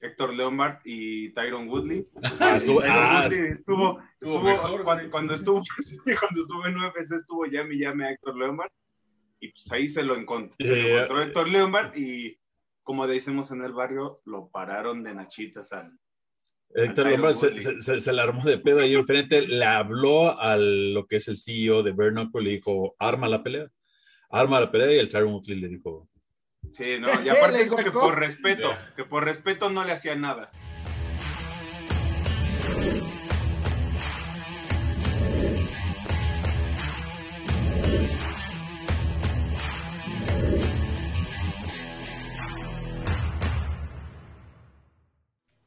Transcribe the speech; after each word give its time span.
Héctor 0.00 0.34
Leonard 0.34 0.78
y 0.84 1.30
Tyron 1.34 1.68
Woodley. 1.68 2.06
Ah, 2.40 2.54
estuvo, 2.56 2.80
Tyron 2.80 2.96
ah, 2.96 3.22
Woodley 3.28 3.50
estuvo, 3.52 4.00
estuvo 4.00 4.02
estuvo- 4.20 4.42
mejor, 4.42 4.82
cuando, 5.10 5.34
estuvo 5.34 5.60
cuando 6.20 6.40
estuvo 6.40 6.66
en 6.66 6.76
UFC 6.76 7.12
estuvo 7.16 7.46
llame 7.46 7.74
y 7.74 7.78
llame 7.80 8.06
a 8.06 8.10
Héctor 8.12 8.36
Leonard 8.36 8.70
y 9.40 9.48
pues 9.50 9.70
ahí 9.72 9.88
se 9.88 10.02
lo 10.02 10.16
encontró, 10.16 10.54
se 10.58 10.66
Sí, 10.74 10.80
lo 10.80 10.88
encontró. 10.96 11.22
Héctor 11.22 11.48
Leonard 11.48 11.96
y 11.96 12.38
como 12.82 13.06
decimos 13.06 13.50
en 13.50 13.62
el 13.62 13.72
barrio 13.72 14.20
lo 14.24 14.48
pararon 14.48 15.02
de 15.02 15.14
nachitas 15.14 15.72
al 15.72 15.92
Héctor 16.72 17.10
Lombard 17.10 17.34
se, 17.34 17.58
se, 17.58 17.80
se- 17.80 17.98
se 18.00 18.12
la 18.12 18.22
armó 18.22 18.44
de 18.44 18.58
pedo 18.58 18.78
ahí 18.80 18.94
enfrente, 18.94 19.42
le 19.42 19.64
habló 19.64 20.38
a 20.40 20.56
lo 20.56 21.04
que 21.06 21.16
es 21.16 21.26
el 21.26 21.36
CEO 21.36 21.82
de 21.82 21.90
Bernoco, 21.90 22.38
le 22.38 22.50
dijo, 22.50 22.94
arma 23.00 23.28
la 23.28 23.42
pelea, 23.42 23.66
arma 24.30 24.60
la 24.60 24.70
pelea 24.70 24.94
y 24.94 24.98
el 25.00 25.08
Tyron 25.08 25.32
Woodley 25.32 25.58
le 25.58 25.66
dijo, 25.68 26.08
Sí, 26.72 26.98
no, 26.98 27.08
y 27.22 27.28
aparte 27.30 27.62
dijo 27.62 27.76
que 27.76 27.90
por 27.90 28.18
respeto, 28.18 28.76
que 28.96 29.04
por 29.04 29.24
respeto 29.24 29.70
no 29.70 29.84
le 29.84 29.92
hacía 29.92 30.14
nada. 30.14 30.50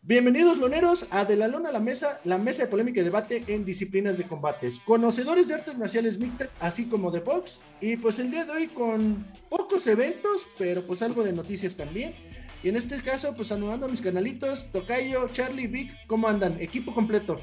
Bienvenidos, 0.05 0.57
loneros, 0.57 1.07
a 1.11 1.23
De 1.23 1.37
la 1.37 1.47
Lona 1.47 1.69
a 1.69 1.71
la 1.71 1.79
Mesa, 1.79 2.19
la 2.25 2.37
mesa 2.37 2.63
de 2.63 2.69
polémica 2.69 2.99
y 2.99 3.05
debate 3.05 3.45
en 3.47 3.63
disciplinas 3.63 4.17
de 4.17 4.25
combates. 4.25 4.81
Conocedores 4.81 5.47
de 5.47 5.53
artes 5.53 5.77
marciales 5.77 6.19
mixtas, 6.19 6.53
así 6.59 6.87
como 6.89 7.09
de 7.09 7.21
box. 7.21 7.61
Y 7.79 7.95
pues 7.95 8.19
el 8.19 8.29
día 8.29 8.43
de 8.43 8.51
hoy 8.51 8.67
con 8.67 9.25
pocos 9.49 9.87
eventos, 9.87 10.45
pero 10.57 10.81
pues 10.85 11.01
algo 11.01 11.23
de 11.23 11.31
noticias 11.31 11.77
también. 11.77 12.13
Y 12.61 12.67
en 12.67 12.75
este 12.75 13.01
caso, 13.01 13.33
pues 13.33 13.47
saludando 13.47 13.85
a 13.85 13.89
mis 13.89 14.01
canalitos, 14.01 14.69
Tocayo, 14.73 15.29
Charlie, 15.29 15.67
Vic, 15.67 15.93
¿cómo 16.05 16.27
andan? 16.27 16.61
Equipo 16.61 16.93
completo. 16.93 17.39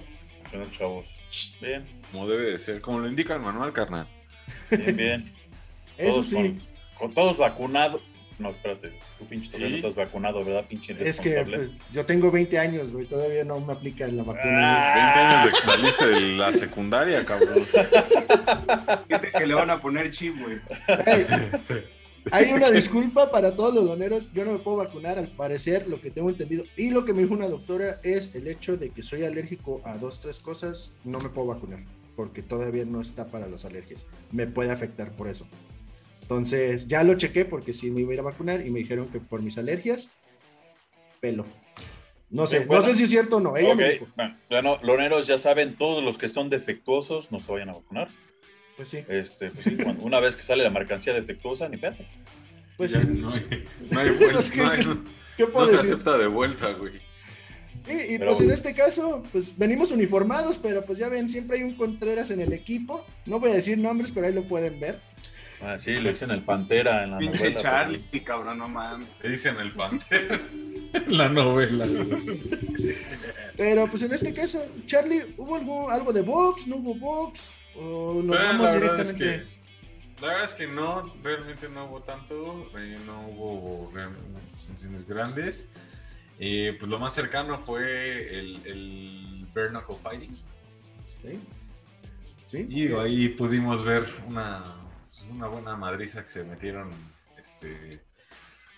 Bueno, 0.51 0.67
chavos. 0.71 1.17
Bien, 1.63 1.87
Como 2.13 2.29
debe 2.29 2.51
de 2.51 2.59
ser, 2.59 2.83
como 2.83 2.99
lo 2.99 3.09
indica 3.09 3.35
el 3.35 3.41
manual, 3.41 3.73
carnal. 3.73 4.07
bien, 4.71 4.97
bien. 4.97 5.33
Eso 5.97 6.13
Todos 6.13 6.27
sí, 6.27 6.35
Con, 6.35 6.63
con 6.99 7.15
todos 7.15 7.39
vacunados. 7.39 8.03
No, 8.41 8.51
espérate. 8.51 8.91
Tú 9.19 9.27
pinche 9.27 9.51
Sí. 9.51 9.57
todavía 9.59 9.71
no 9.83 9.89
estás 9.89 9.95
vacunado, 10.07 10.43
¿verdad? 10.43 10.65
Pinche 10.67 10.97
es 10.99 11.21
que 11.21 11.45
pues, 11.45 11.71
yo 11.93 12.07
tengo 12.07 12.31
20 12.31 12.59
años, 12.59 12.93
güey, 12.93 13.07
todavía 13.07 13.45
no 13.45 13.61
me 13.61 13.73
aplica 13.75 14.07
la 14.09 14.23
vacuna. 14.23 14.43
20 14.45 14.59
Ah. 14.59 15.31
años 15.31 15.45
de 15.45 15.51
que 15.57 15.63
saliste 15.63 16.07
de 16.07 16.21
la 16.39 16.53
secundaria, 16.53 17.25
cabrón. 17.25 17.63
Gente 19.09 19.31
que 19.37 19.47
le 19.47 19.55
van 19.55 19.71
a 19.71 19.81
poner 19.81 20.11
chip, 20.11 20.37
güey. 20.41 20.59
Ey, 21.07 21.27
hay 22.33 22.53
una 22.53 22.71
disculpa 22.71 23.31
para 23.31 23.55
todos 23.55 23.75
los 23.75 23.85
doneros. 23.87 24.33
Yo 24.33 24.45
no 24.45 24.53
me 24.53 24.59
puedo 24.59 24.79
vacunar, 24.79 25.19
al 25.19 25.29
parecer, 25.29 25.87
lo 25.89 26.01
que 26.01 26.11
tengo 26.11 26.31
entendido. 26.31 26.65
Y 26.77 26.91
lo 26.91 27.05
que 27.05 27.13
me 27.13 27.23
dijo 27.23 27.35
una 27.35 27.49
doctora 27.49 28.01
es 28.03 28.35
el 28.35 28.47
hecho 28.47 28.77
de 28.77 28.91
que 28.91 29.03
soy 29.03 29.25
alérgico 29.25 29.81
a 29.85 29.97
dos, 29.99 30.21
tres 30.21 30.39
cosas. 30.39 30.95
No 31.05 31.19
me 31.21 31.29
puedo 31.29 31.49
vacunar 31.49 31.81
porque 32.17 32.43
todavía 32.43 32.85
no 32.85 33.01
está 33.01 33.27
para 33.29 33.47
las 33.47 33.65
alergias. 33.65 34.05
Me 34.31 34.47
puede 34.47 34.71
afectar 34.71 35.11
por 35.13 35.29
eso. 35.29 35.47
Entonces, 36.31 36.87
ya 36.87 37.03
lo 37.03 37.15
chequé 37.15 37.45
porque 37.45 37.73
sí 37.73 37.91
me 37.91 38.03
iba 38.03 38.13
a 38.13 38.15
ir 38.15 38.21
a 38.21 38.23
vacunar 38.23 38.65
y 38.65 38.71
me 38.71 38.79
dijeron 38.79 39.09
que 39.09 39.19
por 39.19 39.43
mis 39.43 39.59
alergias, 39.59 40.11
pelo. 41.19 41.45
No 42.31 42.47
sé, 42.47 42.61
Sí, 42.61 42.65
bueno. 42.67 42.83
no 42.83 42.89
sé 42.89 42.95
si 42.97 43.03
es 43.03 43.11
cierto 43.11 43.39
o 43.39 43.41
no. 43.41 43.57
Ella 43.57 43.75
me 43.75 43.85
Ok, 43.85 43.91
dijo. 43.95 44.07
bueno, 44.15 44.37
bueno, 44.49 44.79
loneros 44.85 45.27
ya 45.27 45.39
saben, 45.39 45.75
todos 45.75 46.05
los 46.05 46.19
que 46.19 46.29
son 46.29 46.49
defectuosos 46.49 47.33
no 47.33 47.41
se 47.41 47.51
vayan 47.51 47.71
a 47.71 47.73
vacunar. 47.73 48.07
Pues 48.77 48.89
sí, 48.91 48.99
Este, 49.09 49.51
pues 49.51 49.65
sí, 49.65 49.77
cuando- 49.83 50.05
una 50.05 50.21
vez 50.21 50.37
que 50.37 50.45
sale 50.45 50.63
la 50.63 50.71
mercancía 50.71 51.13
defectuosa, 51.13 51.69
ni 51.69 51.79
pedo. 51.79 51.97
pues 52.77 52.93
Ya 52.93 53.03
sí. 53.03 53.09
no, 53.11 53.35
hay, 53.35 53.65
no 53.91 53.99
hay 53.99 54.11
vuelta. 54.11 54.41
No, 54.57 54.71
hay- 54.71 54.99
¿Qué 55.37 55.47
puedo 55.47 55.67
no 55.67 55.71
se 55.73 55.79
decir? 55.79 55.95
acepta 55.95 56.17
de 56.17 56.29
vuelta, 56.29 56.71
güey. 56.75 56.93
Y, 57.89 58.15
y, 58.15 58.19
Pero- 58.19 58.27
pues 58.31 58.41
en 58.43 58.53
este 58.53 58.73
caso, 58.73 59.25
pues 59.33 59.59
venimos 59.59 59.91
uniformados, 59.91 60.59
pero 60.63 60.85
pues 60.85 60.97
ya 60.97 61.09
ven, 61.09 61.29
siempre 61.29 61.57
hay 61.59 61.65
un 61.65 61.75
Contreras 61.75 62.31
en 62.31 62.41
el 62.41 62.53
equipo. 62.53 63.05
No 63.27 63.41
voy 63.41 63.51
a 63.51 63.55
decir 63.55 63.77
nombres, 63.79 64.13
pero 64.15 64.29
ahí 64.29 64.33
lo 64.33 64.45
pueden 64.45 64.79
ver. 64.79 65.01
Ah, 65.63 65.79
sí, 65.79 65.93
lo 65.99 66.09
dicen 66.09 66.31
el 66.31 66.43
Pantera 66.43 67.05
en 67.05 67.11
la 67.13 67.19
Pinche 67.19 67.39
novela. 67.39 67.61
Charlie, 67.61 68.21
cabrón, 68.25 68.59
no 68.59 68.69
mames. 68.69 69.09
Le 69.23 69.29
dicen 69.31 69.57
el 69.59 69.73
pantera. 69.73 70.41
la 71.09 71.29
novela. 71.29 71.87
Pero 73.57 73.87
pues 73.89 74.03
en 74.03 74.13
este 74.13 74.33
caso, 74.33 74.65
Charlie, 74.87 75.35
¿hubo 75.37 75.57
algo, 75.57 75.91
algo 75.91 76.13
de 76.13 76.23
box? 76.23 76.67
¿No 76.67 76.77
hubo 76.77 76.95
box? 76.95 77.51
¿O 77.77 78.15
Bueno, 78.15 78.33
vamos 78.33 78.63
la 78.63 78.73
verdad 78.73 79.01
es 79.01 79.17
directamente? 79.19 79.51
que 79.55 79.61
la 80.21 80.29
verdad 80.29 80.45
es 80.45 80.55
que 80.55 80.67
no, 80.67 81.15
realmente 81.23 81.69
no 81.69 81.87
hubo 81.87 82.03
tanto, 82.03 82.71
eh, 82.79 82.99
no 83.07 83.29
hubo 83.29 83.93
funciones 84.67 85.07
grandes. 85.07 85.69
Eh, 86.39 86.75
pues 86.79 86.91
lo 86.91 86.99
más 86.99 87.13
cercano 87.15 87.59
fue 87.59 88.39
el, 88.39 88.61
el 88.65 89.47
Bare 89.55 89.69
Knuckle 89.71 89.97
Fighting. 89.97 90.35
¿Sí? 91.23 91.39
¿Sí? 92.47 92.59
Y 92.69 92.83
digo, 92.87 93.01
ahí 93.01 93.29
pudimos 93.29 93.85
ver 93.85 94.05
una, 94.27 94.65
una 95.31 95.47
buena 95.49 95.77
madriza 95.77 96.23
que 96.23 96.29
se 96.29 96.45
metieron 96.45 96.91
este, 97.39 98.01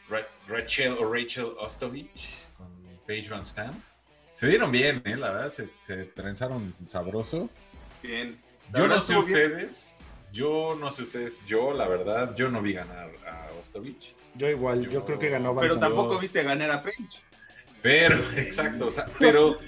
Ra- 0.09 0.27
Rachel 0.49 0.93
o 0.99 1.13
Rachel 1.13 1.47
Ostovich 1.59 2.47
con 2.57 2.69
Paige 3.07 3.29
Van 3.31 3.45
Zandt. 3.45 3.85
Se 4.33 4.47
dieron 4.49 4.71
bien, 4.73 5.03
¿eh? 5.05 5.17
la 5.17 5.31
verdad, 5.33 5.49
se, 5.51 5.69
se 5.81 6.05
trenzaron 6.05 6.75
sabroso. 6.87 7.51
Bien. 8.03 8.41
La 8.73 8.79
Yo 8.79 8.83
verdad 8.85 8.97
no 8.97 9.01
sé 9.03 9.13
bien. 9.13 9.25
ustedes, 9.25 9.99
yo 10.33 10.77
no 10.81 10.91
sé 10.91 11.03
ustedes, 11.03 11.45
yo 11.47 11.73
la 11.75 11.87
verdad, 11.87 12.35
yo 12.35 12.49
no 12.49 12.63
vi 12.63 12.73
ganar 12.73 13.11
a 13.27 13.49
Ostovich. 13.61 14.15
Yo 14.35 14.49
igual, 14.49 14.87
yo, 14.87 14.91
Yo- 14.91 15.05
creo 15.05 15.19
que 15.19 15.29
ganó 15.29 15.51
Pero 15.55 15.75
Van 15.75 15.81
Zandt. 15.81 15.81
tampoco 15.83 16.19
viste 16.19 16.43
ganar 16.43 16.71
a 16.71 16.83
Page. 16.83 16.97
Pero, 17.83 18.17
exacto, 18.39 18.87
o 18.87 18.91
sea, 18.91 19.07
pero 19.19 19.59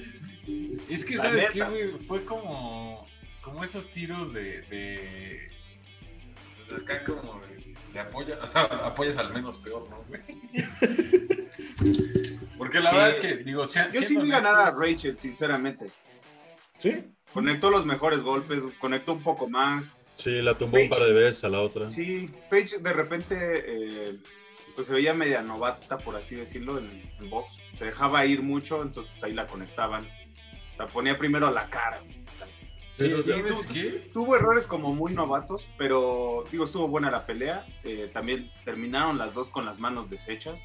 es 0.89 1.05
que, 1.05 1.17
La 1.17 1.21
¿sabes 1.23 1.51
qué, 1.51 1.59
neta. 1.59 1.71
güey? 1.71 1.99
Fue 1.99 2.25
como, 2.25 3.07
como 3.43 3.63
esos 3.63 3.89
tiros 3.91 4.33
de, 4.33 4.63
de 4.63 5.49
pues 6.69 6.83
acá 6.83 7.05
como 7.05 7.41
de 7.93 8.01
apoya, 8.01 8.39
o 8.43 8.49
sea, 8.49 8.63
apoyas 8.63 9.17
al 9.19 9.33
menos 9.33 9.59
peor, 9.59 9.89
¿no, 9.89 9.97
güey? 10.09 10.21
Porque 12.59 12.81
la 12.81 12.91
Sí. 12.91 12.97
verdad 12.97 13.11
es 13.11 13.19
que, 13.19 13.37
digo, 13.39 13.67
sea- 13.67 13.91
Yo 13.91 14.03
sí 14.03 14.17
vi 14.17 14.31
ganar 14.31 14.57
a 14.59 14.71
Rachel, 14.71 15.19
sinceramente. 15.19 15.91
¿Sí? 16.79 17.05
Conectó 17.33 17.71
los 17.71 17.85
mejores 17.85 18.21
golpes, 18.23 18.63
conectó 18.81 19.13
un 19.13 19.23
poco 19.23 19.49
más. 19.49 19.93
sí, 20.17 20.31
la 20.43 20.55
tumbó 20.55 20.79
un 20.79 20.89
par 20.89 21.01
de 21.01 21.13
veces 21.13 21.43
a 21.45 21.49
la 21.49 21.61
otra. 21.61 21.91
Sí, 21.91 22.31
Page 22.49 22.79
de 22.79 22.93
repente 22.93 23.35
eh, 23.41 24.17
pues 24.77 24.87
se 24.87 24.93
veía 24.93 25.13
media 25.13 25.43
novata, 25.43 25.99
por 25.99 26.15
así 26.17 26.37
decirlo, 26.37 26.79
en 26.79 27.03
el 27.21 27.29
box. 27.29 27.57
Se 27.79 27.85
dejaba 27.87 28.25
ir 28.25 28.41
mucho, 28.43 28.83
entonces 28.83 29.11
pues, 29.13 29.25
ahí 29.25 29.33
la 29.33 29.47
conectaban. 29.47 30.07
La 30.79 30.87
ponía 30.87 31.19
primero 31.19 31.49
a 31.49 31.51
la 31.51 31.69
cara. 31.69 32.01
Pero, 32.97 33.23
Sí, 33.23 33.33
¿sabes 33.33 33.67
tú- 33.67 33.75
qué? 33.75 34.11
Tuvo 34.13 34.37
errores 34.37 34.67
como 34.67 34.95
muy 34.95 35.13
novatos, 35.13 35.67
pero 35.77 36.45
digo, 36.53 36.65
estuvo 36.65 36.87
buena 36.89 37.11
la 37.11 37.27
pelea. 37.27 37.67
Eh, 37.83 38.09
también 38.13 38.51
terminaron 38.65 39.19
las 39.19 39.35
dos 39.35 39.51
con 39.51 39.65
las 39.67 39.79
manos 39.81 40.09
deshechas. 40.11 40.63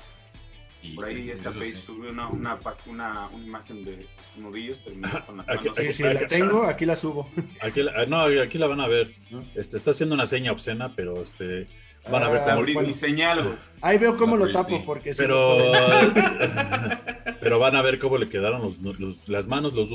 Y 0.82 0.94
Por 0.96 1.06
ahí 1.06 1.30
esta 1.30 1.50
Page 1.50 1.72
sí. 1.72 1.78
subió 1.78 2.10
una, 2.12 2.30
una, 2.30 2.58
una, 2.86 3.28
una 3.34 3.44
imagen 3.46 3.84
de 3.84 4.08
sus 4.34 4.42
nudillos, 4.44 4.82
terminó 4.82 5.10
con 5.26 5.36
las 5.38 5.50
Aquí- 5.50 5.64
manos 5.68 5.78
aquí- 5.80 5.92
sí, 5.92 6.04
la 6.04 6.26
tengo, 6.28 6.64
aquí 6.64 6.86
la 6.86 6.96
subo. 6.96 7.30
Aquí, 7.62 7.82
la- 7.82 8.06
no, 8.06 8.22
aquí 8.42 8.58
la 8.58 8.68
van 8.68 8.80
a 8.80 8.88
ver. 8.88 9.14
Este, 9.56 9.76
está 9.76 9.92
haciendo 9.92 10.16
una 10.16 10.26
seña 10.26 10.54
obscena, 10.54 10.94
pero 10.96 11.22
este, 11.22 11.68
van 12.10 12.24
a 12.24 12.30
ver 12.30 12.42
Ah, 12.42 12.46
cómo... 12.46 12.58
Abrí 12.60 12.74
bueno. 12.76 13.58
Ahí 13.82 13.98
veo 13.98 14.16
cómo 14.16 14.38
La 14.38 14.46
lo 14.46 14.52
tapo, 14.54 14.68
Britney. 14.70 14.86
porque 14.86 15.12
Pero, 15.18 15.58
pero 17.42 17.60
van 17.60 17.76
a 17.76 17.82
ver 17.82 18.00
cómo 18.00 18.18
le 18.18 18.30
quedaron 18.30 18.62
los, 18.62 18.80
los- 18.80 19.28
las 19.30 19.48
manos, 19.48 19.74
los, 19.74 19.90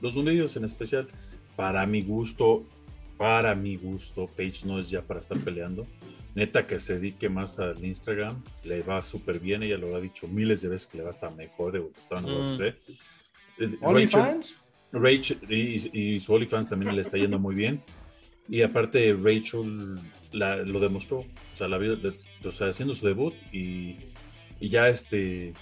los 0.00 0.16
nudillos 0.16 0.56
en 0.56 0.64
especial. 0.64 1.08
Para 1.60 1.86
mi 1.86 2.02
gusto, 2.02 2.64
para 3.18 3.54
mi 3.54 3.76
gusto, 3.76 4.28
Paige 4.36 4.66
no 4.66 4.78
es 4.78 4.88
ya 4.90 5.02
para 5.02 5.20
estar 5.20 5.38
peleando. 5.38 5.86
Neta 6.34 6.66
que 6.66 6.78
se 6.78 6.94
dedique 6.98 7.28
más 7.28 7.58
al 7.58 7.84
Instagram, 7.84 8.42
le 8.64 8.82
va 8.82 9.02
súper 9.02 9.40
bien, 9.40 9.62
ella 9.64 9.76
lo 9.76 9.94
ha 9.96 10.00
dicho 10.00 10.28
miles 10.28 10.62
de 10.62 10.68
veces 10.68 10.86
que 10.86 10.98
le 10.98 11.04
va 11.04 11.10
hasta 11.10 11.28
mejor 11.30 11.72
de 11.72 11.78
lo 11.80 11.90
que 11.92 12.00
estaba 12.00 12.20
en 12.20 12.26
Mm. 12.26 12.50
Rachel. 13.82 14.40
Rachel 14.92 15.38
y, 15.48 16.14
y 16.16 16.20
su 16.20 16.32
OnlyFans 16.32 16.68
también 16.68 16.94
le 16.94 17.02
está 17.02 17.16
yendo 17.16 17.38
muy 17.38 17.54
bien. 17.54 17.80
Y 18.48 18.62
aparte, 18.62 19.12
Rachel 19.20 19.98
la- 20.32 20.56
lo 20.56 20.80
demostró, 20.80 21.18
o 21.18 21.26
sea, 21.54 21.68
la 21.68 21.78
o 21.78 22.52
sea, 22.52 22.68
haciendo 22.68 22.94
su 22.94 23.06
debut 23.06 23.34
y, 23.52 23.96
y 24.60 24.68
ya 24.68 24.88
este 24.88 25.52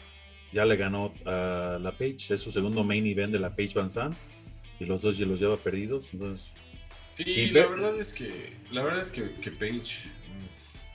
ya 0.53 0.65
le 0.65 0.77
ganó 0.77 1.13
a 1.27 1.79
la 1.81 1.93
Page, 1.93 2.33
es 2.35 2.41
su 2.41 2.51
segundo 2.51 2.83
main 2.83 3.05
event 3.07 3.33
de 3.33 3.39
la 3.39 3.51
Page 3.55 3.73
Van 3.75 3.91
Zandt 3.91 4.17
y 4.81 4.85
los 4.87 5.01
dos 5.01 5.17
ya 5.19 5.27
los 5.27 5.41
lleva 5.41 5.57
perdidos, 5.57 6.13
entonces 6.13 6.55
Sí, 7.13 7.25
Sí, 7.25 7.47
la 7.51 7.63
ve- 7.63 7.69
verdad 7.75 7.99
es 7.99 8.13
que, 8.13 8.53
la 8.71 8.83
verdad 8.83 9.01
es 9.01 9.11
que, 9.11 9.33
que 9.41 9.51
Paige 9.51 10.09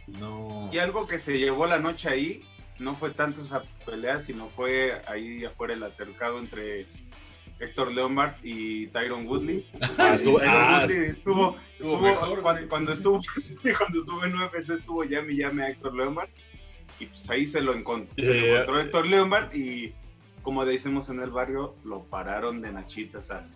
mm, 0.08 0.20
no. 0.20 0.70
Y 0.72 0.78
algo 0.78 1.06
que 1.06 1.18
se 1.20 1.38
llevó 1.38 1.66
la 1.66 1.80
noche 1.80 2.10
ahí 2.10 2.42
no 2.80 2.96
fue 2.96 3.12
tanto 3.12 3.42
esa 3.42 3.64
pelea, 3.86 4.20
sino 4.20 4.48
fue 4.50 5.02
ahí 5.08 5.44
afuera 5.44 5.74
el 5.74 5.84
altercado 5.84 6.40
entre 6.40 6.86
Héctor 7.60 7.92
Leonard 7.94 8.36
y 8.42 8.88
Tyron 8.88 9.28
Woodley. 9.28 9.66
Ah, 9.98 10.16
Tyron 10.18 10.42
ah, 10.48 10.80
Woodley 10.88 11.10
estuvo, 11.10 11.12
estuvo 11.12 11.58
estuvo- 11.98 12.00
mejor, 12.02 12.42
cuando, 12.42 12.70
cuando 12.70 12.92
estuvo 12.94 13.20
cuando 13.78 14.00
estuvo 14.00 14.24
en 14.24 14.36
UFC 14.36 14.70
estuvo 14.72 15.04
llame 15.04 15.34
y 15.34 15.38
llame 15.38 15.64
a 15.64 15.70
Héctor 15.70 15.94
Leonard 15.94 16.30
y 17.00 17.08
pues 17.08 17.30
ahí 17.30 17.46
se 17.46 17.60
lo 17.62 17.76
encont- 17.76 18.08
se 18.16 18.34
lo 18.34 18.46
encontró 18.46 18.80
Héctor 18.80 19.06
Leonard 19.08 19.54
y 19.54 19.94
como 20.42 20.66
decimos 20.66 21.10
en 21.10 21.20
el 21.22 21.32
barrio, 21.32 21.76
lo 21.84 22.04
pararon 22.04 22.62
de 22.62 22.72
nachitas 22.72 23.30
al 23.32 23.50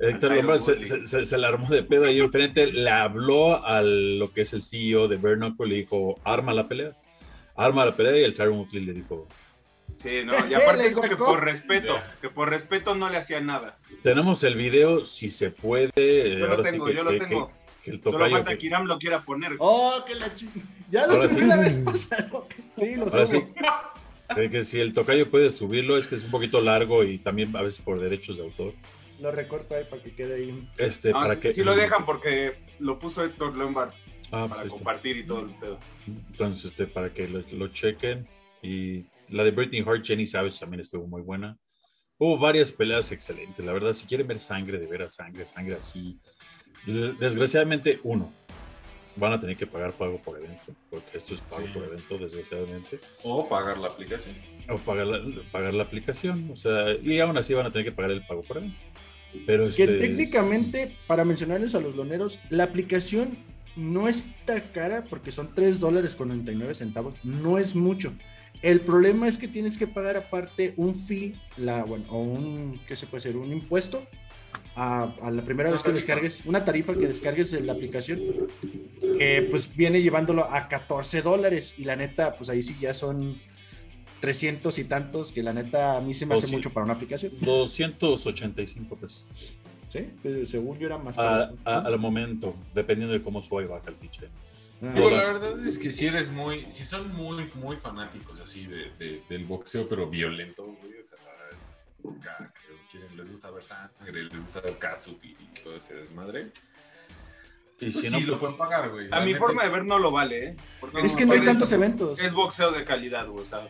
Héctor 0.00 0.34
Lombard 0.34 0.60
se, 0.60 0.84
se, 0.84 1.04
se- 1.04 1.24
se 1.24 1.38
la 1.38 1.48
armó 1.48 1.68
de 1.68 1.82
pedo 1.82 2.06
ahí 2.06 2.20
enfrente, 2.20 2.66
le 2.72 2.90
habló 2.90 3.64
a 3.64 3.82
lo 3.82 4.32
que 4.32 4.42
es 4.42 4.52
el 4.54 4.62
CEO 4.62 5.08
de 5.08 5.16
Bernacle 5.18 5.66
y 5.66 5.70
le 5.70 5.76
dijo, 5.76 6.18
arma 6.24 6.54
la 6.54 6.66
pelea. 6.66 6.92
Arma 7.56 7.84
la 7.84 7.92
pelea 7.92 8.18
y 8.18 8.24
el 8.24 8.32
Tyron 8.34 8.58
Woodley 8.58 8.84
le 8.84 8.92
dijo, 8.94 9.28
Sí, 9.96 10.20
no, 10.24 10.32
y 10.48 10.54
aparte 10.54 10.88
dijo 10.88 11.02
que 11.02 11.16
por 11.16 11.44
respeto, 11.44 11.96
Ya. 11.96 12.16
que 12.22 12.30
por 12.30 12.48
respeto 12.48 12.94
no 12.94 13.10
le 13.10 13.18
hacía 13.18 13.40
nada. 13.40 13.76
tenemos 14.02 14.42
el 14.44 14.54
video, 14.54 15.04
si 15.04 15.28
se 15.28 15.50
puede. 15.50 15.90
eh, 15.96 16.36
Yo 16.38 16.46
lo 16.46 16.50
ahora 16.52 16.64
sí 16.64 16.70
tengo, 16.70 16.86
que- 16.86 16.94
yo 16.94 17.02
lo 17.04 17.10
que- 17.10 17.18
tengo. 17.20 17.46
que- 17.48 17.52
que 17.84 17.90
el 17.90 18.02
Solo 18.02 18.12
tocayo 18.18 18.36
falta 18.36 18.50
que- 18.52 18.58
que 18.58 18.66
Iram 18.66 18.84
lo 18.86 18.98
quiera 18.98 19.22
poner. 19.22 19.52
Oh, 19.58 20.02
que 20.06 20.14
la 20.14 20.34
chi- 20.34 20.48
Ya 20.90 21.06
lo 21.06 21.14
Ahora 21.14 21.28
subí 21.28 21.40
sí. 21.42 21.46
la 21.46 21.56
vez 21.56 21.76
pasada. 21.78 22.28
Sí, 22.78 22.96
lo 22.96 23.04
Ahora 23.04 23.26
subo. 23.26 23.40
sí. 23.40 23.46
Que, 24.34 24.48
que 24.50 24.62
si 24.62 24.80
el 24.80 24.92
tocayo 24.94 25.30
puede 25.30 25.50
subirlo, 25.50 25.96
es 25.98 26.06
que 26.06 26.14
es 26.14 26.24
un 26.24 26.30
poquito 26.30 26.60
largo 26.62 27.04
y 27.04 27.18
también 27.18 27.54
a 27.56 27.62
veces 27.62 27.80
por 27.84 27.98
derechos 28.00 28.36
de 28.38 28.44
autor. 28.44 28.72
Lo 29.20 29.30
recorto 29.30 29.74
ahí 29.74 29.84
para 29.84 30.02
que 30.02 30.14
quede 30.14 30.34
ahí. 30.36 30.68
Este, 30.78 31.10
No, 31.10 31.20
para 31.20 31.34
sí, 31.34 31.40
que, 31.40 31.52
sí 31.52 31.62
lo 31.64 31.74
dejan 31.74 32.04
porque 32.06 32.54
lo 32.78 32.98
puso 32.98 33.24
Héctor 33.24 33.56
Lombard 33.56 33.92
Ah, 34.32 34.44
pues 34.46 34.58
para 34.58 34.68
compartir 34.70 35.16
y 35.18 35.26
todo 35.26 35.40
el 35.40 35.50
pedo. 35.56 35.78
Entonces, 36.06 36.66
este, 36.66 36.86
para 36.86 37.12
que 37.12 37.26
lo, 37.28 37.42
lo 37.52 37.68
chequen. 37.68 38.26
Y 38.62 39.04
la 39.28 39.42
de 39.44 39.50
Britney 39.50 39.80
Hart, 39.86 40.04
Jenny 40.04 40.24
Savage 40.26 40.58
también 40.58 40.80
estuvo 40.80 41.06
muy 41.06 41.20
buena. 41.22 41.56
Hubo 42.18 42.38
varias 42.38 42.70
peleas 42.70 43.10
excelentes. 43.12 43.64
La 43.64 43.72
verdad, 43.72 43.92
si 43.92 44.06
quieren 44.06 44.26
ver 44.28 44.38
sangre, 44.38 44.78
de 44.78 44.86
veras 44.86 45.14
sangre, 45.14 45.44
sangre 45.46 45.74
así. 45.76 46.18
de- 46.86 47.12
Desgraciadamente, 47.14 47.98
uno, 48.04 48.32
van 49.16 49.32
a 49.32 49.40
tener 49.40 49.56
que 49.56 49.66
pagar 49.66 49.92
pago 49.92 50.18
por 50.22 50.38
evento, 50.38 50.72
porque 50.88 51.18
esto 51.18 51.34
es 51.34 51.40
pago 51.42 51.66
Sí. 51.66 51.72
por 51.74 51.82
evento, 51.84 52.16
desgraciadamente. 52.16 53.00
O 53.24 53.48
pagar 53.48 53.78
la 53.78 53.88
aplicación. 53.88 54.36
O 54.68 54.78
pagar 54.78 55.06
la, 55.08 55.42
pagar 55.50 55.74
la 55.74 55.82
aplicación. 55.82 56.50
O 56.52 56.56
sea, 56.56 56.94
y 57.02 57.18
aún 57.18 57.36
así 57.36 57.52
van 57.52 57.66
a 57.66 57.70
tener 57.72 57.84
que 57.86 57.92
pagar 57.92 58.12
el 58.12 58.24
pago 58.24 58.42
por 58.42 58.58
evento. 58.58 58.76
Pero 59.46 59.64
Que 59.64 59.84
este, 59.84 59.98
técnicamente, 59.98 60.96
para 61.06 61.24
mencionarles 61.24 61.74
a 61.74 61.80
los 61.80 61.94
loneros, 61.96 62.40
la 62.50 62.64
aplicación 62.64 63.38
no 63.76 64.08
está 64.08 64.60
cara 64.72 65.04
porque 65.08 65.32
son 65.32 65.54
3 65.54 65.80
dólares 65.80 66.14
con 66.14 66.28
99 66.28 66.74
centavos. 66.74 67.14
No 67.22 67.58
es 67.58 67.74
mucho. 67.74 68.12
El 68.62 68.80
problema 68.80 69.26
es 69.28 69.38
que 69.38 69.48
tienes 69.48 69.78
que 69.78 69.86
pagar 69.86 70.16
aparte 70.16 70.74
un 70.76 70.94
fee, 70.94 71.34
la, 71.56 71.84
bueno, 71.84 72.04
o 72.10 72.18
un, 72.22 72.80
¿qué 72.86 72.94
se 72.96 73.06
puede 73.06 73.20
hacer? 73.20 73.36
Un 73.36 73.52
impuesto 73.52 74.06
a, 74.74 75.14
a 75.22 75.30
la 75.30 75.42
primera 75.44 75.70
Una 75.70 75.74
vez 75.76 75.82
que 75.82 75.88
tarifa. 75.90 75.94
descargues, 75.94 76.42
una 76.44 76.64
tarifa 76.64 76.94
que 76.94 77.06
descargues 77.06 77.52
en 77.54 77.66
la 77.66 77.72
aplicación, 77.72 78.20
que 79.16 79.46
pues 79.50 79.74
viene 79.74 80.02
llevándolo 80.02 80.44
a 80.44 80.68
14 80.68 81.22
dólares 81.22 81.74
y 81.78 81.84
la 81.84 81.96
neta, 81.96 82.36
pues 82.36 82.50
ahí 82.50 82.62
sí 82.62 82.76
ya 82.80 82.92
son 82.92 83.36
300 84.20 84.78
y 84.78 84.84
tantos, 84.84 85.32
que 85.32 85.42
la 85.42 85.52
neta 85.52 85.96
a 85.96 86.00
mí 86.00 86.12
se 86.14 86.26
me 86.26 86.34
Oh, 86.34 86.38
hace 86.38 86.48
mucho 86.48 86.70
para 86.70 86.84
una 86.84 86.94
aplicación. 86.94 87.32
285 87.40 88.96
pesos. 88.96 89.26
Sí, 89.88 90.06
pero 90.22 90.46
según 90.46 90.78
yo 90.78 90.86
era 90.86 90.98
más 90.98 91.18
A- 91.18 91.22
caro. 91.22 91.56
a- 91.64 91.78
al 91.86 91.98
momento, 91.98 92.54
dependiendo 92.74 93.12
de 93.12 93.22
cómo 93.22 93.42
sube 93.42 93.64
y 93.64 93.66
baja 93.66 93.88
el 93.88 93.96
pinche. 93.96 94.28
Ah. 94.82 94.92
La 94.94 95.24
verdad 95.24 95.66
es 95.66 95.76
que 95.78 95.90
si 95.92 96.06
eres 96.06 96.30
muy, 96.30 96.70
si 96.70 96.84
son 96.84 97.14
muy, 97.14 97.50
muy 97.56 97.76
fanáticos 97.76 98.40
así 98.40 98.66
de, 98.66 98.90
de- 98.98 99.22
del 99.28 99.44
boxeo, 99.44 99.88
pero 99.88 100.08
violento, 100.08 100.64
güey, 100.64 100.98
o 101.00 101.04
sea, 101.04 101.18
acá, 101.18 102.52
que 102.54 102.74
quieren- 102.90 103.16
les 103.16 103.28
gusta 103.30 103.50
ver 103.50 103.62
sangre, 103.62 104.24
les 104.24 104.40
gusta 104.40 104.60
ver 104.60 104.78
katsup 104.78 105.22
y 105.24 105.34
todo 105.62 105.76
ese 105.76 105.94
desmadre, 105.94 106.50
Y 107.78 107.90
pues 107.90 107.96
si 107.96 108.02
sí, 108.08 108.10
no, 108.12 108.20
lo 108.20 108.26
pues, 108.38 108.40
pueden 108.40 108.56
pagar, 108.58 108.90
güey. 108.90 109.08
A 109.10 109.20
mi 109.20 109.34
forma 109.34 109.62
es- 109.62 109.68
de 109.68 109.74
ver 109.74 109.84
no 109.86 109.98
lo 109.98 110.10
vale, 110.10 110.44
¿eh? 110.50 110.56
Porque 110.80 111.00
Es 111.00 111.14
que 111.16 111.24
no 111.26 111.32
hay 111.32 111.42
tantos 111.42 111.68
eso 111.68 111.74
eventos. 111.76 112.20
Es 112.20 112.32
boxeo 112.34 112.70
de 112.72 112.84
calidad, 112.84 113.26
güey, 113.26 113.42
o 113.42 113.44
sea. 113.46 113.66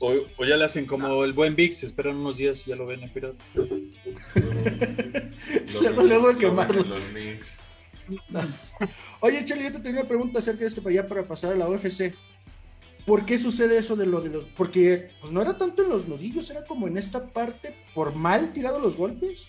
O, 0.00 0.12
o 0.36 0.44
ya 0.44 0.56
le 0.56 0.64
hacen 0.64 0.86
como 0.86 1.24
el 1.24 1.32
buen 1.32 1.54
VIX, 1.56 1.82
esperan 1.82 2.16
unos 2.16 2.36
días 2.36 2.66
y 2.66 2.70
ya 2.70 2.76
lo 2.76 2.86
ven 2.86 3.02
en 3.02 3.10
pirata. 3.12 3.44
Luego, 5.80 6.02
luego 6.02 6.32
Lo 6.32 6.38
quemarlo. 6.38 6.82
los 6.82 7.12
links. 7.12 7.60
Oye, 9.20 9.44
Chale, 9.44 9.64
yo 9.64 9.72
te 9.72 9.80
tenía 9.80 10.00
una 10.00 10.08
pregunta 10.08 10.38
acerca 10.38 10.60
de 10.60 10.66
esto 10.66 10.82
para 10.82 10.92
allá 10.92 11.08
para 11.08 11.22
pasar 11.24 11.52
a 11.52 11.56
la 11.56 11.68
UFC. 11.68 12.14
¿Por 13.06 13.26
qué 13.26 13.38
sucede 13.38 13.78
eso 13.78 13.96
de 13.96 14.06
lo 14.06 14.20
de 14.20 14.30
los.? 14.30 14.44
Porque 14.56 15.10
pues, 15.20 15.32
no 15.32 15.42
era 15.42 15.56
tanto 15.58 15.82
en 15.82 15.90
los 15.90 16.08
nudillos, 16.08 16.50
era 16.50 16.64
como 16.64 16.86
en 16.88 16.96
esta 16.96 17.26
parte, 17.28 17.74
por 17.94 18.14
mal 18.14 18.52
tirado 18.52 18.78
los 18.80 18.96
golpes. 18.96 19.46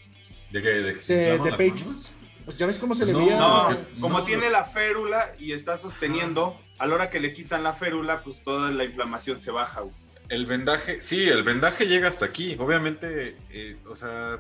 ¿De 0.51 0.61
qué? 0.61 0.69
¿De, 0.69 0.93
que 0.93 0.99
se 0.99 1.15
De- 1.15 1.37
Page. 1.39 1.85
manos? 1.85 2.13
Pues 2.43 2.57
ya 2.57 2.65
ves 2.67 2.77
cómo 2.77 2.93
se 2.95 3.05
le 3.05 3.13
No, 3.13 3.19
veía. 3.19 3.37
No, 3.39 3.69
que- 3.69 3.99
como 3.99 4.19
no, 4.19 4.23
tiene 4.25 4.45
no. 4.45 4.51
la 4.51 4.65
férula 4.65 5.33
y 5.39 5.53
está 5.53 5.77
sosteniendo, 5.77 6.59
a 6.77 6.85
la 6.85 6.95
hora 6.95 7.09
que 7.09 7.19
le 7.19 7.33
quitan 7.33 7.63
la 7.63 7.73
férula, 7.73 8.21
pues 8.23 8.43
toda 8.43 8.69
la 8.71 8.83
inflamación 8.83 9.39
se 9.39 9.51
baja, 9.51 9.81
güey. 9.81 9.95
El 10.29 10.45
vendaje, 10.47 11.01
sí, 11.01 11.27
el 11.29 11.43
vendaje 11.43 11.85
llega 11.85 12.07
hasta 12.07 12.25
aquí. 12.25 12.55
Obviamente, 12.59 13.37
eh, 13.51 13.77
o 13.87 13.95
sea, 13.95 14.39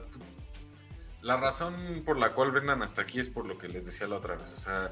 la 1.21 1.37
razón 1.37 2.03
por 2.05 2.17
la 2.17 2.33
cual 2.33 2.51
vendan 2.51 2.81
hasta 2.81 3.03
aquí 3.03 3.19
es 3.19 3.29
por 3.29 3.45
lo 3.45 3.57
que 3.57 3.67
les 3.67 3.85
decía 3.85 4.07
la 4.07 4.15
otra 4.17 4.35
vez. 4.35 4.51
O 4.51 4.57
sea, 4.57 4.91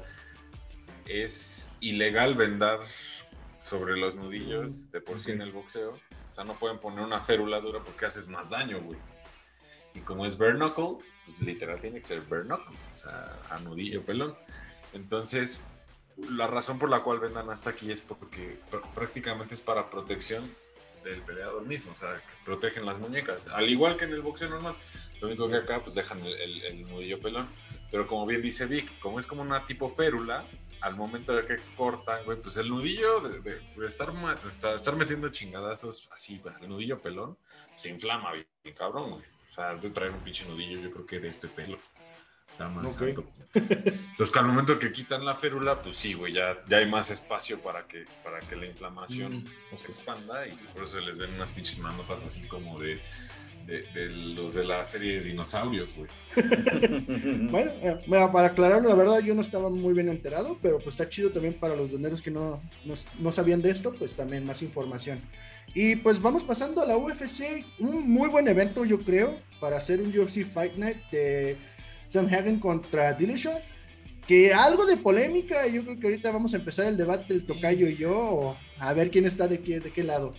es 1.06 1.76
ilegal 1.80 2.34
vendar 2.34 2.80
sobre 3.58 3.96
los 3.96 4.14
nudillos 4.14 4.90
de 4.92 5.00
por 5.00 5.18
sí 5.18 5.32
en 5.32 5.42
el 5.42 5.52
boxeo. 5.52 5.92
O 5.92 6.32
sea, 6.32 6.44
no 6.44 6.54
pueden 6.54 6.78
poner 6.78 7.00
una 7.04 7.20
férula 7.20 7.60
dura 7.60 7.80
porque 7.82 8.06
haces 8.06 8.28
más 8.28 8.50
daño, 8.50 8.80
güey. 8.80 8.98
Y 9.94 10.00
como 10.00 10.26
es 10.26 10.36
bare 10.38 10.54
knuckle, 10.54 11.04
pues 11.24 11.40
literal 11.40 11.80
tiene 11.80 12.00
que 12.00 12.06
ser 12.06 12.20
bare 12.22 12.42
knuckle, 12.44 12.76
o 12.94 12.98
sea, 12.98 13.32
a 13.50 13.58
nudillo 13.60 14.04
pelón. 14.04 14.34
Entonces, 14.92 15.64
la 16.16 16.46
razón 16.46 16.78
por 16.78 16.88
la 16.88 17.02
cual 17.02 17.20
vendan 17.20 17.48
hasta 17.50 17.70
aquí 17.70 17.90
es 17.90 18.00
porque 18.00 18.58
pr- 18.70 18.82
prácticamente 18.92 19.54
es 19.54 19.60
para 19.60 19.90
protección 19.90 20.48
del 21.04 21.22
peleador 21.22 21.64
mismo, 21.66 21.92
o 21.92 21.94
sea, 21.94 22.14
que 22.16 22.44
protegen 22.44 22.84
las 22.86 22.98
muñecas, 22.98 23.46
al 23.48 23.68
igual 23.68 23.96
que 23.96 24.04
en 24.06 24.12
el 24.12 24.22
boxeo 24.22 24.48
normal. 24.48 24.74
Lo 25.20 25.28
único 25.28 25.48
que 25.48 25.56
acá 25.56 25.80
pues 25.82 25.94
dejan 25.94 26.20
el, 26.24 26.34
el- 26.34 26.62
el 26.64 26.82
nudillo 26.82 27.20
pelón. 27.20 27.46
Pero 27.90 28.06
como 28.06 28.26
bien 28.26 28.42
dice 28.42 28.66
Vic, 28.66 28.98
como 28.98 29.18
es 29.18 29.26
como 29.26 29.42
una 29.42 29.66
tipo 29.66 29.88
férula, 29.88 30.44
al 30.80 30.96
momento 30.96 31.34
de 31.34 31.46
que 31.46 31.56
cortan, 31.76 32.24
güey, 32.24 32.36
pues 32.42 32.56
el 32.56 32.68
nudillo 32.68 33.20
de, 33.20 33.40
de- 33.40 33.60
de 33.76 33.86
estar, 33.88 34.12
de 34.12 34.74
estar, 34.74 34.96
metiendo 34.96 35.28
chingadazos 35.28 36.08
así, 36.12 36.38
güey, 36.38 36.54
el 36.60 36.68
nudillo 36.68 37.00
pelón, 37.00 37.38
se 37.76 37.90
inflama 37.90 38.32
bien, 38.32 38.46
cabrón, 38.76 39.10
güey. 39.10 39.22
O 39.48 39.52
sea, 39.54 39.74
de 39.76 39.88
traer 39.90 40.10
un 40.10 40.20
pinche 40.20 40.44
nudillo, 40.46 40.80
yo 40.80 40.90
creo 40.90 41.06
que 41.06 41.20
de 41.20 41.28
este 41.28 41.46
pelo. 41.46 41.78
Sea, 42.56 42.68
más 42.68 42.94
Ok. 42.96 43.02
alto. 43.02 43.24
Entonces, 43.54 44.30
que 44.32 44.38
al 44.38 44.46
momento 44.46 44.78
que 44.78 44.92
quitan 44.92 45.24
la 45.24 45.34
férula, 45.34 45.80
pues 45.82 45.96
sí, 45.96 46.14
güey, 46.14 46.32
ya, 46.32 46.56
ya 46.68 46.78
hay 46.78 46.88
más 46.88 47.10
espacio 47.10 47.58
para 47.60 47.86
que, 47.86 48.04
para 48.22 48.40
que 48.40 48.56
la 48.56 48.66
inflamación 48.66 49.32
Mm. 49.32 49.76
se 49.78 49.86
expanda 49.88 50.46
y 50.46 50.52
por 50.72 50.84
eso 50.84 51.00
se 51.00 51.06
les 51.06 51.18
ven 51.18 51.34
unas 51.34 51.52
pinches 51.52 51.78
manotas 51.78 52.22
así 52.24 52.42
como 52.46 52.78
de, 52.80 53.00
de, 53.66 53.82
de 53.94 54.08
los 54.10 54.54
de 54.54 54.64
la 54.64 54.84
serie 54.84 55.20
de 55.20 55.24
dinosaurios, 55.26 55.94
güey. 55.96 56.08
Bueno, 57.50 57.70
eh, 57.82 57.98
para 58.32 58.46
aclararlo, 58.48 58.88
la 58.88 58.94
verdad 58.94 59.20
yo 59.20 59.34
no 59.34 59.40
estaba 59.40 59.70
muy 59.70 59.94
bien 59.94 60.08
enterado, 60.08 60.58
pero 60.62 60.76
pues 60.78 60.88
está 60.94 61.08
chido 61.08 61.30
también 61.30 61.54
para 61.54 61.74
los 61.76 61.90
doneros 61.90 62.22
que 62.22 62.30
no, 62.30 62.62
no, 62.84 62.94
no 63.18 63.32
sabían 63.32 63.62
de 63.62 63.70
esto, 63.70 63.94
pues 63.94 64.12
también 64.14 64.44
más 64.46 64.62
información. 64.62 65.20
Y 65.74 65.96
pues 65.96 66.20
vamos 66.20 66.44
pasando 66.44 66.82
a 66.82 66.86
la 66.86 66.96
UFC, 66.96 67.64
un 67.80 68.08
muy 68.10 68.28
buen 68.28 68.46
evento 68.48 68.84
yo 68.84 69.00
creo, 69.02 69.38
para 69.60 69.76
hacer 69.78 70.00
un 70.00 70.16
UFC 70.16 70.44
Fight 70.44 70.74
Night 70.76 70.98
de 71.10 71.56
Sam 72.08 72.26
Hagen 72.26 72.58
contra 72.60 73.12
Dillashaw, 73.14 73.58
que 74.26 74.52
algo 74.54 74.86
de 74.86 74.96
polémica, 74.96 75.66
yo 75.66 75.82
creo 75.84 75.98
que 75.98 76.06
ahorita 76.06 76.30
vamos 76.30 76.54
a 76.54 76.56
empezar 76.58 76.86
el 76.86 76.96
debate 76.96 77.34
el 77.34 77.44
tocayo 77.44 77.88
y 77.88 77.96
yo, 77.96 78.56
a 78.78 78.92
ver 78.94 79.10
quién 79.10 79.26
está 79.26 79.48
de 79.48 79.60
qué, 79.60 79.80
de 79.80 79.90
qué 79.90 80.02
lado. 80.04 80.34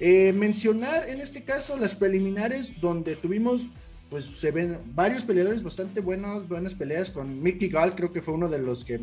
Eh, 0.00 0.32
mencionar 0.32 1.08
en 1.08 1.20
este 1.20 1.44
caso 1.44 1.76
las 1.76 1.94
preliminares 1.94 2.80
donde 2.80 3.16
tuvimos 3.16 3.66
pues 4.08 4.24
se 4.24 4.50
ven 4.50 4.78
varios 4.86 5.24
peleadores 5.24 5.62
bastante 5.62 6.00
buenos, 6.00 6.48
buenas 6.48 6.74
peleas 6.74 7.10
con 7.10 7.40
Mickey 7.40 7.68
Gall, 7.68 7.94
creo 7.94 8.12
que 8.12 8.20
fue 8.20 8.34
uno 8.34 8.48
de 8.48 8.58
los 8.58 8.82
que 8.84 8.98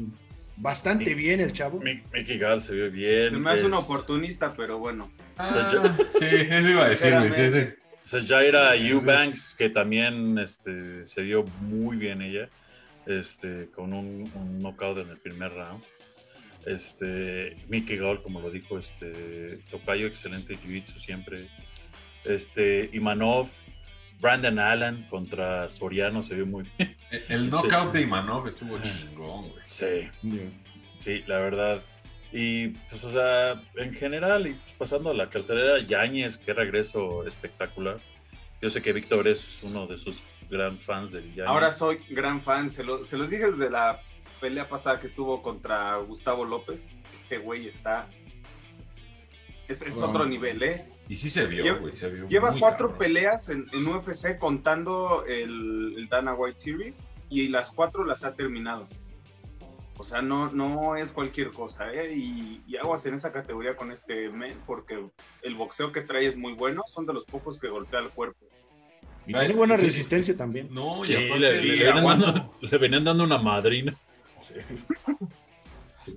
bastante 0.58 1.14
bien 1.14 1.40
el 1.40 1.54
chavo. 1.54 1.80
Mick- 1.80 2.04
Mickey 2.12 2.38
Gall 2.38 2.62
se 2.62 2.74
vio 2.74 2.92
bien. 2.92 3.30
Se 3.32 3.38
me 3.38 3.52
hace 3.52 3.64
un 3.66 3.74
es- 3.74 3.80
oportunista, 3.80 4.54
pero 4.58 4.80
bueno. 4.80 5.10
Ah, 5.38 5.96
sí, 6.12 6.26
eso 6.30 6.70
iba 6.72 6.86
a 6.86 6.90
decir, 6.90 7.14
güey, 7.14 7.32
sí, 7.32 7.52
sí. 7.52 7.62
Entonces- 8.74 8.92
Eubanks, 9.10 9.56
que 9.58 9.70
también 9.70 10.38
este, 10.40 11.06
se 11.08 11.22
vio 11.22 11.44
muy 11.62 11.98
bien 11.98 12.22
ella, 12.22 12.48
este, 13.06 13.68
con 13.72 13.94
un, 13.94 14.32
un 14.36 14.60
knockout 14.60 15.00
en 15.00 15.10
el 15.10 15.18
primer 15.18 15.52
round. 15.54 15.84
Este, 16.66 17.56
Mickey 17.70 17.98
Gall, 17.98 18.22
como 18.22 18.42
lo 18.42 18.50
dijo, 18.52 18.78
este, 18.78 19.60
Tocayo, 19.70 20.08
excelente 20.08 20.56
jiu-jitsu 20.58 20.98
siempre. 20.98 21.48
Este, 22.26 22.90
Imanov, 22.92 23.48
Brandon 24.20 24.60
Allen 24.60 25.04
contra 25.10 25.70
Soriano 25.70 26.24
se 26.24 26.36
vio 26.36 26.46
muy 26.46 26.66
bien. 26.78 26.96
El 27.30 27.50
knockout 27.50 27.94
de 27.94 28.02
Imanov 28.02 28.48
estuvo 28.48 28.78
chingón, 28.80 29.44
güey. 29.50 29.64
Sí, 29.66 30.10
sí, 30.98 31.24
la 31.28 31.38
verdad. 31.38 31.82
Y 32.31 32.69
pues, 32.89 33.03
o 33.03 33.12
sea, 33.12 33.62
en 33.75 33.93
general, 33.93 34.48
y 34.48 34.53
pues, 34.53 34.74
pasando 34.77 35.12
a 35.12 35.13
la 35.13 35.29
cartelera, 35.29 35.79
Yáñez, 35.86 36.38
qué 36.38 36.53
regreso 36.53 37.25
espectacular. 37.25 38.00
Yo 38.62 38.69
sé 38.69 38.81
que 38.81 38.91
Víctor 38.91 39.27
es 39.27 39.62
uno 39.63 39.88
de 39.88 39.98
sus 39.98 40.24
gran 40.50 40.77
fans 40.77 41.12
del 41.12 41.25
Yáñez. 41.34 41.48
Ahora 41.48 41.72
soy 41.72 42.00
gran 42.10 42.41
fan, 42.41 42.69
se, 42.72 42.84
lo- 42.84 43.03
se 43.05 43.17
los 43.17 43.29
dije 43.29 43.51
desde 43.51 43.69
la 43.69 44.01
pelea 44.41 44.67
pasada 44.67 45.00
que 45.00 45.07
tuvo 45.10 45.41
contra 45.41 45.96
Gustavo 45.98 46.43
López. 46.43 46.91
Este 47.13 47.38
güey 47.38 47.67
está. 47.67 48.07
Es, 49.67 49.81
es 49.81 49.93
Bueno, 49.96 50.10
otro 50.10 50.25
nivel, 50.25 50.63
¿eh? 50.63 50.86
Y 51.10 51.15
sí 51.15 51.29
se 51.29 51.46
vio, 51.46 51.63
Lleva- 51.63 51.79
güey, 51.79 51.93
se 51.93 52.10
vio. 52.10 52.27
Lleva 52.27 52.53
cuatro 52.60 52.88
cabrón. 52.89 52.98
peleas 53.00 53.50
en, 53.50 53.63
en 53.74 53.88
UFC 53.88 54.38
contando 54.38 55.24
el, 55.25 55.93
el 55.98 56.07
Dana 56.10 56.34
White 56.34 56.60
Series 56.60 57.03
y 57.29 57.48
las 57.50 57.72
cuatro 57.72 58.03
las 58.05 58.24
ha 58.24 58.34
terminado. 58.36 58.88
O 60.00 60.04
sea, 60.04 60.22
no, 60.22 60.50
no 60.51 60.96
es 60.96 61.12
cualquier 61.12 61.51
cosa, 61.51 61.92
¿eh? 61.92 62.13
Y, 62.16 62.62
y 62.68 62.77
aguas 62.77 63.06
en 63.08 63.16
esa 63.16 63.32
categoría 63.32 63.75
con 63.75 63.92
este 63.92 64.30
men 64.30 64.58
porque 64.66 65.10
el 65.42 65.56
boxeo 65.56 65.92
que 65.92 66.01
trae 66.01 66.25
es 66.27 66.38
muy 66.38 66.54
bueno, 66.54 66.84
son 66.88 67.06
de 67.06 67.13
los 67.13 67.25
pocos 67.25 67.58
que 67.60 67.68
golpea 67.68 68.00
el 68.01 68.10
cuerpo. 68.10 68.46
Y 69.25 69.34
tiene 69.34 69.54
buena 69.56 69.75
sí, 69.75 69.88
resistencia 69.88 70.38
también. 70.38 70.70
No, 70.72 71.04
y 71.04 71.08
Sí, 71.08 71.16
aparte, 71.16 71.39
le, 71.39 71.62
le- 71.63 71.75
le 71.77 71.84
venían 71.92 72.06
dando, 72.06 72.54
le 72.62 72.77
venían 72.77 73.04
dando 73.04 73.24
una 73.24 73.38
madrina. 73.39 73.94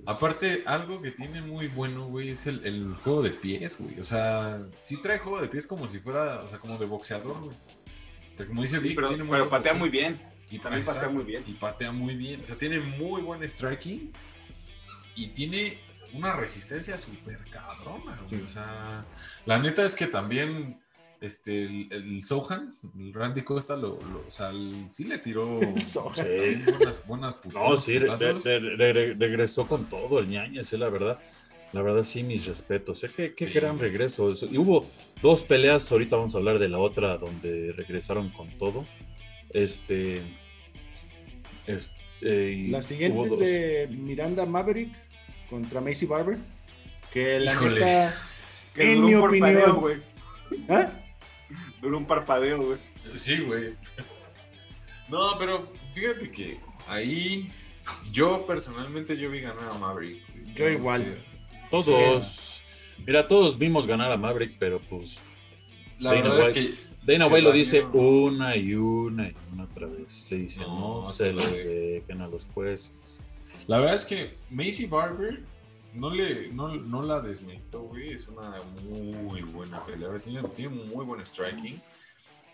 aparte, 0.05 0.63
algo 0.65 1.01
que 1.01 1.11
tiene 1.11 1.41
muy 1.41 1.67
bueno, 1.67 2.05
güey, 2.07 2.29
es 2.29 2.47
el, 2.47 2.65
el 2.65 2.95
juego 2.95 3.21
de 3.21 3.31
pies, 3.31 3.77
güey. 3.79 3.99
O 3.99 4.03
sea, 4.03 4.61
sí 4.81 5.01
trae 5.01 5.19
juego 5.19 5.41
de 5.41 5.47
pies 5.47 5.67
como 5.67 5.87
si 5.87 5.99
fuera, 5.99 6.41
o 6.41 6.47
sea, 6.47 6.57
como 6.59 6.77
de 6.77 6.85
boxeador, 6.85 7.37
güey. 7.39 7.55
O 8.33 8.37
sea, 8.37 8.45
como 8.47 8.61
dice 8.61 8.79
Sí, 8.79 8.87
Vic, 8.89 8.95
pero, 8.95 9.09
tiene 9.09 9.23
pero 9.25 9.37
buen 9.39 9.49
patea 9.49 9.73
boxeo. 9.73 9.77
muy 9.79 9.89
bien. 9.89 10.21
Y 10.51 10.59
También 10.59 10.83
patea 10.85 11.09
muy 11.09 11.23
bien. 11.23 11.43
Y 11.47 11.53
patea 11.53 11.91
muy 11.91 12.15
bien. 12.15 12.41
O 12.41 12.43
sea, 12.45 12.57
tiene 12.57 12.79
muy 12.79 13.21
buen 13.21 13.41
striking. 13.47 14.11
Y 15.15 15.27
tiene 15.27 15.77
una 16.13 16.33
resistencia 16.33 16.97
súper 16.97 17.39
cabrona, 17.49 18.17
güey. 18.27 18.39
Sí. 18.41 18.45
O 18.45 18.47
sea, 18.47 19.05
la 19.45 19.59
neta 19.59 19.85
es 19.85 19.95
que 19.95 20.07
también 20.07 20.79
este, 21.21 21.63
el, 21.63 21.87
el 21.91 22.23
Sohan, 22.23 22.75
el 22.99 23.13
Randy 23.13 23.43
Costa, 23.43 23.75
lo, 23.75 23.97
lo- 24.11 24.25
o 24.27 24.29
sea, 24.31 24.49
el- 24.49 24.87
sí 24.89 25.03
le 25.05 25.19
tiró 25.19 25.59
Sohan. 25.85 26.15
Sí. 26.15 26.63
buenas, 26.77 27.07
buenas 27.07 27.35
put- 27.41 27.53
No, 27.53 27.77
sí, 27.77 27.97
re- 27.97 28.07
putazos. 28.07 28.43
re- 28.43 28.59
re- 28.75 28.93
re- 28.93 29.13
regresó 29.13 29.65
con 29.67 29.85
todo 29.89 30.19
el 30.19 30.27
ñañez, 30.27 30.73
eh, 30.73 30.77
la 30.77 30.89
verdad. 30.89 31.17
La 31.73 31.81
verdad, 31.81 32.03
sí, 32.03 32.23
mis 32.23 32.45
respetos. 32.45 33.01
¿eh? 33.05 33.11
Qué, 33.15 33.33
qué 33.33 33.47
Sí. 33.47 33.53
gran 33.53 33.79
regreso. 33.79 34.31
Eso- 34.31 34.47
Y 34.51 34.57
hubo 34.57 34.85
dos 35.21 35.45
peleas, 35.45 35.89
ahorita 35.91 36.17
vamos 36.17 36.35
a 36.35 36.39
hablar 36.39 36.59
de 36.59 36.67
la 36.67 36.79
otra, 36.79 37.15
donde 37.17 37.71
regresaron 37.71 38.29
con 38.31 38.49
todo. 38.57 38.85
Este. 39.51 40.21
Este, 41.67 42.51
y 42.51 42.67
La 42.67 42.81
siguiente 42.81 43.21
es 43.33 43.39
de 43.39 43.87
Miranda 43.91 44.45
Maverick 44.45 44.91
contra 45.49 45.81
Macy 45.81 46.05
Barber. 46.05 46.37
Que 47.11 47.39
la 47.39 47.59
neta. 47.59 48.15
Que 48.73 48.93
En 48.93 49.03
mi 49.05 49.13
un 49.15 49.21
parpadeo, 49.21 49.75
opinión. 49.75 49.79
güey. 49.81 49.97
¿Ah? 50.69 50.89
Duró 51.81 51.97
un 51.97 52.05
parpadeo, 52.05 52.61
güey. 52.63 52.79
Sí, 53.13 53.39
güey. 53.41 53.73
No, 55.09 55.37
pero 55.37 55.73
fíjate 55.93 56.31
que 56.31 56.57
ahí 56.87 57.51
yo 58.13 58.45
personalmente 58.45 59.17
yo 59.17 59.29
vi 59.29 59.41
ganar 59.41 59.67
a 59.69 59.77
Maverick. 59.77 60.23
Yo 60.55 60.69
igual. 60.69 61.21
Todos. 61.69 62.63
Mira, 63.05 63.27
todos 63.27 63.57
vimos 63.57 63.87
ganar 63.87 64.09
a 64.11 64.15
Maverick, 64.17 64.55
pero 64.57 64.79
pues. 64.79 65.21
La 66.01 66.11
Dana 66.13 66.29
verdad 66.29 66.45
White. 66.45 66.59
es 66.59 66.69
que 66.71 66.91
Dana 67.13 67.27
White 67.27 67.41
lo 67.41 67.51
dice 67.51 67.83
una 67.83 68.55
y 68.55 68.73
una 68.73 69.29
y 69.29 69.33
una 69.53 69.63
otra 69.63 69.87
vez. 69.87 70.25
Le 70.29 70.37
dice, 70.37 70.61
No, 70.61 71.03
no, 71.03 71.11
se 71.11 71.31
lo 71.31 71.41
dejen 71.41 72.21
a 72.21 72.27
los 72.27 72.45
jueces. 72.53 73.21
La 73.67 73.79
verdad 73.79 73.95
es 73.95 74.05
que 74.05 74.37
Macy 74.49 74.85
Barber 74.87 75.43
no 75.93 76.09
le 76.09 76.49
no, 76.49 76.75
no 76.75 77.03
la 77.03 77.21
desmentó, 77.21 77.81
güey. 77.83 78.11
Es 78.11 78.27
una 78.27 78.61
muy 78.83 79.41
buena 79.41 79.83
peleadora. 79.85 80.19
Tiene, 80.19 80.41
tiene 80.49 80.75
muy 80.75 81.05
buen 81.05 81.25
striking. 81.25 81.79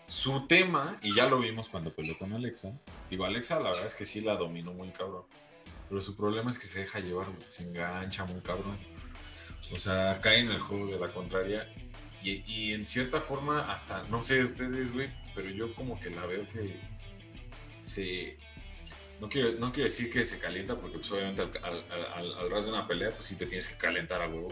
Su 0.06 0.46
tema, 0.46 0.98
y 1.02 1.14
ya 1.14 1.28
lo 1.28 1.38
vimos 1.38 1.68
cuando 1.68 1.92
peleó 1.92 2.16
con 2.18 2.32
Alexa. 2.32 2.72
Digo, 3.10 3.26
Alexa, 3.26 3.56
la 3.56 3.70
verdad 3.70 3.86
es 3.86 3.94
que 3.94 4.06
sí 4.06 4.22
la 4.22 4.36
dominó 4.36 4.72
muy 4.72 4.88
cabrón. 4.88 5.24
Pero 5.88 6.00
su 6.00 6.16
problema 6.16 6.50
es 6.50 6.58
que 6.58 6.64
se 6.66 6.80
deja 6.80 7.00
llevar, 7.00 7.26
se 7.46 7.64
engancha 7.64 8.24
muy 8.24 8.40
cabrón. 8.40 8.78
O 9.72 9.78
sea, 9.78 10.18
cae 10.22 10.38
en 10.38 10.48
el 10.48 10.60
juego 10.60 10.86
de 10.86 10.98
la 10.98 11.08
contraria. 11.12 11.68
Y, 12.22 12.42
y 12.46 12.72
en 12.72 12.86
cierta 12.86 13.20
forma, 13.20 13.72
hasta, 13.72 14.02
no 14.04 14.22
sé 14.22 14.42
ustedes, 14.42 14.92
güey, 14.92 15.08
pero 15.34 15.48
yo 15.50 15.72
como 15.74 15.98
que 16.00 16.10
la 16.10 16.26
veo 16.26 16.48
que 16.48 16.74
se 17.80 18.36
no 19.20 19.28
quiero, 19.28 19.52
no 19.58 19.72
quiero 19.72 19.84
decir 19.84 20.10
que 20.10 20.24
se 20.24 20.38
calienta, 20.38 20.76
porque 20.76 20.98
pues 20.98 21.10
obviamente 21.10 21.42
al, 21.42 21.50
al, 21.62 22.12
al, 22.14 22.34
al 22.38 22.50
ras 22.50 22.64
de 22.66 22.70
una 22.72 22.86
pelea, 22.86 23.10
pues 23.10 23.26
sí 23.26 23.36
te 23.36 23.46
tienes 23.46 23.68
que 23.68 23.76
calentar 23.76 24.22
a 24.22 24.28
huevo, 24.28 24.48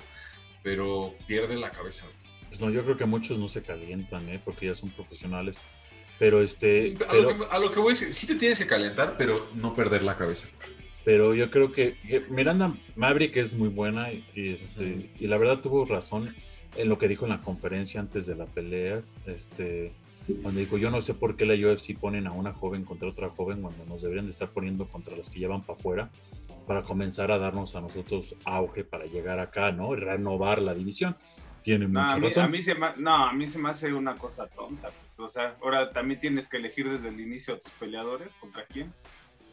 pero 0.62 1.14
pierde 1.26 1.56
la 1.56 1.70
cabeza. 1.70 2.04
Pues 2.48 2.60
no, 2.60 2.70
yo 2.70 2.82
creo 2.84 2.96
que 2.96 3.04
muchos 3.04 3.38
no 3.38 3.48
se 3.48 3.62
calientan, 3.62 4.28
¿eh? 4.28 4.40
porque 4.44 4.66
ya 4.66 4.74
son 4.74 4.90
profesionales. 4.90 5.62
Pero 6.18 6.40
este, 6.40 6.96
A, 7.08 7.14
lo 7.14 7.36
que, 7.36 7.44
a 7.50 7.58
lo 7.58 7.70
que 7.72 7.78
voy 7.78 7.92
es, 7.92 7.98
sí 8.16 8.26
te 8.26 8.36
tienes 8.36 8.58
que 8.58 8.66
calentar, 8.66 9.16
pero 9.18 9.50
no 9.54 9.74
perder 9.74 10.02
la 10.02 10.16
cabeza. 10.16 10.48
pero 11.04 11.34
yo 11.34 11.50
creo 11.50 11.72
que 11.72 11.96
que 11.98 12.20
Miranda 12.30 12.74
Maverick 12.96 13.36
es 13.36 13.54
muy 13.54 13.68
buena 13.68 14.10
y, 14.12 14.24
este, 14.54 15.10
y 15.18 15.26
la 15.26 15.36
verdad 15.38 15.60
tuvo 15.60 15.84
razón 15.84 16.34
en 16.76 16.88
lo 16.88 16.98
que 16.98 17.08
dijo 17.08 17.24
en 17.24 17.30
la 17.30 17.40
conferencia 17.40 18.00
antes 18.00 18.26
de 18.26 18.34
la 18.34 18.46
pelea. 18.46 19.02
Este, 19.26 19.92
cuando 20.42 20.60
dijo, 20.60 20.76
yo 20.78 20.90
no 20.90 21.00
sé 21.00 21.14
por 21.14 21.36
qué 21.36 21.46
la 21.46 21.54
UFC 21.54 21.96
ponen 21.98 22.26
a 22.26 22.32
una 22.32 22.52
joven 22.52 22.84
contra 22.84 23.08
otra 23.08 23.30
joven 23.30 23.62
cuando 23.62 23.84
nos 23.86 24.02
deberían 24.02 24.26
de 24.26 24.32
estar 24.32 24.48
poniendo 24.50 24.86
contra 24.88 25.16
las 25.16 25.30
que 25.30 25.40
ya 25.40 25.48
van 25.48 25.62
para 25.62 25.78
afuera 25.78 26.10
para 26.66 26.82
comenzar 26.82 27.30
a 27.30 27.38
darnos 27.38 27.76
a 27.76 27.80
nosotros 27.80 28.34
auge 28.44 28.82
para 28.82 29.04
llegar 29.06 29.38
acá, 29.38 29.70
¿no? 29.70 29.92
Y 29.94 29.96
renovar 30.00 30.60
la 30.60 30.74
división. 30.74 31.16
Tiene 31.62 31.86
No, 31.86 32.00
mucha 32.00 32.12
a, 32.14 32.16
mí, 32.18 32.26
razón. 32.26 32.44
a 32.44 32.48
mí 32.48 32.60
se 32.60 32.74
me, 32.74 32.88
no, 32.96 33.28
a 33.28 33.32
mí 33.32 33.46
se 33.46 33.58
me 33.60 33.70
hace 33.70 33.92
una 33.92 34.16
cosa 34.16 34.48
tonta. 34.48 34.90
pues, 35.16 35.30
O 35.30 35.32
sea, 35.32 35.56
ahora 35.62 35.92
también 35.92 36.18
tienes 36.18 36.48
que 36.48 36.56
elegir 36.56 36.90
desde 36.90 37.08
el 37.08 37.20
inicio 37.20 37.54
a 37.54 37.58
tus 37.60 37.70
peleadores, 37.72 38.34
¿contra 38.40 38.64
quién? 38.66 38.92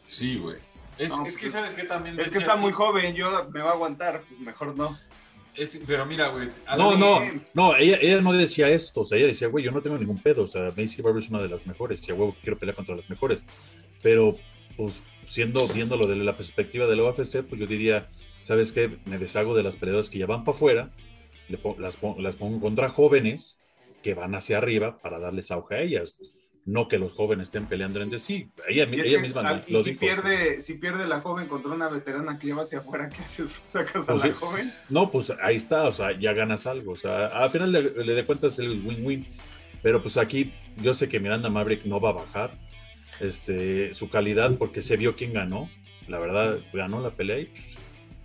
Sí, 0.08 0.38
güey. 0.38 0.56
Es, 0.98 1.10
No, 1.16 1.24
es 1.26 1.36
que, 1.36 1.42
pues, 1.42 1.52
¿sabes 1.52 1.74
qué 1.74 1.84
también? 1.84 2.18
Es 2.18 2.30
que 2.30 2.38
está 2.38 2.52
aquí? 2.54 2.62
muy 2.62 2.72
joven, 2.72 3.14
yo 3.14 3.48
me 3.50 3.60
va 3.60 3.70
a 3.70 3.74
aguantar, 3.74 4.22
pues 4.28 4.40
mejor 4.40 4.76
no. 4.76 4.96
Es- 5.56 5.82
pero 5.86 6.04
mira, 6.06 6.28
güey. 6.28 6.48
No, 6.76 6.96
no, 6.96 7.20
no, 7.54 7.76
ella, 7.76 7.98
ella 8.00 8.20
no 8.20 8.32
decía 8.32 8.68
esto, 8.68 9.02
o 9.02 9.04
sea, 9.04 9.18
ella 9.18 9.28
decía, 9.28 9.48
güey, 9.48 9.64
yo 9.64 9.70
no 9.70 9.80
tengo 9.82 9.96
ningún 9.98 10.18
pedo, 10.20 10.42
o 10.42 10.46
sea, 10.46 10.72
Macy 10.76 11.00
Barber 11.02 11.22
es 11.22 11.30
una 11.30 11.40
de 11.42 11.48
las 11.48 11.66
mejores, 11.66 12.06
y 12.08 12.10
a 12.12 12.14
huevo 12.14 12.36
quiero 12.42 12.58
pelear 12.58 12.74
contra 12.76 12.96
las 12.96 13.08
mejores, 13.08 13.46
pero, 14.02 14.36
pues, 14.76 15.02
siendo, 15.26 15.66
viéndolo 15.68 16.06
desde 16.06 16.24
la 16.24 16.36
perspectiva 16.36 16.86
de 16.86 16.96
la 16.96 17.04
UFC, 17.04 17.42
pues 17.42 17.60
yo 17.60 17.66
diría, 17.66 18.08
¿sabes 18.42 18.72
qué? 18.72 18.98
Me 19.06 19.18
deshago 19.18 19.54
de 19.54 19.62
las 19.62 19.76
peleadoras 19.76 20.10
que 20.10 20.18
ya 20.18 20.26
van 20.26 20.44
para 20.44 20.56
afuera, 20.56 20.90
las, 21.78 21.98
las 22.18 22.36
pongo 22.36 22.60
contra 22.60 22.88
jóvenes 22.88 23.58
que 24.02 24.14
van 24.14 24.34
hacia 24.34 24.58
arriba 24.58 24.98
para 24.98 25.18
darles 25.18 25.50
auge 25.50 25.74
a 25.76 25.80
ellas, 25.82 26.16
no 26.66 26.88
que 26.88 26.98
los 26.98 27.12
jóvenes 27.12 27.48
estén 27.48 27.66
peleando 27.66 28.00
entre 28.00 28.18
sí, 28.18 28.48
ella, 28.68 28.84
ella 28.84 29.02
que, 29.02 29.18
misma 29.18 29.42
al- 29.48 29.64
lo 29.68 29.80
y 29.80 29.82
si 29.82 29.90
dijo. 29.90 30.00
pierde, 30.00 30.60
si 30.62 30.74
pierde 30.74 31.06
la 31.06 31.20
joven 31.20 31.46
contra 31.46 31.70
una 31.72 31.88
veterana 31.88 32.38
que 32.38 32.46
lleva 32.46 32.62
hacia 32.62 32.78
afuera, 32.78 33.08
¿qué 33.10 33.22
haces? 33.22 33.54
¿Sacas 33.64 34.08
a 34.08 34.12
Pues 34.12 34.24
la 34.24 34.30
es- 34.30 34.38
joven? 34.38 34.66
No, 34.88 35.10
pues 35.10 35.30
ahí 35.42 35.56
está, 35.56 35.84
o 35.84 35.92
sea, 35.92 36.18
ya 36.18 36.32
ganas 36.32 36.66
algo. 36.66 36.92
O 36.92 36.96
sea, 36.96 37.26
al 37.26 37.50
final 37.50 37.70
le, 37.72 37.82
le 37.82 38.14
de 38.14 38.24
cuentas 38.24 38.58
el 38.58 38.80
win-win. 38.84 39.26
Pero 39.82 40.00
pues 40.00 40.16
aquí 40.16 40.52
yo 40.78 40.94
sé 40.94 41.08
que 41.08 41.20
Miranda 41.20 41.50
Maverick 41.50 41.84
no 41.84 42.00
va 42.00 42.08
a 42.10 42.12
bajar 42.14 42.52
este, 43.20 43.92
su 43.94 44.08
calidad 44.08 44.56
porque 44.58 44.80
se 44.82 44.96
vio 44.96 45.14
quién 45.16 45.32
ganó. 45.32 45.68
La 46.08 46.18
verdad, 46.18 46.58
ganó 46.72 47.00
la 47.00 47.10
pelea. 47.10 47.40
y, 47.40 47.50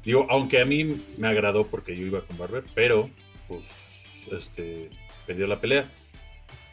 digo, 0.05 0.25
aunque 0.29 0.62
a 0.62 0.65
mí 0.65 1.01
me 1.17 1.27
agradó 1.27 1.67
porque 1.67 1.96
yo 1.98 2.05
iba 2.05 2.22
con 2.22 2.38
Barber, 2.38 2.63
pero 2.75 3.10
pues 3.50 3.69
este, 4.31 4.89
perdió 5.27 5.48
la 5.48 5.60
pelea. 5.60 5.89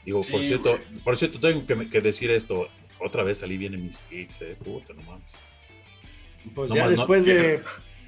Digo, 0.07 0.23
Sí, 0.23 0.33
por 0.33 0.41
cierto, 0.43 0.71
güey. 0.71 1.01
por 1.05 1.17
cierto, 1.19 1.39
tengo 1.41 1.67
que, 1.67 1.91
que 1.91 2.01
decir 2.01 2.31
esto. 2.31 2.69
Otra 2.99 3.23
vez 3.25 3.39
salí 3.41 3.59
bien 3.59 3.75
en 3.75 3.85
mis 3.85 3.99
picks, 3.99 4.41
eh. 4.41 4.57
Puta, 4.65 4.95
no 4.95 5.03
mames. 5.03 5.33
Pues 6.55 6.71
No 6.71 6.77
ya 6.77 6.83
más, 6.85 6.91
no- 6.93 6.97
después 6.97 7.25
de 7.27 7.61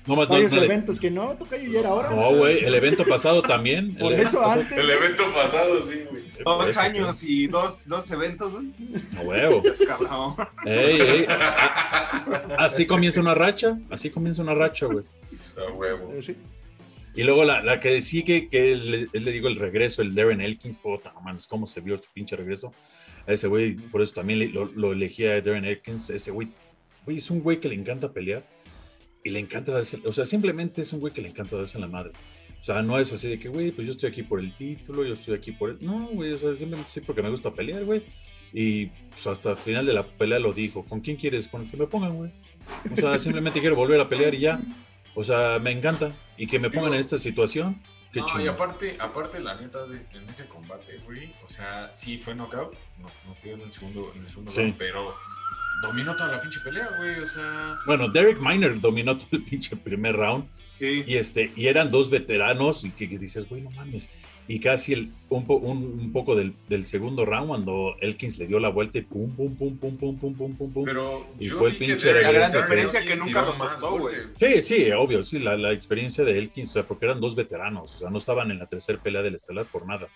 No 0.06 0.16
más, 0.16 0.28
no, 0.28 0.34
varios 0.34 0.52
eventos 0.54 0.98
que 1.00 1.10
no, 1.10 1.34
toca 1.34 1.56
ya 1.58 1.80
era 1.80 1.92
hora. 1.92 2.08
no, 2.10 2.36
güey, 2.36 2.64
el 2.64 2.74
evento 2.74 3.04
pasado 3.04 3.42
también. 3.42 3.90
el 3.96 3.96
Por 3.98 4.12
evento 4.12 4.28
eso 4.30 4.40
pasado- 4.40 4.60
antes. 4.62 4.78
El 4.78 4.90
evento 4.90 5.34
pasado, 5.34 5.82
sí, 5.90 6.04
güey. 6.08 6.22
Dos 6.22 6.56
Por 6.56 6.68
eso, 6.68 6.80
años 6.80 7.22
y 7.24 7.46
dos, 7.48 7.88
dos 7.88 8.10
eventos, 8.12 8.52
¿no? 8.54 8.72
A 9.18 9.22
huevo. 9.22 9.62
Ey, 10.64 11.00
ey. 11.00 11.26
Así 12.56 12.86
comienza 12.86 13.20
una 13.20 13.34
racha. 13.34 13.76
Así 13.90 14.08
comienza 14.10 14.40
una 14.42 14.54
racha, 14.54 14.86
güey. 14.86 15.04
A 15.66 15.72
huevo. 15.72 16.12
Eh, 16.14 16.22
sí. 16.22 16.36
Y 17.14 17.24
luego 17.24 17.44
la, 17.44 17.62
la 17.62 17.80
que 17.80 18.00
sigue, 18.00 18.48
que 18.48 18.76
le, 18.76 19.06
le 19.12 19.32
digo 19.32 19.48
el 19.48 19.56
regreso, 19.56 20.02
el 20.02 20.14
Darren 20.14 20.40
Elkins. 20.40 20.78
Puta, 20.78 21.12
no 21.14 21.20
mames, 21.20 21.46
cómo 21.46 21.66
se 21.66 21.80
vio 21.80 21.96
su 22.00 22.10
pinche 22.12 22.36
regreso. 22.36 22.72
A 23.26 23.32
ese 23.32 23.48
güey, 23.48 23.74
por 23.74 24.02
eso 24.02 24.14
también 24.14 24.38
le- 24.38 24.48
lo, 24.48 24.66
lo 24.66 24.92
elegía 24.92 25.32
a 25.32 25.40
Darren 25.40 25.64
Elkins. 25.64 26.10
Ese 26.10 26.30
güey, 26.30 26.48
güey, 27.04 27.16
es 27.18 27.30
un 27.30 27.40
güey 27.40 27.58
que 27.60 27.68
le 27.68 27.74
encanta 27.74 28.12
pelear. 28.12 28.42
Y 29.24 29.30
le 29.30 29.40
encanta 29.40 29.72
darse, 29.72 29.98
o 30.04 30.12
sea, 30.12 30.24
simplemente 30.24 30.80
es 30.82 30.92
un 30.92 31.00
güey 31.00 31.12
que 31.12 31.20
le 31.20 31.28
encanta 31.28 31.56
darse 31.56 31.76
en 31.76 31.82
la 31.82 31.88
madre. 31.88 32.12
O 32.60 32.62
sea, 32.62 32.82
no 32.82 32.98
es 32.98 33.12
así 33.12 33.28
de 33.28 33.38
que, 33.38 33.48
güey, 33.48 33.72
pues 33.72 33.86
yo 33.86 33.92
estoy 33.92 34.10
aquí 34.10 34.22
por 34.22 34.38
el 34.40 34.54
título, 34.54 35.04
yo 35.04 35.14
estoy 35.14 35.34
aquí 35.34 35.52
por 35.52 35.70
el... 35.70 35.78
No, 35.84 36.06
güey, 36.08 36.32
o 36.32 36.36
sea, 36.36 36.54
simplemente 36.56 36.90
sí 36.90 37.00
porque 37.00 37.22
me 37.22 37.30
gusta 37.30 37.52
pelear, 37.52 37.84
güey. 37.84 38.02
Y 38.52 38.86
pues 39.10 39.26
hasta 39.26 39.50
el 39.50 39.56
final 39.56 39.84
de 39.86 39.92
la 39.92 40.06
pelea 40.06 40.38
lo 40.38 40.52
dijo, 40.52 40.84
¿con 40.84 41.00
quién 41.00 41.16
quieres? 41.16 41.48
Con 41.48 41.62
el 41.62 41.70
que 41.70 41.76
me 41.76 41.86
pongan, 41.86 42.14
güey. 42.16 42.30
O 42.92 42.96
sea, 42.96 43.18
simplemente 43.18 43.60
quiero 43.60 43.76
volver 43.76 44.00
a 44.00 44.08
pelear 44.08 44.34
y 44.34 44.40
ya. 44.40 44.60
O 45.14 45.24
sea, 45.24 45.58
me 45.58 45.70
encanta. 45.72 46.12
Y 46.36 46.46
que 46.46 46.58
me 46.58 46.70
pongan 46.70 46.94
en 46.94 47.00
esta 47.00 47.18
situación, 47.18 47.80
qué 48.12 48.20
No, 48.20 48.40
y 48.40 48.46
aparte, 48.46 48.96
aparte, 49.00 49.40
la 49.40 49.54
neta, 49.56 49.86
de- 49.86 50.06
en 50.16 50.28
ese 50.28 50.46
combate, 50.46 50.98
güey, 51.04 51.32
o 51.44 51.48
sea, 51.48 51.90
sí 51.94 52.18
fue 52.18 52.34
knockout, 52.34 52.72
no, 52.98 53.06
no 53.26 53.36
quedó 53.42 53.54
en 53.56 53.62
el 53.62 53.72
segundo, 53.72 54.12
en 54.14 54.22
el 54.22 54.28
segundo 54.28 54.50
Sí. 54.52 54.60
round, 54.62 54.76
pero 54.78 55.14
dominó 55.82 56.14
toda 56.16 56.32
la 56.32 56.40
pinche 56.40 56.60
pelea, 56.60 56.88
güey. 56.98 57.18
O 57.20 57.26
sea, 57.26 57.76
Bueno, 57.86 58.08
Derek 58.08 58.38
Miner 58.40 58.80
dominó 58.80 59.16
todo 59.16 59.28
el 59.32 59.44
pinche 59.44 59.76
primer 59.76 60.16
round. 60.16 60.48
Sí. 60.78 61.02
Y, 61.06 61.16
este, 61.16 61.52
y 61.56 61.66
eran 61.66 61.90
dos 61.90 62.08
veteranos 62.10 62.84
y 62.84 62.90
que, 62.90 63.08
que 63.08 63.18
dices, 63.18 63.48
güey, 63.48 63.62
no 63.62 63.70
mames. 63.70 64.08
Y 64.50 64.60
casi 64.60 64.94
el, 64.94 65.12
un, 65.28 65.46
po- 65.46 65.56
un, 65.58 65.76
un 66.00 66.10
poco 66.10 66.34
del, 66.34 66.54
del 66.70 66.86
segundo 66.86 67.26
round 67.26 67.48
cuando 67.48 67.96
Elkins 68.00 68.38
le 68.38 68.46
dio 68.46 68.58
la 68.58 68.70
vuelta 68.70 68.96
y 68.96 69.02
pum, 69.02 69.30
pum, 69.36 69.54
pum, 69.54 69.76
pum, 69.76 69.96
pum, 69.98 70.16
pum, 70.18 70.34
pum, 70.34 70.56
pum, 70.56 70.72
pum. 70.72 70.84
pero 70.86 71.26
Y 71.38 71.48
yo 71.48 71.58
fue 71.58 71.68
el 71.68 71.74
vi 71.76 71.86
que 71.86 71.92
pinche 71.92 72.12
La 72.14 72.48
diferencia 72.48 73.02
que 73.02 73.14
sí 73.14 73.20
nunca 73.20 73.42
lo 73.42 73.54
más, 73.56 73.78
soltó, 73.78 73.98
güey. 73.98 74.16
Sí, 74.38 74.62
sí, 74.62 74.90
obvio, 74.92 75.22
sí, 75.22 75.38
la, 75.38 75.54
la 75.58 75.72
experiencia 75.72 76.24
de 76.24 76.38
Elkins, 76.38 76.70
o 76.70 76.72
sea, 76.72 76.82
porque 76.84 77.04
eran 77.04 77.20
dos 77.20 77.36
veteranos, 77.36 77.92
o 77.94 77.98
sea, 77.98 78.08
no 78.08 78.16
estaban 78.16 78.50
en 78.50 78.58
la 78.58 78.64
tercera 78.66 78.98
pelea 79.02 79.20
del 79.20 79.34
estelar 79.34 79.66
por 79.66 79.86
nada. 79.86 80.08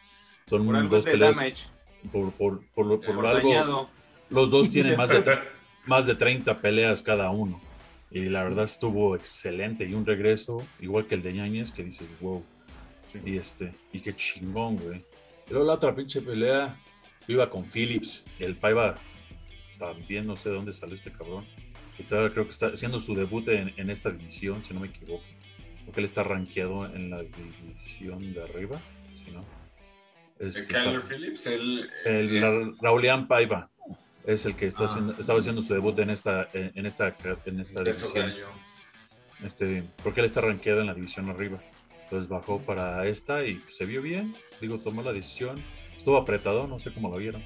Son 0.46 0.64
Por 0.64 0.88
dos 0.88 1.04
peleas 1.04 1.36
damage. 1.36 1.64
por, 2.10 2.32
por, 2.32 2.60
por, 2.74 2.86
lo- 2.86 3.00
por 3.00 3.14
Por 3.14 3.26
algo. 3.26 3.48
Dañado. 3.48 3.88
Los 4.30 4.50
dos 4.50 4.70
tienen 4.70 4.96
más 4.96 5.10
de, 5.10 5.22
más 5.86 6.06
de 6.06 6.14
30 6.14 6.58
peleas 6.58 7.02
cada 7.02 7.28
uno. 7.30 7.60
Y 8.10 8.20
la 8.30 8.42
verdad 8.44 8.64
estuvo 8.64 9.14
excelente. 9.14 9.84
Y 9.84 9.92
un 9.92 10.06
regreso, 10.06 10.62
igual 10.80 11.06
que 11.06 11.16
el 11.16 11.22
de 11.22 11.34
Ñañez, 11.34 11.70
que 11.70 11.84
dices, 11.84 12.08
wow. 12.22 12.42
Y 13.24 13.36
este, 13.36 13.74
y 13.92 14.00
qué 14.00 14.14
chingón, 14.14 14.76
güey. 14.76 15.04
Pero 15.48 15.64
la 15.64 15.74
otra 15.74 15.94
pinche 15.94 16.20
pelea, 16.22 16.76
iba 17.28 17.48
con 17.50 17.64
Phillips. 17.64 18.24
El 18.38 18.56
Paiva 18.56 18.94
también, 19.78 20.26
no 20.26 20.36
sé 20.36 20.48
de 20.50 20.54
dónde 20.56 20.72
salió 20.72 20.94
este 20.94 21.12
cabrón. 21.12 21.44
Estaba, 21.98 22.30
creo 22.30 22.44
que 22.44 22.50
está 22.50 22.68
haciendo 22.68 22.98
su 23.00 23.14
debut 23.14 23.46
en, 23.48 23.72
en 23.76 23.90
esta 23.90 24.10
división, 24.10 24.64
si 24.64 24.72
no 24.74 24.80
me 24.80 24.86
equivoco. 24.88 25.24
Porque 25.84 26.00
él 26.00 26.04
está 26.06 26.22
rankeado 26.22 26.86
en 26.86 27.10
la 27.10 27.22
división 27.22 28.32
de 28.32 28.42
arriba, 28.42 28.80
si 29.14 29.30
no. 29.32 29.44
Este, 30.38 30.60
El 30.60 30.66
está- 30.66 30.84
Kyler 30.84 31.02
Phillips, 31.02 31.46
él. 31.48 31.90
el 32.04 32.36
es- 32.36 32.42
Ra- 32.42 32.72
Raulian 32.80 33.26
Paiva 33.28 33.68
es 34.24 34.46
el 34.46 34.56
que 34.56 34.66
está 34.66 34.82
Ah. 34.82 34.86
haciendo, 34.86 35.12
estaba 35.18 35.38
haciendo 35.40 35.60
su 35.62 35.74
debut 35.74 35.98
en 35.98 36.10
esta, 36.10 36.48
en 36.52 36.70
en 36.74 36.86
esta, 36.86 37.14
en 37.44 37.60
esta 37.60 37.82
peso 37.82 38.06
división. 38.12 38.48
Este, 39.44 39.82
porque 40.02 40.20
él 40.20 40.26
está 40.26 40.40
rankeado 40.40 40.80
en 40.80 40.86
la 40.86 40.94
división 40.94 41.28
arriba. 41.28 41.58
Entonces 42.12 42.28
bajó 42.28 42.58
para 42.60 43.06
esta 43.08 43.42
y 43.42 43.58
se 43.68 43.86
vio 43.86 44.02
bien. 44.02 44.34
Digo, 44.60 44.78
tomó 44.78 45.00
la 45.02 45.14
decisión. 45.14 45.58
Estuvo 45.96 46.18
apretado, 46.18 46.66
no 46.66 46.78
sé 46.78 46.92
cómo 46.92 47.08
lo 47.08 47.16
vieron. 47.16 47.42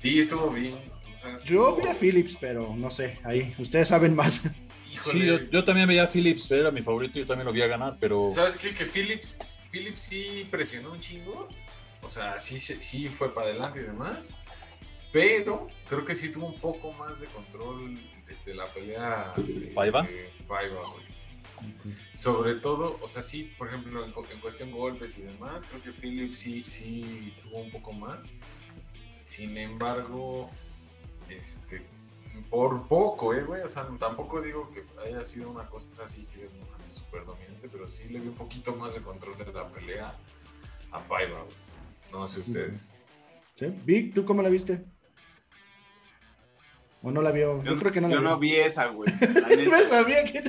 Sí, 0.00 0.20
estuvo 0.20 0.48
bien. 0.50 0.76
O 1.10 1.12
sea, 1.12 1.34
Yo 1.44 1.74
vi 1.74 1.88
a 1.88 1.92
Phillips, 1.94 2.36
pero 2.40 2.76
no 2.76 2.88
sé, 2.88 3.18
ahí, 3.24 3.52
ustedes 3.58 3.88
saben 3.88 4.14
más. 4.14 4.44
Híjole. 4.94 5.18
Sí, 5.18 5.26
yo, 5.26 5.50
yo 5.50 5.64
también 5.64 5.88
veía 5.88 6.04
a 6.04 6.06
Phillips, 6.06 6.48
era 6.52 6.70
mi 6.70 6.82
favorito, 6.82 7.18
yo 7.18 7.26
también 7.26 7.46
lo 7.46 7.52
vi 7.52 7.60
a 7.62 7.66
ganar, 7.66 7.96
pero 7.98 8.28
¿Sabes 8.28 8.56
qué? 8.56 8.72
Que 8.72 8.84
Phillips, 8.84 9.64
Phillips 9.72 10.02
sí 10.02 10.46
presionó 10.48 10.92
un 10.92 11.00
chingo. 11.00 11.48
O 12.02 12.08
sea, 12.08 12.38
sí, 12.38 12.60
se- 12.60 12.80
sí 12.80 13.08
fue 13.08 13.34
para 13.34 13.48
adelante 13.48 13.80
y 13.80 13.82
demás. 13.82 14.30
Pero 15.10 15.66
creo 15.88 16.04
que 16.04 16.14
sí 16.14 16.30
tuvo 16.30 16.46
un 16.46 16.60
poco 16.60 16.92
más 16.92 17.18
de 17.18 17.26
control 17.26 17.96
de, 17.96 18.36
de 18.46 18.54
la 18.54 18.66
pelea. 18.66 19.32
este, 19.36 19.72
¿Paiva? 19.74 20.08
Paiva, 20.46 20.82
Sobre 22.14 22.54
todo, 22.56 22.98
o 23.02 23.08
sea, 23.08 23.22
sí, 23.22 23.52
por 23.56 23.68
ejemplo, 23.68 24.04
en, 24.04 24.12
en 24.12 24.40
cuestión 24.40 24.70
golpes 24.70 25.18
y 25.18 25.22
demás, 25.22 25.64
creo 25.68 25.82
que 25.82 25.92
Phillips 25.92 26.38
sí, 26.38 26.62
sí 26.62 27.34
tuvo 27.42 27.58
un 27.58 27.70
poco 27.70 27.92
más. 27.92 28.26
Sin 29.22 29.56
embargo, 29.56 30.50
este, 31.28 31.86
por 32.50 32.86
poco, 32.88 33.34
eh, 33.34 33.42
güey. 33.42 33.62
O 33.62 33.68
sea, 33.68 33.86
tampoco 33.98 34.40
digo 34.40 34.70
que 34.70 34.84
haya 35.06 35.24
sido 35.24 35.50
una 35.50 35.66
cosa 35.66 35.88
así 36.02 36.24
que 36.26 36.48
es 36.88 36.94
súper 36.94 37.24
dominante, 37.24 37.68
pero 37.68 37.88
sí 37.88 38.08
le 38.08 38.20
vi 38.20 38.28
un 38.28 38.34
poquito 38.34 38.74
más 38.74 38.94
de 38.94 39.02
control 39.02 39.36
de 39.36 39.52
la 39.52 39.68
pelea 39.68 40.14
a 40.90 41.00
Paiva. 41.00 41.44
No 42.12 42.26
sé 42.26 42.40
ustedes. 42.40 42.90
¿Sí? 43.54 43.66
Vic, 43.84 44.14
¿tú 44.14 44.24
cómo 44.24 44.42
la 44.42 44.48
viste? 44.48 44.84
¿O 47.02 47.10
no 47.12 47.22
la 47.22 47.30
vio? 47.30 47.62
Yo, 47.62 47.76
creo 47.78 47.92
que 47.92 48.00
no 48.00 48.08
la 48.08 48.14
yo 48.14 48.20
no 48.20 48.38
vi 48.38 48.54
esa, 48.56 48.86
güey. 48.86 49.08
Me 49.70 49.80
sabía 49.84 50.24
que... 50.24 50.42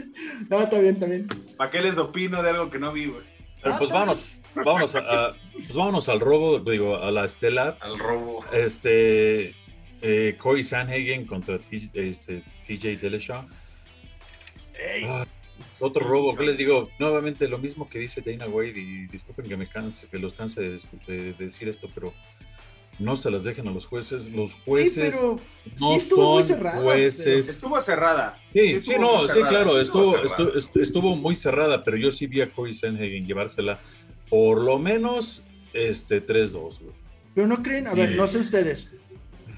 No, 0.50 0.62
está 0.62 0.80
bien, 0.80 0.96
está 0.96 1.06
bien. 1.06 1.28
¿Para 1.58 1.70
qué 1.70 1.80
les 1.82 1.98
opino 1.98 2.42
de 2.42 2.50
algo 2.50 2.70
que 2.72 2.80
no 2.80 2.92
vi, 2.92 3.06
güey? 3.06 3.24
Pero 3.62 3.78
pues 3.78 3.90
vámonos, 3.92 4.40
vámonos, 4.56 4.96
a- 4.96 5.00
a- 5.28 5.36
pues 5.54 5.74
vámonos 5.74 6.08
al 6.10 6.20
robo, 6.22 6.60
digo, 6.60 6.96
a 6.98 7.12
la 7.12 7.26
estelar. 7.26 7.78
Al 7.82 8.00
robo. 8.00 8.44
Este, 8.54 9.54
eh, 10.02 10.36
Corey 10.40 10.64
Sanhagen 10.64 11.26
contra 11.26 11.60
T- 11.60 11.90
este, 11.94 12.42
TJ 12.66 12.96
Dillashaw. 13.02 13.44
Ah, 15.08 15.26
es 15.74 15.82
otro 15.82 16.08
robo, 16.08 16.36
¿qué 16.38 16.46
les 16.46 16.58
digo? 16.58 16.90
Nuevamente 17.00 17.50
lo 17.50 17.58
mismo 17.58 17.90
que 17.90 18.00
dice 18.00 18.22
Dana 18.26 18.48
Wade 18.48 18.80
y 18.80 19.08
disculpen 19.08 19.48
que 19.50 19.58
me 19.58 19.68
canse, 19.68 20.08
que 20.08 20.18
los 20.18 20.34
canse 20.34 20.62
de, 20.62 20.76
discu- 20.76 21.06
de- 21.06 21.34
de 21.34 21.46
decir 21.46 21.68
esto, 21.68 21.90
pero 21.94 22.14
no 23.00 23.16
se 23.18 23.32
las 23.32 23.44
dejen 23.44 23.68
a 23.68 23.72
los 23.72 23.86
jueces. 23.86 24.32
Los 24.32 24.52
Sí, 24.52 24.58
jueces 24.66 25.16
pero 25.20 25.40
no 25.80 25.88
sí 25.90 25.96
estuvo 25.96 26.34
muy 26.34 26.44
son 26.44 26.58
cerrada, 26.58 26.82
jueces. 26.82 27.48
Estuvo 27.50 27.82
cerrada. 27.82 28.38
Sí, 28.54 28.60
estuvo 28.60 28.94
sí, 28.96 29.00
no, 29.02 29.14
muy 29.18 29.22
sí, 29.28 29.34
cerrada, 29.34 29.48
claro, 29.50 29.70
sí 29.72 29.78
estuvo, 29.82 30.04
estuvo 30.18 30.26
estuvo, 30.26 30.52
estu- 30.54 30.82
estuvo 30.82 31.16
muy 31.16 31.36
cerrada, 31.36 31.84
pero 31.84 31.98
yo 31.98 32.12
sí 32.12 32.28
vi 32.28 32.42
a 32.42 32.52
Corey 32.52 32.74
Sanhagen 32.74 33.26
llevársela 33.26 33.80
por 34.30 34.62
lo 34.64 34.78
menos 34.78 35.44
este 35.74 36.22
3-2, 36.26 36.80
güey. 36.82 36.96
Pero 37.36 37.48
no 37.48 37.62
creen, 37.64 37.88
a 37.88 37.92
Sí. 37.92 38.02
ver, 38.02 38.16
no 38.16 38.28
sé 38.28 38.40
ustedes. 38.40 38.90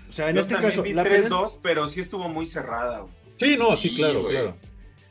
O 0.07 0.11
sea, 0.11 0.29
en 0.29 0.35
Yo 0.35 0.41
este 0.41 0.55
caso, 0.55 0.83
vi 0.83 0.93
la 0.93 1.03
pelea- 1.03 1.27
3-2, 1.29 1.57
pero 1.63 1.87
sí 1.87 2.01
estuvo 2.01 2.27
muy 2.29 2.45
cerrada, 2.45 2.99
güey. 2.99 3.13
Sí, 3.37 3.55
no, 3.57 3.75
sí, 3.77 3.89
Sí, 3.89 3.95
claro, 3.95 4.21
güey. 4.23 4.33
claro. 4.33 4.57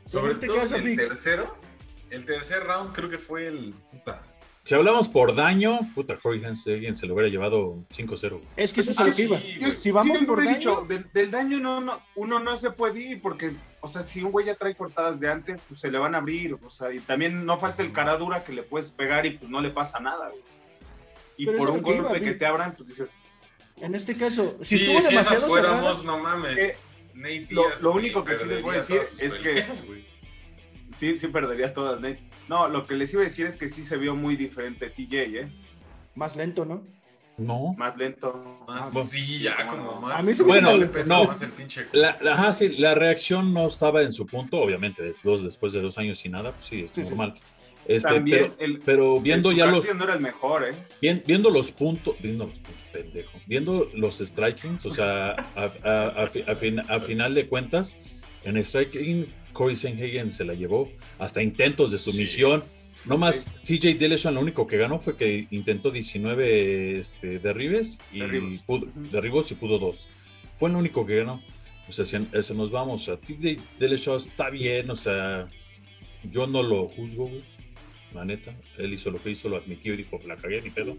Sobre 0.05 0.31
este 0.31 0.47
todo 0.47 0.57
caso, 0.57 0.75
el 0.75 0.83
Vic. 0.83 0.97
tercero. 0.99 1.55
El 2.09 2.25
tercer 2.25 2.63
round 2.63 2.93
creo 2.93 3.09
que 3.09 3.17
fue 3.17 3.47
el. 3.47 3.73
Puta. 3.91 4.21
Si 4.63 4.75
hablamos 4.75 5.09
por 5.09 5.33
daño, 5.35 5.79
puta, 5.95 6.17
Corey 6.17 6.39
Sanhagen 6.41 6.95
se 6.95 7.07
lo 7.07 7.15
hubiera 7.15 7.29
llevado 7.31 7.83
5-0. 7.89 8.29
güey. 8.29 8.43
es 8.57 8.71
que 8.73 8.81
eso 8.81 8.91
es 8.91 8.99
Ah, 8.99 9.03
lo 9.03 9.07
que 9.07 9.13
sí, 9.13 9.23
iba. 9.23 9.71
Si 9.71 9.89
vamos 9.91 10.05
siempre 10.15 10.27
por 10.35 10.45
daño, 10.45 10.55
dicho, 10.57 10.85
del, 10.87 11.11
del 11.11 11.31
daño 11.31 11.59
no, 11.59 11.81
no, 11.81 11.99
uno 12.15 12.39
no 12.39 12.55
se 12.57 12.69
puede 12.69 13.01
ir 13.01 13.21
porque, 13.23 13.51
o 13.81 13.87
sea, 13.87 14.03
si 14.03 14.21
un 14.21 14.31
güey 14.31 14.45
ya 14.45 14.55
trae 14.55 14.75
cortadas 14.75 15.19
de 15.19 15.29
antes, 15.31 15.59
pues 15.67 15.79
se 15.79 15.89
le 15.89 15.97
van 15.97 16.13
a 16.13 16.19
abrir, 16.19 16.53
o 16.63 16.69
sea, 16.69 16.93
y 16.93 16.99
también 16.99 17.43
no 17.43 17.57
falta 17.57 17.81
el 17.81 17.91
cara 17.91 18.17
dura 18.17 18.43
que 18.43 18.53
le 18.53 18.61
puedes 18.61 18.91
pegar 18.91 19.25
y 19.25 19.31
pues 19.31 19.49
no 19.49 19.61
le 19.61 19.71
pasa 19.71 19.99
nada, 19.99 20.29
güey. 20.29 20.41
Y 21.37 21.45
Pero 21.47 21.57
por 21.57 21.69
un 21.71 21.77
iba, 21.79 22.03
golpe 22.09 22.21
que 22.21 22.33
te 22.33 22.45
abran, 22.45 22.75
pues 22.75 22.89
dices, 22.89 23.17
en 23.77 23.95
este 23.95 24.15
caso, 24.15 24.57
si 24.61 24.77
Sí, 24.77 24.83
estuvo 24.85 25.01
si 25.01 25.07
esas 25.15 25.25
demasiado 25.25 25.47
fuéramos, 25.47 25.97
cerrada, 26.01 26.17
no 26.17 26.23
mames. 26.23 26.57
Eh, 26.59 26.73
Nate 27.15 27.47
lo- 27.49 27.67
Diaz, 27.67 27.81
lo 27.81 27.91
único 27.93 28.23
que 28.23 28.35
sí 28.35 28.45
les 28.45 28.61
voy 28.61 28.75
a 28.75 28.79
decir 28.79 28.97
es 29.19 29.33
que- 29.37 29.65
güey. 29.87 30.10
Sí, 30.95 31.17
sí 31.17 31.27
perdería 31.27 31.73
todas, 31.73 31.99
Nate. 32.01 32.19
No, 32.47 32.67
lo 32.67 32.85
que 32.87 32.95
les 32.95 33.11
iba 33.13 33.21
a 33.21 33.25
decir 33.25 33.45
es 33.45 33.57
que 33.57 33.67
sí 33.67 33.83
se 33.83 33.97
vio 33.97 34.15
muy 34.15 34.35
diferente 34.35 34.89
TJ, 34.89 35.15
¿eh? 35.41 35.51
más 36.15 36.35
lento, 36.35 36.65
¿no? 36.65 36.83
No. 37.37 37.73
Más 37.77 37.97
lento. 37.97 38.63
Más, 38.67 38.93
bueno. 38.93 39.07
sí, 39.07 39.39
ya 39.39 39.65
como 39.67 39.99
más. 40.01 40.19
A 40.19 40.23
mí 40.23 40.33
se 40.33 40.43
me 40.43 40.49
Bueno, 40.49 40.77
le 40.77 40.85
pesa 40.87 41.17
no. 41.17 41.23
más 41.25 41.41
el 41.41 41.49
pinche. 41.51 41.87
La, 41.93 42.17
la- 42.21 42.33
ajá, 42.33 42.53
sí, 42.53 42.69
la 42.69 42.93
reacción 42.93 43.53
no 43.53 43.67
estaba 43.67 44.01
en 44.03 44.11
su 44.13 44.27
punto, 44.27 44.57
obviamente, 44.59 45.01
des- 45.01 45.21
dos, 45.23 45.41
después 45.43 45.73
de 45.73 45.81
dos 45.81 45.97
años 45.97 46.23
y 46.25 46.29
nada, 46.29 46.51
pues 46.51 46.65
sí, 46.65 46.81
es 46.81 46.91
Sí, 46.91 47.03
sí. 47.03 47.09
normal. 47.09 47.39
Este, 47.87 48.09
También 48.09 48.53
pero, 48.57 48.71
el, 48.73 48.79
pero 48.85 49.19
viendo 49.21 49.49
el 49.49 49.57
ya 49.57 49.65
los, 49.65 49.91
no 49.95 50.03
era 50.03 50.13
el 50.13 50.21
mejor, 50.21 50.65
¿eh? 50.67 50.73
Bien- 51.01 51.23
viendo 51.25 51.49
los 51.49 51.71
puntos, 51.71 52.15
viendo 52.19 52.45
los 52.45 52.59
puntos, 52.59 52.83
pendejo, 52.93 53.39
viendo 53.47 53.89
los 53.95 54.19
strikings, 54.19 54.85
o 54.85 54.91
sea, 54.91 55.31
a, 55.55 55.71
a- 55.83 56.07
a 56.23 56.27
fi- 56.27 56.43
a 56.45 56.55
fin- 56.55 56.81
a 56.87 56.99
final 56.99 57.33
de 57.33 57.47
cuentas, 57.47 57.97
en 58.43 58.63
striking, 58.63 59.25
Corey 59.53 59.75
Sanhagen 59.75 60.31
se 60.31 60.45
la 60.45 60.53
llevó, 60.53 60.89
hasta 61.19 61.41
intentos 61.41 61.91
de 61.91 61.97
sumisión. 61.97 62.63
No 63.05 63.17
más, 63.17 63.49
TJ 63.65 63.95
Dillashaw 63.95 64.31
lo 64.31 64.41
único 64.41 64.67
que 64.67 64.77
ganó 64.77 64.99
fue 64.99 65.17
que 65.17 65.47
intentó 65.49 65.89
19 65.89 66.99
este, 66.99 67.39
derribes 67.39 67.97
y 68.13 68.19
Derribos. 68.19 68.59
pudo, 68.61 68.87
derribos 69.11 69.51
y 69.51 69.55
pudo 69.55 69.79
dos. 69.79 70.07
Fue 70.57 70.69
lo 70.69 70.77
único 70.77 71.05
que 71.05 71.17
ganó. 71.17 71.41
O 71.89 71.91
sea, 71.91 72.05
si 72.05 72.17
eso 72.31 72.53
nos 72.53 72.69
vamos. 72.69 73.01
O 73.01 73.05
sea, 73.05 73.17
TJ 73.17 73.57
Dillashaw 73.79 74.17
está 74.17 74.49
bien, 74.51 74.91
o 74.91 74.95
sea, 74.95 75.47
yo 76.31 76.45
no 76.45 76.61
lo 76.61 76.87
juzgo, 76.89 77.27
güey, 77.27 77.43
la 78.13 78.23
neta. 78.23 78.55
Él 78.77 78.93
hizo 78.93 79.09
lo 79.09 79.21
que 79.21 79.31
hizo, 79.31 79.49
lo 79.49 79.57
admitió 79.57 79.93
y 79.93 79.97
dijo, 79.97 80.19
la 80.25 80.35
cagué, 80.35 80.61
ni 80.61 80.69
pedo. 80.69 80.97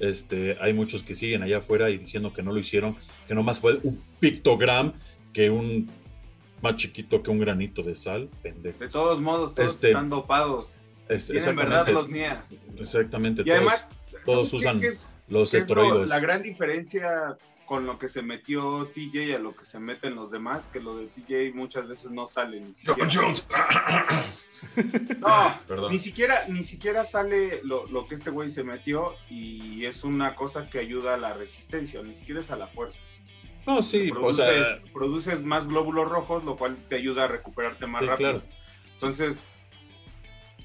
Este, 0.00 0.56
hay 0.60 0.72
muchos 0.72 1.04
que 1.04 1.14
siguen 1.14 1.42
allá 1.42 1.58
afuera 1.58 1.90
y 1.90 1.98
diciendo 1.98 2.32
que 2.32 2.42
no 2.42 2.52
lo 2.52 2.58
hicieron, 2.58 2.96
que 3.26 3.34
nomás 3.34 3.60
fue 3.60 3.78
un 3.82 4.02
pictogram, 4.20 4.94
que 5.32 5.50
un 5.50 5.88
más 6.66 6.76
chiquito 6.76 7.22
que 7.22 7.30
un 7.30 7.38
granito 7.40 7.82
de 7.82 7.94
sal, 7.94 8.28
pendejo. 8.42 8.78
De 8.78 8.88
todos 8.88 9.20
modos, 9.20 9.54
todos 9.54 9.74
Este, 9.74 9.88
están 9.88 10.08
dopados. 10.08 10.78
Es- 11.08 11.28
Tienen 11.28 11.56
verdad 11.56 11.88
los 11.88 12.08
NIAS. 12.08 12.60
exactamente. 12.78 13.42
Y 13.42 13.44
todos 13.46 13.56
además, 13.58 13.88
todos 14.24 14.50
¿sabes 14.50 14.50
qué? 14.50 14.56
usan 14.56 14.84
es- 14.84 15.08
los 15.28 15.50
que 15.50 15.56
es 15.58 15.68
lo- 15.68 15.74
esteroides. 15.82 16.10
la 16.10 16.20
gran 16.20 16.42
diferencia 16.42 17.36
con 17.66 17.84
lo 17.84 17.98
que 17.98 18.08
se 18.08 18.22
metió 18.22 18.86
TJ 18.94 19.34
a 19.34 19.38
lo 19.40 19.56
que 19.56 19.64
se 19.64 19.80
meten 19.80 20.14
los 20.14 20.30
demás, 20.30 20.66
que 20.72 20.78
lo 20.78 20.96
de 20.96 21.06
TJ 21.08 21.52
muchas 21.52 21.88
veces 21.88 22.12
no 22.12 22.26
sale 22.28 22.60
ni 22.60 22.72
siquiera. 22.74 22.96
John 22.98 23.10
Jones. 23.24 23.46
No, 25.20 25.54
Perdón. 25.68 25.92
ni 25.92 25.98
siquiera, 25.98 26.44
ni 26.48 26.62
siquiera 26.62 27.04
sale 27.04 27.60
lo, 27.62 27.86
lo 27.88 28.06
que 28.06 28.14
este 28.14 28.30
güey 28.30 28.48
se 28.48 28.64
metió 28.64 29.12
y 29.28 29.84
es 29.84 30.02
una 30.04 30.34
cosa 30.34 30.68
que 30.70 30.78
ayuda 30.78 31.14
a 31.14 31.16
la 31.18 31.34
resistencia, 31.34 32.02
ni 32.02 32.14
siquiera 32.14 32.40
es 32.40 32.50
a 32.50 32.56
la 32.56 32.66
fuerza. 32.66 32.98
No, 33.66 33.82
sí, 33.82 34.10
o 34.10 34.14
produces, 34.14 34.44
sea, 34.44 34.82
produces 34.92 35.42
más 35.42 35.66
glóbulos 35.66 36.08
rojos, 36.08 36.44
lo 36.44 36.56
cual 36.56 36.76
te 36.88 36.96
ayuda 36.96 37.24
a 37.24 37.28
recuperarte 37.28 37.86
más 37.86 38.02
sí, 38.02 38.06
rápido. 38.08 38.30
claro. 38.32 38.46
Entonces, 38.94 39.36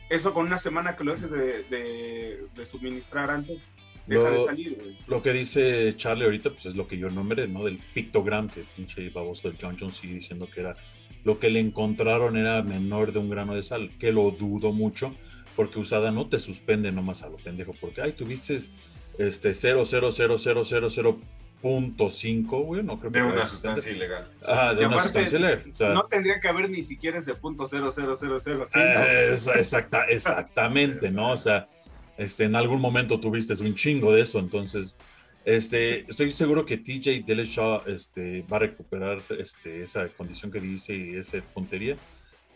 eso 0.10 0.34
con 0.34 0.46
una 0.46 0.58
semana 0.58 0.96
que 0.96 1.04
lo 1.04 1.14
dejes 1.16 1.32
de, 1.32 1.64
de- 1.64 2.46
de 2.56 2.66
suministrar 2.66 3.32
antes, 3.32 3.60
deja 4.08 4.30
de 4.30 4.36
Lo- 4.38 4.46
salir, 4.46 4.78
güey. 4.80 4.98
Lo 5.08 5.24
que 5.24 5.32
dice 5.34 5.96
Charlie 5.96 6.26
ahorita, 6.26 6.50
pues 6.52 6.66
es 6.66 6.76
lo 6.76 6.88
que 6.88 6.98
yo 6.98 7.10
nombré, 7.10 7.48
¿no? 7.48 7.64
Del 7.66 7.78
pictogram, 7.94 8.50
que 8.50 8.64
pinche 8.76 9.10
baboso 9.10 9.48
del 9.50 9.58
John 9.62 9.78
Jones 9.80 9.96
sigue 9.96 10.16
diciendo 10.16 10.48
que 10.54 10.60
era 10.62 10.76
lo 11.24 11.40
que 11.40 11.50
le 11.50 11.60
encontraron 11.60 12.36
era 12.36 12.62
menor 12.64 13.14
de 13.14 13.20
un 13.20 13.30
grano 13.30 13.54
de 13.56 13.64
sal, 13.64 13.92
que 14.00 14.12
lo 14.12 14.32
dudo 14.32 14.72
mucho, 14.74 15.16
porque 15.56 15.80
usada 15.80 16.12
no 16.12 16.28
te 16.28 16.40
suspende 16.40 16.92
nomás 16.92 17.22
a 17.24 17.30
lo 17.30 17.38
pendejo, 17.38 17.74
porque 17.80 18.02
ay, 18.02 18.14
tuviste 18.14 18.58
este 19.20 19.54
0.00000.5, 21.62 22.66
güey, 22.66 22.84
no 22.84 23.00
creo 23.00 23.12
que 23.12 23.20
De 23.20 23.26
una 23.26 23.46
sustancia 23.46 23.92
ilegal. 23.92 24.28
Ah, 24.48 24.74
de 24.74 24.82
Y 24.82 24.86
una 24.86 24.96
aparte, 24.96 25.12
sustancia 25.14 25.38
ilegal, 25.40 25.64
o 25.72 25.76
sea, 25.76 25.90
No 25.90 26.04
tendría 26.06 26.40
que 26.40 26.48
haber 26.48 26.70
ni 26.70 26.84
siquiera 26.84 27.18
ese 27.20 27.36
punto 27.36 27.68
00000. 27.68 28.64
Eh, 28.76 29.30
es- 29.32 29.48
exacta, 29.48 30.06
exactamente, 30.06 31.12
¿no? 31.12 31.32
O 31.32 31.38
sea, 31.38 31.68
este, 32.18 32.46
en 32.46 32.56
algún 32.56 32.82
momento 32.82 33.20
tuviste 33.20 33.54
un 33.62 33.76
chingo 33.76 34.14
de 34.14 34.22
eso, 34.22 34.40
entonces, 34.40 34.98
este, 35.46 36.02
estoy 36.10 36.32
seguro 36.34 36.66
que 36.66 36.78
TJ 36.78 37.24
Dillashaw 37.26 37.84
este, 37.88 38.44
va 38.52 38.58
a 38.58 38.60
recuperar 38.62 39.20
este, 39.40 39.82
esa 39.82 40.08
condición 40.10 40.52
que 40.52 40.60
dice 40.60 40.96
y 40.96 41.16
esa 41.16 41.40
puntería. 41.54 41.96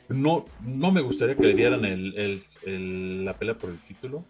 No, 0.08 0.46
no 0.62 0.92
me 0.92 1.02
gustaría 1.02 1.36
que 1.36 1.42
le 1.48 1.54
dieran 1.56 1.84
el, 1.84 2.16
el- 2.16 2.44
el- 2.64 3.26
la 3.26 3.34
pelea 3.34 3.56
por 3.56 3.72
el 3.72 3.80
título. 3.80 4.24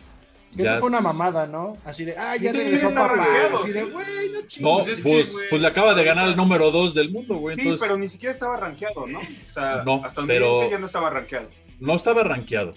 Eso 0.57 0.79
fue 0.79 0.89
una 0.89 1.01
mamada, 1.01 1.45
¿no? 1.47 1.77
Así 1.85 2.05
de, 2.05 2.15
ah, 2.17 2.35
ya 2.37 2.51
Sí, 2.51 2.57
regresó 2.59 2.93
papá. 2.93 3.25
Así 3.61 3.71
de, 3.71 3.83
güey, 3.85 4.05
no 4.33 4.41
No, 4.41 4.47
chingues. 4.47 4.61
Pues 4.61 4.87
es 4.87 5.03
pues, 5.03 5.35
que, 5.35 5.41
pues 5.49 5.61
le 5.61 5.67
acaba 5.67 5.93
de 5.93 6.03
ganar 6.03 6.27
el 6.29 6.35
número 6.35 6.71
2 6.71 6.93
del 6.93 7.11
mundo, 7.11 7.35
güey. 7.37 7.55
Sí, 7.55 7.61
Entonces, 7.61 7.85
pero 7.87 7.97
ni 7.99 8.07
siquiera 8.09 8.31
estaba 8.31 8.57
rankeado, 8.57 9.05
¿no? 9.07 9.19
O 9.19 9.51
sea, 9.53 9.83
No, 9.85 10.01
hasta 10.03 10.21
donde 10.21 10.33
pero- 10.35 10.59
yo 10.61 10.65
sé 10.65 10.71
ya 10.71 10.79
no 10.79 10.85
estaba 10.85 11.09
rankeado. 11.09 11.49
no 11.79 11.95
estaba 11.95 12.23
rankeado. 12.23 12.73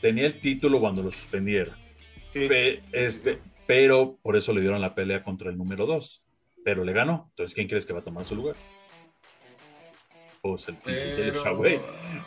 Tenía 0.00 0.26
el 0.26 0.40
título 0.40 0.80
cuando 0.80 1.02
lo 1.02 1.10
suspendieron. 1.10 1.74
Sí. 2.30 2.48
Pe- 2.48 2.82
este, 2.92 3.38
pero 3.66 4.18
por 4.22 4.36
eso 4.36 4.52
le 4.52 4.60
dieron 4.60 4.80
la 4.80 4.94
pelea 4.94 5.22
contra 5.22 5.50
el 5.50 5.56
número 5.58 5.86
2. 5.86 6.24
Pero 6.64 6.84
le 6.84 6.92
ganó. 6.92 7.26
Entonces, 7.30 7.54
¿quién 7.54 7.66
crees 7.68 7.84
que 7.86 7.92
va 7.92 8.00
a 8.00 8.04
tomar 8.04 8.24
su 8.24 8.36
lugar? 8.36 8.54
Pues 10.42 10.66
el 10.66 10.74
güey. 11.56 11.78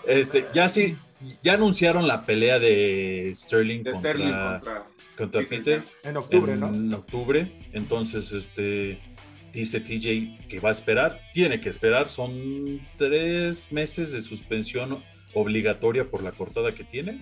Este, 0.07 0.45
ya 0.53 0.69
sí, 0.69 0.95
ya 1.43 1.55
anunciaron 1.55 2.07
la 2.07 2.25
pelea 2.25 2.59
de 2.59 3.33
Sterling 3.35 3.83
De 3.83 3.91
contra, 3.91 4.13
Sterling 4.13 4.31
contra. 4.33 4.83
contra 5.17 5.41
Peter 5.41 5.81
Peter 5.81 5.83
En 6.05 6.15
octubre, 6.15 6.53
en 6.53 6.89
¿no? 6.89 6.97
octubre. 6.97 7.51
Entonces, 7.73 8.31
este 8.31 8.99
dice 9.51 9.81
TJ 9.81 10.47
que 10.47 10.59
va 10.61 10.69
a 10.69 10.71
esperar, 10.71 11.19
tiene 11.33 11.59
que 11.59 11.67
esperar, 11.67 12.07
son 12.07 12.79
tres 12.97 13.73
meses 13.73 14.13
de 14.13 14.21
suspensión 14.21 15.03
obligatoria 15.33 16.05
por 16.05 16.23
la 16.23 16.31
cortada 16.31 16.73
que 16.73 16.85
tiene. 16.85 17.19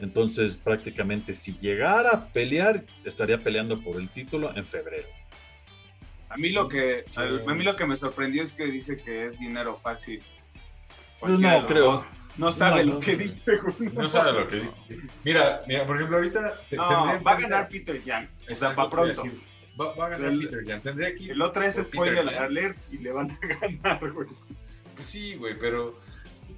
Entonces, 0.00 0.56
prácticamente, 0.56 1.36
si 1.36 1.56
llegara 1.60 2.10
a 2.10 2.32
pelear, 2.32 2.82
estaría 3.04 3.38
peleando 3.38 3.80
por 3.80 4.00
el 4.00 4.08
título 4.08 4.52
en 4.56 4.66
febrero. 4.66 5.06
A 6.34 6.36
mí 6.36 6.50
lo 6.50 6.66
que 6.68 7.04
Sí. 7.06 7.20
a 7.20 7.54
mí 7.54 7.62
lo 7.62 7.76
que 7.76 7.86
me 7.86 7.96
sorprendió 7.96 8.42
es 8.42 8.52
que 8.52 8.64
dice 8.64 8.96
que 8.98 9.24
es 9.26 9.38
dinero 9.38 9.76
fácil. 9.76 10.20
Pues 11.20 11.30
Cualquiera 11.30 11.60
no, 11.60 11.66
creo. 11.68 11.84
dos 11.92 12.04
No 12.36 12.50
sabe 12.50 12.84
No, 12.84 12.94
lo 12.94 13.00
que 13.00 13.16
dice. 13.16 13.52
No 13.92 14.08
sabe 14.08 14.32
lo 14.32 14.48
que 14.48 14.56
dice. 14.56 14.74
Mira, 15.22 15.60
mira, 15.68 15.86
por 15.86 15.94
ejemplo, 15.94 16.16
ahorita 16.16 16.60
te- 16.68 16.76
No, 16.76 17.22
va 17.22 17.32
a 17.32 17.40
ganar 17.40 17.68
Peter 17.68 18.02
sea, 18.04 18.28
Exacto, 18.48 18.76
para 18.76 18.90
pronto. 18.90 19.22
Va, 19.80 19.94
va 19.94 20.06
a 20.06 20.08
ganar 20.10 20.32
Peter 20.38 20.60
Jan. 20.66 20.82
Tendría 20.82 21.14
que 21.14 21.22
ir 21.22 21.30
El 21.30 21.42
otro 21.42 21.62
es 21.62 21.76
spoiler 21.82 22.28
alert 22.28 22.76
y 22.92 22.98
le 22.98 23.12
van 23.12 23.30
a 23.30 23.38
ganar, 23.60 24.10
güey. 24.12 24.26
Pues 24.94 25.06
sí, 25.06 25.36
güey, 25.36 25.56
pero. 25.58 26.00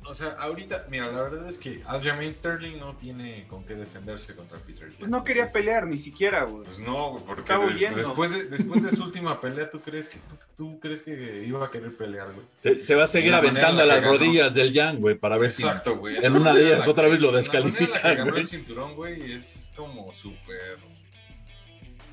O 0.09 0.14
sea, 0.14 0.29
ahorita, 0.38 0.87
mira, 0.88 1.11
la 1.11 1.21
verdad 1.23 1.49
es 1.49 1.59
que 1.59 1.83
Aljamain 1.87 2.33
Sterling 2.33 2.79
no 2.79 2.97
tiene 2.97 3.47
con 3.49 3.64
qué 3.64 3.75
defenderse 3.75 4.37
contra 4.37 4.57
Peter 4.59 4.88
Jan. 4.88 4.97
Pues 5.01 5.11
no 5.11 5.25
quería 5.25 5.42
Entonces, 5.42 5.61
pelear 5.62 5.87
ni 5.87 5.99
siquiera, 5.99 6.45
güey. 6.45 6.64
Pues 6.64 6.79
no, 6.79 7.11
güey, 7.11 7.25
porque 7.25 7.40
Estaba 7.40 7.66
de- 7.66 7.75
huyendo. 7.75 7.99
después, 7.99 8.31
de, 8.33 8.45
después 8.45 8.83
de 8.85 8.90
su 8.90 9.03
última 9.03 9.40
pelea, 9.40 9.69
¿tú 9.69 9.81
crees 9.81 10.09
que 10.09 10.19
tú, 10.29 10.37
tú 10.57 10.81
crees 10.81 11.03
que 11.03 11.45
iba 11.45 11.64
a 11.66 11.71
querer 11.71 11.97
pelear, 11.97 12.33
güey? 12.33 12.47
Se, 12.59 12.81
se 12.81 12.95
va 12.95 13.05
a 13.05 13.09
seguir 13.09 13.35
aventando 13.35 13.83
a 13.83 13.87
la 13.87 13.95
las 13.97 14.05
ganó. 14.05 14.16
rodillas 14.16 14.55
del 14.55 14.73
Yang, 14.73 15.01
güey, 15.01 15.16
para 15.16 15.38
ver 15.38 15.51
Exacto, 15.51 15.97
güey. 15.97 16.16
en 16.25 16.37
una 16.37 16.55
de 16.55 16.66
ellas 16.69 16.87
otra 16.87 17.09
vez 17.09 17.21
lo 17.21 17.29
en 17.29 17.35
la 17.35 17.38
descalifican, 17.40 18.01
que 18.03 18.14
ganó 18.14 18.31
güey. 18.31 18.42
el 18.42 18.49
cinturón, 18.49 18.95
güey, 18.95 19.33
es 19.33 19.73
como 19.75 20.12
súper. 20.12 20.79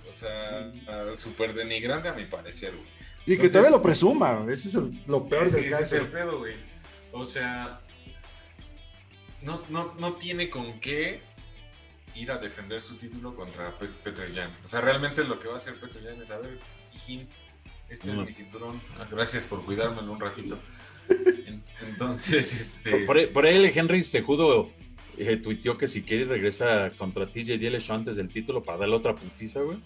O 0.10 0.13
sea, 0.13 0.71
súper 1.15 1.53
denigrante 1.53 2.08
a 2.10 2.13
mi 2.13 2.25
parecer, 2.25 2.71
güey. 2.71 2.88
Y 3.21 3.25
que 3.25 3.34
Entonces- 3.34 3.51
todavía 3.53 3.77
lo 3.77 3.82
presuma. 3.82 4.45
Ese 4.51 4.67
es 4.69 4.75
el- 4.75 5.01
lo 5.08 5.27
peor 5.27 5.47
Ese, 5.47 5.62
del 5.62 5.73
ese 5.73 5.82
es 5.84 5.93
el 5.93 6.08
pedo, 6.08 6.39
güey. 6.39 6.56
O 7.15 7.25
sea, 7.25 7.79
no, 9.43 9.62
no, 9.69 9.93
no 9.99 10.13
tiene 10.13 10.49
con 10.49 10.79
qué 10.79 11.21
ir 12.15 12.32
a 12.32 12.38
defender 12.38 12.79
su 12.82 12.95
título 12.95 13.36
contra 13.36 13.71
Pe- 13.77 13.88
Petr 14.03 14.32
Yan. 14.34 14.56
O 14.63 14.67
sea, 14.67 14.82
realmente 14.82 15.23
lo 15.23 15.39
que 15.39 15.47
va 15.47 15.56
a 15.56 15.58
hacer 15.58 15.75
Petr 15.75 16.01
Yan 16.03 16.21
es, 16.21 16.32
a 16.32 16.38
ver, 16.39 16.58
hijín, 16.93 17.27
este 17.89 18.12
es 18.12 18.19
mi 18.19 18.32
cinturón. 18.32 18.82
Ah, 18.99 19.08
Gracias 19.10 19.45
por 19.45 19.63
cuidármelo 19.65 20.12
un 20.12 20.19
ratito. 20.19 20.60
En- 21.10 21.63
Entonces, 21.89 22.53
este... 22.62 23.06
Por, 23.06 23.17
ahí- 23.17 23.27
por 23.27 23.45
ahí 23.45 23.56
el 23.56 23.65
Henry 23.77 24.03
Sejudo 24.03 24.69
eh, 25.17 25.38
tuiteó 25.38 25.77
que 25.77 25.88
si 25.88 26.01
quiere 26.03 26.25
regresa 26.25 26.91
contra 26.97 27.25
TJ 27.25 27.58
Dillashaw 27.58 27.97
antes 27.97 28.15
del 28.17 28.29
título 28.29 28.63
para 28.63 28.77
darle 28.79 28.95
otra 28.95 29.15
putiza, 29.15 29.60
güey. 29.62 29.77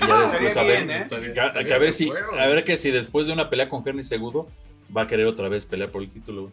Y 0.00 0.06
ya 0.06 0.20
después 0.30 0.56
a 0.56 0.62
ver, 0.62 0.84
bien, 0.86 0.90
¿eh? 0.90 1.02
estaría- 1.02 1.46
estaría 1.46 1.74
a 1.74 1.78
ver 1.78 1.92
si, 1.92 2.10
a 2.10 2.46
ver 2.46 2.64
que 2.64 2.76
si 2.76 2.90
después 2.90 3.26
de 3.26 3.32
una 3.34 3.48
pelea 3.50 3.68
con 3.68 3.86
Henry 3.86 4.04
Segudo 4.04 4.48
va 4.94 5.02
a 5.02 5.06
querer 5.06 5.26
otra 5.26 5.48
vez 5.48 5.66
pelear 5.66 5.90
por 5.90 6.02
el 6.02 6.10
título, 6.10 6.42
güey. 6.42 6.52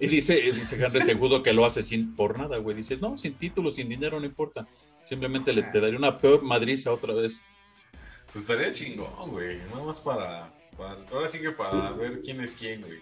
Y 0.00 0.06
dice, 0.06 0.34
dice 0.40 0.76
Henry 0.82 1.00
Segudo 1.02 1.42
que 1.42 1.52
lo 1.52 1.64
hace 1.66 1.82
sin 1.82 2.16
por 2.16 2.38
nada, 2.38 2.56
güey. 2.58 2.76
Dice, 2.76 2.96
no, 2.96 3.18
sin 3.18 3.34
título, 3.34 3.70
sin 3.70 3.88
dinero, 3.88 4.18
no 4.18 4.26
importa. 4.26 4.66
Simplemente 5.04 5.52
le 5.52 5.62
te 5.64 5.80
daría 5.80 5.98
una 5.98 6.18
peor 6.18 6.42
madriza 6.42 6.92
otra 6.92 7.12
vez. 7.14 7.42
Pues 8.32 8.42
estaría 8.42 8.72
chingón, 8.72 9.30
güey. 9.30 9.58
Nada 9.70 9.84
más 9.84 10.00
para, 10.00 10.52
para- 10.78 10.96
Ahora 11.12 11.28
sí 11.28 11.38
que 11.40 11.50
para 11.50 11.90
ver 11.92 12.20
quién 12.22 12.40
es 12.40 12.54
quién, 12.54 12.80
güey. 12.80 12.98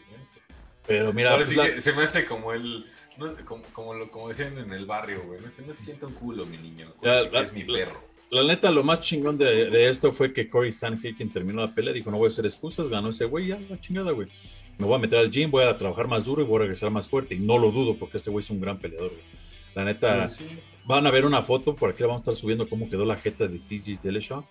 Pero 0.87 1.13
mira, 1.13 1.31
Ahora 1.31 1.41
pues, 1.41 1.51
sí 1.51 1.57
la- 1.57 1.67
que 1.67 1.81
se 1.81 1.93
me 1.93 2.03
hace 2.03 2.25
como 2.25 2.53
el. 2.53 2.87
no, 3.19 3.37
como, 3.45 3.63
como, 3.73 3.95
lo, 3.95 4.11
como 4.11 4.29
decían 4.29 4.57
en 4.59 4.73
el 4.73 4.87
barrio, 4.87 5.23
güey. 5.27 5.41
No 5.41 5.51
se, 5.51 5.63
no 5.67 5.73
se 5.75 5.83
sienta 5.85 6.07
un 6.07 6.15
culo, 6.15 6.47
mi 6.47 6.57
niño. 6.57 6.95
Ya, 7.03 7.23
la- 7.25 7.43
es 7.43 7.53
mi 7.53 7.63
la- 7.65 7.79
perro. 7.79 8.03
La 8.31 8.43
neta, 8.45 8.71
lo 8.71 8.85
más 8.85 9.01
chingón 9.01 9.38
de, 9.38 9.71
de 9.71 9.88
esto 9.88 10.12
fue 10.12 10.33
que 10.35 10.49
Corey 10.51 10.73
Sanhagen 10.75 11.31
terminó 11.31 11.62
la 11.62 11.75
pelea, 11.75 11.95
dijo, 11.95 12.11
no 12.11 12.19
voy 12.19 12.27
a 12.27 12.29
hacer 12.29 12.45
excusas, 12.45 12.88
ganó 12.88 13.09
ese 13.09 13.25
güey, 13.25 13.47
ya, 13.49 13.59
la 13.71 13.81
chingada, 13.81 14.12
güey. 14.12 14.29
Me 14.77 14.85
voy 14.87 14.95
a 14.97 14.99
meter 14.99 15.19
al 15.19 15.31
gym, 15.31 15.51
voy 15.51 15.64
a 15.64 15.77
trabajar 15.79 16.07
más 16.09 16.27
duro 16.27 16.43
y 16.43 16.45
voy 16.45 16.57
a 16.57 16.61
regresar 16.61 16.91
más 16.91 17.09
fuerte. 17.09 17.35
Y 17.35 17.38
no 17.38 17.59
lo 17.59 17.71
dudo, 17.71 17.97
porque 17.97 18.19
este 18.19 18.31
güey 18.31 18.45
es 18.45 18.51
un 18.51 18.61
gran 18.61 18.79
peleador, 18.79 19.11
güey. 19.11 19.23
La 19.75 19.85
neta, 19.85 20.29
Sí. 20.29 20.45
van 20.85 21.07
a 21.07 21.11
ver 21.11 21.25
una 21.25 21.43
foto, 21.43 21.75
por 21.75 21.91
aquí 21.91 22.03
la 22.03 22.09
vamos 22.09 22.21
a 22.21 22.23
estar 22.31 22.35
subiendo 22.35 22.69
cómo 22.69 22.88
quedó 22.91 23.05
la 23.07 23.17
jeta 23.17 23.47
de 23.47 23.59
TJ 23.61 23.99
Dillashaw. 24.03 24.45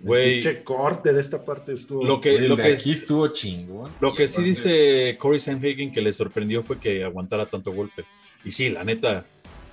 El 0.00 0.06
Güey, 0.06 0.32
pinche 0.40 0.64
corte 0.64 1.12
de 1.12 1.20
esta 1.20 1.44
parte 1.44 1.72
estuvo. 1.74 2.04
lo 2.04 2.20
que, 2.20 2.38
lo 2.40 2.56
que, 2.56 2.62
aquí 2.62 2.72
es- 2.72 2.86
estuvo 3.02 3.28
chingón. 3.28 3.92
lo 4.00 4.14
que 4.14 4.26
sí 4.28 4.42
dice 4.42 5.16
Corey 5.18 5.38
Sanhagen 5.40 5.92
que 5.92 6.00
le 6.00 6.12
sorprendió 6.12 6.62
fue 6.62 6.80
que 6.80 7.04
aguantara 7.04 7.46
tanto 7.46 7.70
golpe. 7.72 8.04
Y 8.44 8.50
sí, 8.50 8.70
la 8.70 8.82
neta, 8.82 9.24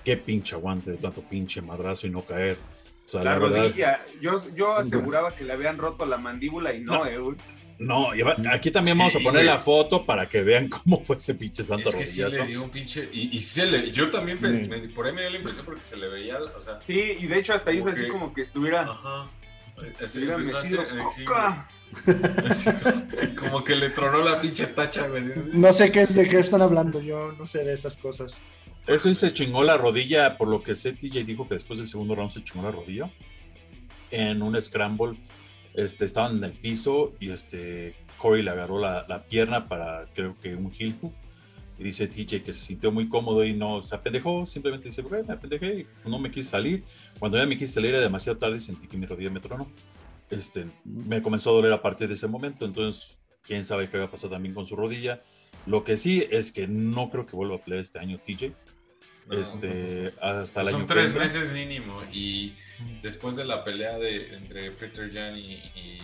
qué 0.03 0.17
pinche 0.17 0.53
aguante 0.55 0.91
de 0.91 0.97
tanto 0.97 1.21
pinche 1.21 1.61
madrazo 1.61 2.07
y 2.07 2.09
no 2.11 2.23
caer. 2.23 2.57
O 3.07 3.09
sea, 3.09 3.23
La 3.23 3.31
la, 3.33 3.39
verdad, 3.39 3.57
rodilla. 3.63 3.99
Yo, 4.21 4.43
yo 4.53 4.75
aseguraba 4.75 5.33
que 5.33 5.45
le 5.45 5.53
habían 5.53 5.77
roto 5.77 6.05
la 6.05 6.17
mandíbula 6.17 6.73
y 6.73 6.81
no, 6.81 6.99
No. 6.99 7.05
eh, 7.05 7.17
güey. 7.17 7.37
No, 7.79 8.09
aquí 8.51 8.71
también 8.71 8.95
Sí, 8.95 8.99
vamos 8.99 9.15
a 9.15 9.19
poner 9.19 9.31
güey. 9.33 9.45
la 9.45 9.59
foto 9.59 10.03
para 10.05 10.27
que 10.27 10.41
vean 10.41 10.67
cómo 10.67 11.03
fue 11.03 11.15
ese 11.15 11.35
pinche 11.35 11.63
santo 11.63 11.87
Es 11.89 11.95
que 11.95 12.03
sí 12.05 12.21
rodillazo. 12.23 12.43
le 12.43 12.49
dio 12.49 12.63
un 12.63 12.69
pinche. 12.71 13.07
Y, 13.13 13.37
y 13.37 13.41
se 13.41 13.65
le. 13.67 13.91
Yo 13.91 14.09
también. 14.09 14.39
pe- 14.39 14.63
Sí. 14.65 14.69
me- 14.69 14.89
por 14.89 15.05
ahí 15.05 15.13
me 15.13 15.21
dio 15.21 15.29
la 15.29 15.37
impresión 15.37 15.63
porque 15.65 15.83
se 15.83 15.95
le 15.95 16.07
veía. 16.09 16.37
O 16.57 16.59
sea. 16.61 16.79
Sí, 16.87 17.15
y 17.19 17.27
de 17.27 17.37
hecho 17.39 17.53
hasta 17.53 17.71
hizo 17.71 17.87
así 17.89 18.01
que- 18.01 18.07
como 18.09 18.33
que 18.33 18.41
estuviera, 18.41 18.81
Ajá. 18.81 19.27
Así 19.77 20.03
estuviera 20.05 20.37
metido 20.39 20.57
hacer- 20.81 20.87
coca. 21.23 21.69
así, 22.49 22.69
como 23.39 23.63
que 23.63 23.75
le 23.75 23.89
tronó 23.91 24.23
la 24.25 24.41
pinche 24.41 24.65
tacha, 24.67 25.07
güey. 25.07 25.23
No 25.53 25.71
sé 25.71 25.91
qué, 25.91 26.07
de 26.07 26.27
qué 26.27 26.39
están 26.39 26.63
hablando. 26.63 26.99
Yo 26.99 27.31
no 27.37 27.45
sé 27.45 27.63
de 27.63 27.73
esas 27.73 27.95
cosas. 27.95 28.39
Eso 28.87 29.13
se 29.13 29.33
chingó 29.33 29.63
la 29.63 29.77
rodilla, 29.77 30.37
por 30.37 30.47
lo 30.47 30.63
que 30.63 30.73
sé, 30.73 30.93
TJ 30.93 31.25
dijo 31.25 31.45
que 31.45 31.55
después 31.55 31.77
del 31.77 31.89
segundo 31.89 32.15
round 32.15 32.31
se 32.31 32.41
chingó 32.41 32.63
la 32.63 32.71
rodilla. 32.71 33.11
En 34.11 34.41
un 34.41 34.59
scramble, 34.61 35.17
este, 35.73 36.05
estaban 36.05 36.37
en 36.37 36.45
el 36.45 36.53
piso 36.53 37.13
y 37.19 37.31
este, 37.31 37.95
Corey 38.17 38.43
le 38.43 38.51
agarró 38.51 38.79
la, 38.79 39.05
la 39.09 39.23
pierna 39.23 39.67
para, 39.67 40.05
creo 40.13 40.39
que 40.39 40.55
un 40.55 40.71
heel 40.71 40.95
hook. 41.01 41.13
Y 41.77 41.83
dice 41.83 42.07
TJ 42.07 42.43
que 42.43 42.53
se 42.53 42.65
sintió 42.65 42.91
muy 42.91 43.09
cómodo 43.09 43.43
y 43.43 43.53
no 43.53 43.83
se 43.83 43.93
apendejó, 43.93 44.45
simplemente 44.45 44.87
dice, 44.87 45.03
me 45.03 45.33
apendejé, 45.33 45.85
y 46.05 46.09
no 46.09 46.17
me 46.17 46.31
quise 46.31 46.49
salir. 46.49 46.83
Cuando 47.19 47.37
ya 47.37 47.45
me 47.45 47.57
quise 47.57 47.73
salir 47.73 47.93
era 47.93 47.99
demasiado 47.99 48.39
tarde 48.39 48.55
y 48.55 48.61
sentí 48.61 48.87
que 48.87 48.97
mi 48.97 49.05
rodilla 49.05 49.29
me 49.29 49.41
tronó. 49.41 49.67
Este, 50.29 50.65
me 50.85 51.21
comenzó 51.21 51.49
a 51.49 51.53
doler 51.53 51.73
a 51.73 51.81
partir 51.81 52.07
de 52.07 52.13
ese 52.15 52.27
momento, 52.27 52.65
entonces, 52.65 53.21
quién 53.43 53.63
sabe 53.63 53.89
qué 53.89 53.97
va 53.97 54.05
a 54.05 54.11
pasar 54.11 54.29
también 54.29 54.55
con 54.55 54.65
su 54.65 54.77
rodilla. 54.77 55.21
Lo 55.65 55.83
que 55.83 55.97
sí 55.97 56.25
es 56.31 56.51
que 56.51 56.67
no 56.67 57.09
creo 57.09 57.27
que 57.27 57.35
vuelva 57.35 57.57
a 57.57 57.59
pelear 57.59 57.81
este 57.81 57.99
año 57.99 58.17
TJ. 58.17 58.53
No. 59.27 59.37
Este, 59.41 60.13
hasta 60.21 60.61
el 60.61 60.67
año 60.69 60.77
Son 60.77 60.85
tres 60.87 61.13
meses 61.13 61.51
mínimo. 61.51 62.01
Y 62.11 62.55
después 63.01 63.35
de 63.35 63.45
la 63.45 63.63
pelea 63.63 63.97
de, 63.97 64.35
entre 64.35 64.71
Peter 64.71 65.11
Jan 65.11 65.37
y, 65.37 65.55
y 65.75 65.99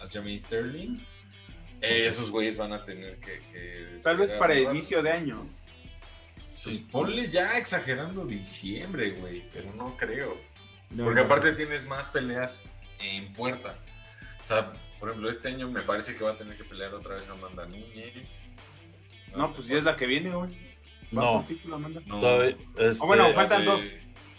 Aljamain 0.00 0.38
Sterling, 0.38 0.98
eh, 1.82 2.06
esos 2.06 2.30
güeyes 2.30 2.56
van 2.56 2.72
a 2.72 2.84
tener 2.84 3.18
que. 3.18 3.40
que 3.52 3.98
Tal 4.02 4.16
vez 4.16 4.30
para 4.32 4.54
el 4.54 4.62
inicio 4.62 5.02
de 5.02 5.10
año. 5.10 5.46
Pues 6.62 6.78
ponle 6.78 7.28
ya 7.28 7.58
exagerando 7.58 8.24
diciembre, 8.24 9.10
güey, 9.10 9.42
pero 9.52 9.74
no 9.74 9.96
creo. 9.96 10.40
No, 10.90 11.04
Porque 11.04 11.20
no. 11.20 11.26
aparte 11.26 11.52
tienes 11.52 11.84
más 11.86 12.08
peleas 12.08 12.62
en 13.00 13.32
puerta. 13.32 13.76
O 14.40 14.44
sea, 14.44 14.72
por 15.00 15.08
ejemplo, 15.08 15.28
este 15.28 15.48
año 15.48 15.68
me 15.68 15.82
parece 15.82 16.14
que 16.14 16.22
va 16.22 16.32
a 16.32 16.36
tener 16.36 16.56
que 16.56 16.62
pelear 16.62 16.94
otra 16.94 17.16
vez 17.16 17.28
Amanda 17.28 17.66
Núñez. 17.66 18.46
No, 19.36 19.52
pues 19.52 19.66
ya 19.66 19.78
es 19.78 19.84
la 19.84 19.96
que 19.96 20.06
viene, 20.06 20.30
güey. 20.30 20.56
No. 21.12 21.32
por 21.38 21.44
título, 21.46 21.76
Amanda. 21.76 22.00
No. 22.06 22.20
Todavía, 22.20 22.56
este, 22.78 22.98
Ah, 23.02 23.06
bueno, 23.06 23.32
faltan 23.34 23.60
de- 23.60 23.66
dos. 23.70 23.80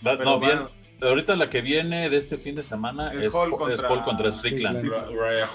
va- 0.06 0.16
no, 0.16 0.40
bien. 0.40 0.60
Ahorita 1.02 1.36
la 1.36 1.50
que 1.50 1.62
viene 1.62 2.10
de 2.10 2.16
este 2.16 2.38
fin 2.38 2.56
de 2.56 2.64
semana 2.64 3.12
Es 3.14 3.26
es, 3.26 3.34
Hall 3.36 3.52
es 3.52 3.58
contra- 3.58 3.90
Hall 3.90 4.04
contra 4.04 4.32
Strickland. 4.32 4.90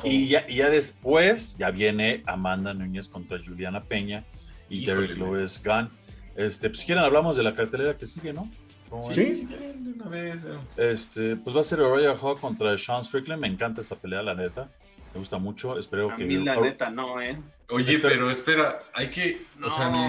Y 0.04 0.28
ya, 0.28 0.44
y 0.46 0.56
ya 0.56 0.68
después 0.68 1.56
ya 1.58 1.70
viene 1.70 2.22
Amanda 2.26 2.74
Núñez 2.74 3.08
contra 3.08 3.38
Juliana 3.42 3.82
Peña 3.82 4.24
y 4.68 4.80
Híjole, 4.80 5.08
Derek. 5.08 5.16
Lewis 5.18 5.62
Gunn. 5.64 5.88
Este, 6.36 6.68
pues 6.68 6.80
si 6.80 6.86
quieren 6.86 7.02
hablamos 7.02 7.36
de 7.36 7.42
la 7.42 7.54
cartelera 7.54 7.96
que 7.96 8.04
sigue, 8.04 8.32
¿no? 8.34 8.50
¿Cómo 8.90 9.02
Sí, 9.02 9.32
sí, 9.34 9.46
quieren 9.46 9.84
de 9.84 9.92
una 9.92 10.08
vez. 10.10 10.46
Este, 10.78 11.36
pues 11.36 11.56
va 11.56 11.60
a 11.60 11.64
ser 11.64 11.80
Uriah 11.80 12.12
Hall 12.20 12.38
contra 12.38 12.76
Sean 12.76 13.02
Strickland. 13.02 13.40
Me 13.40 13.48
encanta 13.48 13.80
esa 13.80 13.96
pelea, 13.96 14.22
la 14.22 14.34
neta. 14.34 14.68
Me 15.14 15.20
gusta 15.20 15.38
mucho. 15.38 15.78
Espero 15.78 16.10
A 16.10 16.16
que. 16.16 16.24
mí, 16.24 16.36
la 16.44 16.56
neta, 16.56 16.90
no, 16.90 17.20
¿eh? 17.22 17.40
Oye, 17.70 17.98
pero 18.00 18.30
espera, 18.30 18.80
hay 18.94 19.08
que, 19.08 19.42
o, 19.64 19.70
sea, 19.70 19.88
No. 19.88 20.06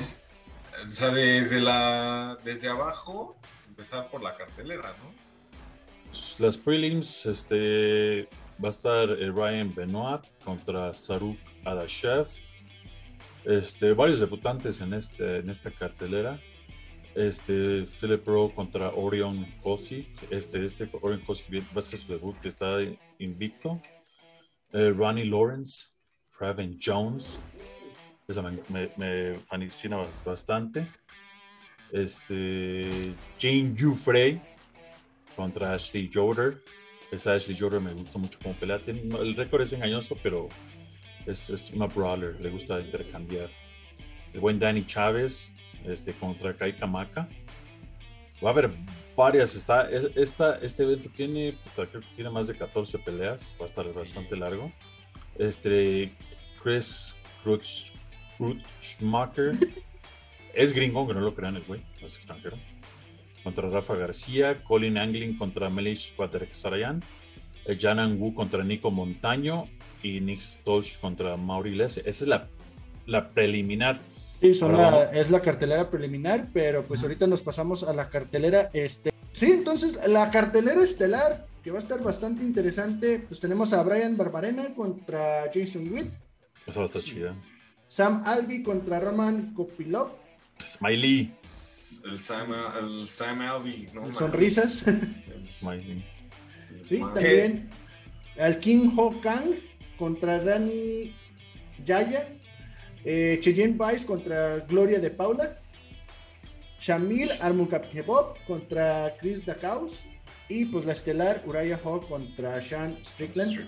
O 0.88 0.92
sea, 0.92 1.10
desde 1.10 1.60
la, 1.60 2.38
desde 2.44 2.70
abajo, 2.70 3.36
empezar 3.68 4.10
por 4.10 4.22
la 4.22 4.36
cartelera, 4.36 4.90
¿no? 5.04 5.14
Pues, 6.06 6.40
Las 6.40 6.58
prelims, 6.58 7.26
este, 7.26 8.28
va 8.64 8.68
a 8.68 8.70
estar 8.70 9.10
eh, 9.10 9.32
Ryan 9.32 9.74
Benoit 9.74 10.22
contra 10.44 10.94
Saruk 10.94 11.38
Adashev. 11.66 12.28
Este, 13.46 13.94
varios 13.94 14.20
debutantes 14.20 14.82
en, 14.82 14.94
este, 14.94 15.38
en 15.38 15.50
esta 15.50 15.72
cartelera. 15.72 16.40
Este, 17.16 17.86
Philip 17.86 18.28
Rowe 18.28 18.54
contra 18.54 18.90
Orion 18.90 19.46
Kosic. 19.64 20.08
Este, 20.32 20.64
este 20.66 20.90
Orion 21.02 21.22
Kosic 21.22 21.52
va 21.76 21.80
a 21.80 21.82
ser 21.82 22.00
su 22.00 22.12
debut, 22.12 22.38
que 22.40 22.50
está 22.50 22.78
invicto. 23.18 23.80
Eh, 24.72 24.92
Ronnie 24.96 25.26
Lawrence, 25.26 25.88
Traven 26.38 26.78
Jones. 26.84 27.40
Esa 28.30 28.42
me, 28.44 28.52
me, 28.70 28.90
me 28.96 29.40
fascina 29.40 29.98
bastante. 30.24 30.86
Este, 31.92 33.12
Jane 33.40 33.74
Jufrey 33.78 34.40
contra 35.36 35.74
Ashley 35.74 36.10
Joder. 36.14 36.58
Esa 37.12 37.34
Ashley 37.34 37.58
Joder 37.58 37.82
me 37.82 37.92
gusta 37.94 38.20
mucho 38.20 38.38
como 38.42 38.54
pelea. 38.56 38.80
El 38.86 39.36
récord 39.36 39.62
es 39.64 39.74
engañoso, 39.74 40.16
pero 40.22 40.48
es, 41.26 41.50
es 41.50 41.72
una 41.72 41.88
brawler. 41.88 42.40
Le 42.40 42.50
gusta 42.52 42.80
intercambiar. 42.80 43.50
El 44.34 44.40
buen 44.40 44.60
Danny 44.60 44.86
Chávez 44.86 45.52
este, 45.86 46.14
contra 46.14 46.54
Kai 46.56 46.74
Kamaka. 46.74 47.28
Va 48.44 48.50
a 48.50 48.54
haber 48.54 48.70
varias. 49.18 49.56
Está, 49.56 49.90
es- 49.90 50.08
esta, 50.16 50.60
este 50.60 50.84
evento 50.84 51.10
tiene, 51.10 51.56
creo 51.76 51.90
que 51.90 52.08
tiene 52.16 52.30
más 52.30 52.46
de 52.48 52.54
14 52.56 53.00
peleas. 53.00 53.56
Va 53.60 53.64
a 53.64 53.66
estar 53.66 53.92
bastante 53.92 54.36
largo. 54.38 54.72
Este, 55.40 56.12
Chris 56.62 57.16
Crutch, 57.44 57.92
Crutchmacher. 58.40 59.52
es 60.56 60.74
gringo, 60.74 61.06
que 61.08 61.14
no 61.14 61.20
lo 61.22 61.36
crean 61.36 61.58
el 61.58 61.64
güey. 61.64 61.82
Es 62.02 62.16
extranjero 62.16 62.58
contra 63.44 63.70
Rafa 63.70 63.96
García, 63.96 64.64
Colin 64.64 64.98
Anglin 64.98 65.38
contra 65.38 65.70
Melish 65.70 66.14
Sarayan, 66.52 67.02
Janan 67.80 68.20
Wu 68.20 68.34
contra 68.34 68.64
Nico 68.64 68.92
Montaño 68.92 69.68
y 70.04 70.20
Nick 70.22 70.42
Stolz 70.42 70.98
contra 70.98 71.38
Mauri 71.38 71.76
Les. 71.76 71.98
Esa 72.00 72.10
es 72.10 72.28
la, 72.28 72.48
la 73.06 73.30
preliminar. 73.30 74.00
Sí, 74.42 74.54
son 74.54 74.76
la- 74.78 75.12
es 75.12 75.30
la 75.32 75.42
cartelera 75.42 75.90
preliminar, 75.90 76.48
pero 76.54 76.84
pues 76.84 77.02
ahorita 77.04 77.28
nos 77.28 77.42
pasamos 77.42 77.84
a 77.84 77.94
la 77.94 78.10
cartelera 78.10 78.70
este. 78.74 79.12
Sí, 79.34 79.52
entonces 79.52 80.00
la 80.08 80.30
cartelera 80.32 80.82
estelar, 80.82 81.46
que 81.64 81.72
va 81.72 81.78
a 81.78 81.82
estar 81.82 82.02
bastante 82.02 82.44
interesante, 82.44 83.20
pues 83.28 83.40
tenemos 83.40 83.74
a 83.74 83.84
Brian 83.84 84.16
Barbarena 84.18 84.74
contra 84.74 85.44
Jason 85.54 85.92
Witt, 85.94 86.08
Esa 86.66 86.80
va 86.80 86.84
a 86.84 86.88
estar 86.88 87.02
Sí. 87.02 87.12
chida. 87.12 87.36
Sam 87.90 88.24
Alvey 88.26 88.62
contra 88.64 89.00
Roman 89.00 89.54
Kopilov, 89.54 90.12
Smiley. 90.64 91.34
El 92.06 92.20
Sam, 92.22 92.54
el 92.80 93.08
Sam 93.08 93.42
Alvey, 93.42 93.90
¿no? 93.94 94.12
sonrisas. 94.14 94.86
Smiley. 95.44 96.06
Sí, 96.82 97.00
también 97.14 97.70
al 98.38 98.60
King 98.60 98.92
Ho 98.96 99.20
Kang 99.22 99.56
contra 99.98 100.40
Rani 100.40 101.14
Yaya, 101.84 102.30
eh, 103.04 103.40
Cheyenne 103.42 103.78
Vice 103.78 104.06
contra 104.06 104.60
Gloria 104.60 105.00
de 105.00 105.10
Paula, 105.10 105.60
Shamil 106.80 107.30
Armukapjebov 107.42 108.38
contra 108.46 109.16
Chris 109.20 109.46
Dacaus 109.46 110.00
y 110.48 110.66
pues 110.66 110.86
la 110.86 110.94
estelar 110.94 111.44
Uriah 111.46 111.80
Hall 111.84 112.06
contra 112.08 112.62
Sean 112.62 112.98
Strickland, 113.04 113.68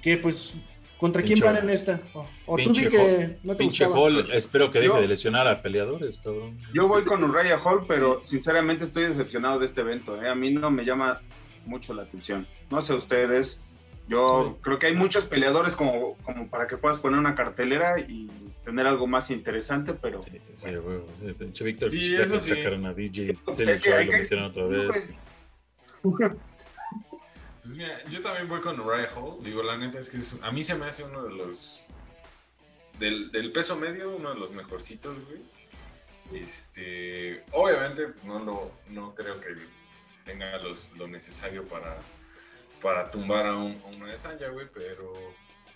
que 0.00 0.16
pues 0.16 0.54
¿contra 0.98 1.22
quién 1.22 1.40
van 1.40 1.56
en 1.56 1.70
esta? 1.70 2.00
O, 2.12 2.26
o 2.46 2.56
tú 2.56 2.72
di 2.72 2.86
que 2.88 3.38
no 3.42 3.52
te 3.54 3.58
Pinche 3.58 3.84
gustaba. 3.86 4.04
Hall, 4.06 4.30
espero 4.32 4.70
que 4.70 4.78
deje 4.80 4.92
Yo- 4.94 5.00
de 5.00 5.08
lesionar 5.08 5.46
a 5.48 5.62
peleadores, 5.62 6.18
cabrón. 6.18 6.58
Yo 6.74 6.86
voy 6.88 7.04
con 7.04 7.22
Uriah 7.24 7.58
Hall, 7.58 7.84
pero 7.86 8.20
sinceramente 8.24 8.84
estoy 8.84 9.06
decepcionado 9.06 9.58
de 9.58 9.66
este 9.66 9.80
evento. 9.80 10.20
¿eh? 10.22 10.28
A 10.28 10.34
mí 10.34 10.50
no 10.52 10.70
me 10.70 10.84
llama 10.84 11.20
mucho 11.66 11.94
la 11.94 12.02
atención. 12.02 12.46
No 12.70 12.80
sé 12.82 12.94
ustedes. 12.94 13.60
Yo 14.08 14.52
Sí. 14.56 14.60
creo 14.62 14.78
que 14.78 14.86
hay 14.86 14.94
muchos 14.94 15.26
peleadores 15.26 15.76
como, 15.76 16.16
como 16.24 16.48
para 16.48 16.66
que 16.66 16.78
puedas 16.78 16.98
poner 16.98 17.18
una 17.18 17.34
cartelera 17.34 18.00
y 18.00 18.26
tener 18.64 18.86
algo 18.86 19.06
más 19.06 19.30
interesante, 19.30 19.92
pero 19.92 20.22
Sí, 20.22 20.30
sí, 20.56 20.74
güey, 20.76 21.00
sí, 21.20 21.32
pinche 21.34 21.64
Víctor, 21.64 21.90
Sí, 21.90 22.14
eso 22.16 22.32
que 22.34 22.40
sí. 22.40 22.50
sacaron 22.56 22.86
a 22.86 22.94
DJ. 22.94 23.34
Taylor 23.44 23.74
hay 23.74 23.80
que- 23.80 23.92
hay 23.92 24.06
que- 24.08 24.16
metieron 24.18 24.44
otra 24.46 24.64
vez. 24.66 25.10
Pues 26.02 26.32
mira, 27.76 28.02
yo 28.06 28.22
también 28.22 28.48
voy 28.48 28.60
con 28.60 28.78
Uriah 28.80 29.08
Hall. 29.16 29.42
Digo, 29.42 29.62
la 29.62 29.76
neta 29.76 29.98
es 29.98 30.08
que 30.10 30.18
es- 30.18 30.38
a 30.42 30.50
mí 30.52 30.62
se 30.64 30.74
me 30.76 30.86
hace 30.86 31.04
uno 31.04 31.24
de 31.24 31.30
los. 31.34 31.80
Del, 32.98 33.30
del 33.30 33.52
peso 33.52 33.76
medio, 33.76 34.16
uno 34.16 34.32
de 34.34 34.40
los 34.40 34.50
mejorcitos, 34.52 35.16
güey. 35.26 35.40
Este. 36.42 37.42
Obviamente, 37.52 38.08
no, 38.24 38.38
lo, 38.40 38.72
no 38.88 39.14
creo 39.14 39.40
que 39.40 39.48
tenga 40.24 40.58
los, 40.58 40.90
lo 40.98 41.08
necesario 41.08 41.64
para, 41.64 41.98
para 42.82 43.10
tumbar 43.10 43.46
a, 43.46 43.56
un, 43.56 43.80
a 43.82 43.96
una 43.96 44.06
de 44.12 44.18
Sanya, 44.18 44.48
güey, 44.48 44.66
pero 44.72 45.12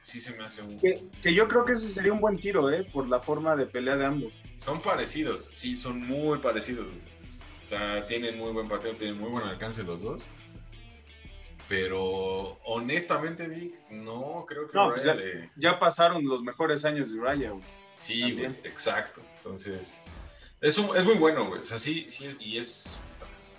sí 0.00 0.20
se 0.20 0.36
me 0.36 0.44
hace 0.44 0.62
un. 0.62 0.78
que, 0.78 1.04
que 1.22 1.32
yo 1.34 1.48
creo 1.48 1.64
que 1.64 1.72
ese 1.72 1.88
sería 1.88 2.12
un 2.12 2.20
buen 2.20 2.38
tiro, 2.38 2.70
¿eh? 2.70 2.84
Por 2.92 3.08
la 3.08 3.20
forma 3.20 3.56
de 3.56 3.66
pelea 3.66 3.96
de 3.96 4.04
ambos. 4.06 4.32
Son 4.54 4.80
parecidos, 4.82 5.48
sí, 5.52 5.74
son 5.74 6.00
muy 6.06 6.38
parecidos. 6.38 6.86
güey. 6.86 7.00
O 7.62 7.66
sea, 7.66 8.04
tienen 8.06 8.36
muy 8.36 8.52
buen 8.52 8.68
pateo, 8.68 8.94
tienen 8.96 9.18
muy 9.18 9.30
buen 9.30 9.44
alcance 9.46 9.82
los 9.84 10.02
dos. 10.02 10.26
Pero 11.72 12.58
honestamente, 12.64 13.48
Vic, 13.48 13.74
no 13.88 14.44
creo 14.46 14.68
que 14.68 14.76
No, 14.76 14.88
Uriah 14.88 14.94
pues 14.94 15.04
ya- 15.06 15.14
le- 15.14 15.50
Ya 15.56 15.78
pasaron 15.78 16.22
los 16.26 16.42
mejores 16.42 16.84
años 16.84 17.10
de 17.10 17.18
Uriah, 17.18 17.52
güey. 17.52 17.64
Sí, 17.94 18.32
güey, 18.32 18.44
exacto. 18.64 19.22
Entonces, 19.38 20.02
es, 20.60 20.76
un- 20.76 20.94
es 20.94 21.02
muy 21.02 21.14
bueno, 21.14 21.46
güey. 21.48 21.62
O 21.62 21.64
sea, 21.64 21.78
sí, 21.78 22.04
sí, 22.10 22.28
y 22.40 22.58
es, 22.58 22.98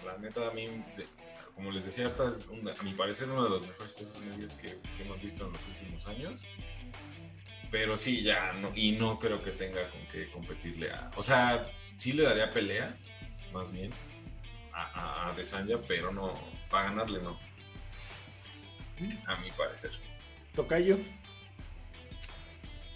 la 0.05 0.15
neta, 0.19 0.47
a 0.47 0.51
mí, 0.51 0.67
de- 0.95 1.07
como 1.55 1.71
les 1.71 1.85
decía, 1.85 2.05
es 2.31 2.47
a 2.79 2.83
mi 2.83 2.93
parecer 2.93 3.27
uno 3.31 3.45
de 3.45 3.49
los 3.49 3.61
mejores 3.63 3.93
pesos 3.93 4.21
medios 4.21 4.53
que, 4.57 4.67
que 4.95 5.03
hemos 5.03 5.19
visto 5.19 5.47
en 5.47 5.53
los 5.53 5.65
últimos 5.65 6.05
años. 6.05 6.43
Pero 7.71 7.97
sí, 7.97 8.21
ya, 8.21 8.53
no, 8.53 8.71
y 8.75 8.91
no 8.91 9.17
creo 9.17 9.41
que 9.41 9.49
tenga 9.49 9.89
con 9.89 10.05
qué 10.11 10.29
competirle 10.29 10.91
a. 10.91 11.09
O 11.15 11.23
sea, 11.23 11.65
sí 11.95 12.11
le 12.13 12.21
daría 12.21 12.51
pelea, 12.51 12.95
más 13.51 13.71
bien, 13.71 13.91
a, 14.71 14.83
a, 14.83 15.29
a 15.29 15.33
Desanya, 15.33 15.79
pero 15.87 16.11
no, 16.11 16.35
para 16.69 16.89
ganarle 16.91 17.19
no. 17.23 17.39
A 19.27 19.35
mi 19.37 19.51
parecer. 19.51 19.91
Tocayo. 20.55 20.97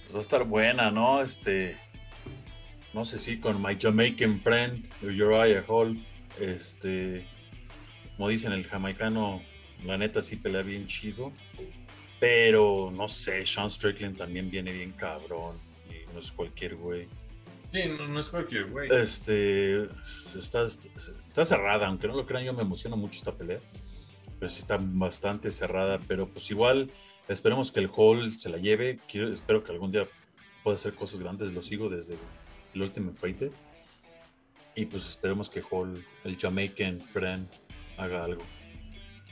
Pues 0.01 0.13
va 0.13 0.17
a 0.17 0.21
estar 0.21 0.43
buena, 0.43 0.91
¿no? 0.91 1.21
Este, 1.21 1.75
no 2.93 3.05
sé 3.05 3.19
si 3.19 3.39
con 3.39 3.61
My 3.61 3.77
Jamaican 3.79 4.39
Friend, 4.39 4.87
Uriah 5.03 5.63
Hall, 5.67 6.03
este, 6.39 7.25
como 8.15 8.29
dicen, 8.29 8.53
el 8.53 8.65
jamaicano, 8.65 9.41
la 9.85 9.97
neta 9.97 10.21
sí 10.21 10.37
pelea 10.37 10.61
bien 10.61 10.87
chido, 10.87 11.31
pero 12.19 12.91
no 12.91 13.07
sé, 13.07 13.45
Sean 13.45 13.69
Strickland 13.69 14.17
también 14.17 14.49
viene 14.49 14.71
bien 14.71 14.93
cabrón, 14.93 15.57
y 15.89 16.11
no 16.13 16.19
es 16.19 16.31
cualquier 16.31 16.75
güey. 16.75 17.07
Sí, 17.71 17.83
no, 17.97 18.07
no 18.07 18.19
es 18.19 18.29
cualquier 18.29 18.67
güey. 18.67 18.89
Este, 18.91 19.83
está, 19.83 20.63
está 20.63 21.43
cerrada, 21.43 21.87
aunque 21.87 22.07
no 22.07 22.15
lo 22.15 22.25
crean, 22.25 22.45
yo 22.45 22.53
me 22.53 22.61
emociona 22.61 22.95
mucho 22.95 23.17
esta 23.17 23.33
pelea, 23.33 23.59
sí 24.41 24.59
está 24.59 24.77
bastante 24.79 25.51
cerrada, 25.51 25.99
pero 26.07 26.27
pues 26.27 26.49
igual 26.51 26.91
esperemos 27.27 27.71
que 27.71 27.79
el 27.79 27.89
Hall 27.95 28.39
se 28.39 28.49
la 28.49 28.57
lleve, 28.57 28.99
quiero, 29.11 29.33
espero 29.33 29.63
que 29.63 29.71
algún 29.71 29.91
día 29.91 30.07
pueda 30.63 30.75
hacer 30.75 30.93
cosas 30.93 31.19
grandes, 31.19 31.53
lo 31.53 31.61
sigo 31.61 31.89
desde 31.89 32.15
el 32.73 32.81
Ultimate 32.81 33.17
Fighter, 33.17 33.51
y 34.75 34.85
pues 34.85 35.09
esperemos 35.09 35.49
que 35.49 35.61
Hall, 35.69 36.03
el 36.23 36.37
Jamaican 36.37 37.01
friend, 37.01 37.47
haga 37.97 38.23
algo. 38.25 38.43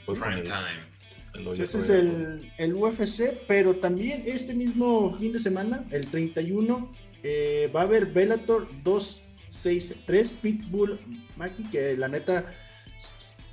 Voy 0.06 0.16
Prime 0.16 0.40
el- 0.40 0.44
time. 0.44 0.96
Pues 1.44 1.58
ese 1.60 1.78
es 1.78 1.90
el, 1.90 2.50
el 2.56 2.72
UFC, 2.74 3.30
pero 3.46 3.76
también 3.76 4.22
este 4.24 4.54
mismo 4.54 5.14
fin 5.14 5.34
de 5.34 5.38
semana, 5.38 5.84
el 5.90 6.06
31, 6.06 6.90
eh, 7.22 7.70
va 7.76 7.80
a 7.82 7.84
haber 7.84 8.06
Bellator 8.06 8.66
263 8.82 10.32
Pitbull 10.32 10.98
Maki, 11.36 11.64
que 11.64 11.94
la 11.96 12.08
neta 12.08 12.46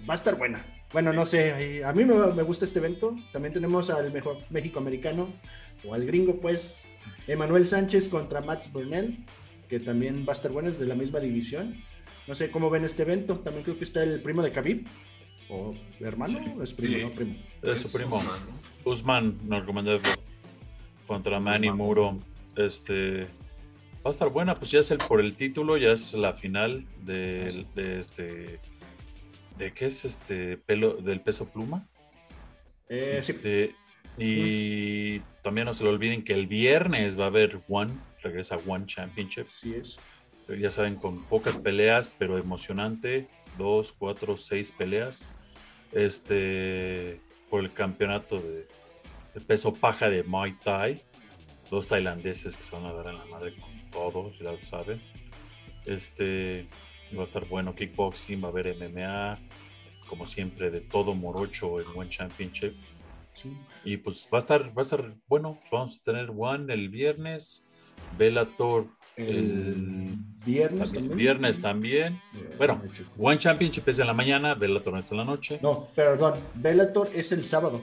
va 0.10 0.14
a 0.14 0.16
estar 0.16 0.38
buena. 0.38 0.66
Bueno, 0.94 1.12
no 1.12 1.26
sé, 1.26 1.84
a 1.84 1.92
mí 1.92 2.06
me, 2.06 2.16
me 2.34 2.44
gusta 2.44 2.66
este 2.66 2.80
evento. 2.80 3.16
También 3.32 3.54
tenemos 3.54 3.90
al 3.90 4.12
mejor 4.14 4.38
México 4.50 4.80
americano, 4.80 5.28
o 5.84 5.94
al 5.94 6.06
gringo, 6.06 6.40
pues, 6.40 6.86
Emanuel 7.28 7.66
Sánchez 7.66 8.08
contra 8.10 8.42
Max 8.42 8.72
Burnell, 8.72 9.18
que 9.68 9.80
también 9.80 10.24
va 10.28 10.34
a 10.34 10.36
estar 10.36 10.52
bueno, 10.52 10.70
es 10.70 10.80
de 10.80 10.86
la 10.86 10.96
misma 10.96 11.20
división. 11.20 11.76
No 12.28 12.36
sé 12.36 12.52
cómo 12.52 12.70
ven 12.70 12.84
este 12.86 13.02
evento. 13.04 13.40
También 13.40 13.64
creo 13.64 13.78
que 13.78 13.84
está 13.84 14.04
el 14.04 14.22
primo 14.22 14.42
de 14.44 14.52
Khabib, 14.52 14.86
o 15.50 15.74
hermano, 16.00 16.62
es 16.64 16.74
primo, 16.74 16.96
Sí. 16.96 17.02
no 17.04 17.12
primo. 17.12 17.36
Es 17.64 17.82
su 17.82 17.98
primo. 17.98 18.22
Usman, 18.86 19.38
Nurmagomedov 19.44 20.02
contra 21.08 21.40
Manny 21.40 21.68
Usman. 21.70 21.78
Muro. 21.78 22.20
Este 22.56 23.22
va 24.06 24.10
a 24.10 24.10
estar 24.12 24.30
buena, 24.30 24.54
pues 24.56 24.70
ya 24.72 24.80
es 24.80 24.92
el 24.92 25.00
por 25.00 25.20
el 25.20 25.36
título, 25.36 25.76
ya 25.78 25.90
es 25.92 26.14
la 26.14 26.34
final 26.34 26.86
del- 27.04 27.66
de, 27.74 28.00
este 28.00 28.60
de 29.58 29.74
qué 29.74 29.88
es 29.88 30.06
este 30.06 30.58
pelo 30.58 30.96
del 30.96 31.22
peso 31.22 31.50
pluma. 31.50 31.88
Eh, 32.90 33.20
sí, 33.22 33.32
Este, 33.34 33.76
y 34.18 35.20
también 35.42 35.66
no 35.66 35.74
se 35.74 35.84
lo 35.84 35.90
olviden 35.90 36.24
que 36.24 36.34
el 36.34 36.48
viernes 36.48 37.20
va 37.20 37.26
a 37.26 37.28
haber 37.28 37.62
One, 37.68 37.94
regresa 38.22 38.58
One 38.68 38.86
Championship. 38.86 39.48
sí 39.50 39.76
es. 39.76 40.00
Ya 40.60 40.70
saben, 40.70 40.96
con 40.96 41.24
pocas 41.24 41.58
peleas, 41.58 42.14
pero 42.18 42.38
emocionante. 42.38 43.28
Dos, 43.58 43.94
cuatro, 43.94 44.36
seis 44.36 44.72
peleas. 44.72 45.30
Este, 45.94 47.22
por 47.50 47.62
el 47.62 47.72
campeonato 47.72 48.42
de, 48.42 48.68
de 49.34 49.42
peso 49.42 49.74
paja 49.74 50.10
de 50.10 50.24
Muay 50.24 50.54
Thai. 50.64 51.02
Dos 51.72 51.88
tailandeses 51.88 52.58
que 52.58 52.64
se 52.64 52.76
van 52.76 52.86
a 52.86 52.94
dar 52.94 53.08
en 53.08 53.18
la 53.18 53.26
madre 53.26 53.56
con 53.56 53.90
todos, 53.90 54.38
ya 54.38 54.52
lo 54.52 54.58
saben. 54.60 55.02
Este, 55.86 56.68
va 57.18 57.22
a 57.22 57.26
estar 57.26 57.46
bueno 57.48 57.76
kickboxing, 57.76 58.42
va 58.44 58.48
a 58.48 58.52
haber 58.52 58.76
MMA, 58.76 59.40
como 60.08 60.26
siempre, 60.26 60.70
de 60.72 60.82
todo 60.82 61.14
morocho 61.14 61.80
en 61.80 61.86
One 61.96 62.10
Championship. 62.10 62.74
sí. 63.34 63.56
Y 63.84 63.98
pues 63.98 64.28
va 64.32 64.38
a 64.38 64.40
estar, 64.40 64.62
va 64.78 64.82
a 64.82 64.82
estar 64.82 65.14
bueno. 65.28 65.60
Vamos 65.72 66.00
a 66.00 66.04
tener 66.04 66.32
One 66.36 66.74
el 66.74 66.90
viernes, 66.90 67.66
Bellator 68.18 68.86
El 69.16 69.28
el 69.28 70.18
viernes 70.46 70.92
también, 70.92 71.10
también. 71.10 71.18
viernes 71.18 71.62
también. 71.62 72.22
Bueno. 72.58 72.82
One 73.18 73.38
Championship 73.38 73.88
es 73.88 74.00
en 74.00 74.08
la 74.08 74.14
mañana, 74.14 74.56
Bellator 74.56 74.98
es 75.00 75.12
en 75.12 75.18
la 75.18 75.26
noche. 75.26 75.60
No, 75.62 75.88
perdón, 75.96 76.36
Bellator 76.56 77.10
es 77.14 77.32
el 77.32 77.44
sábado. 77.46 77.82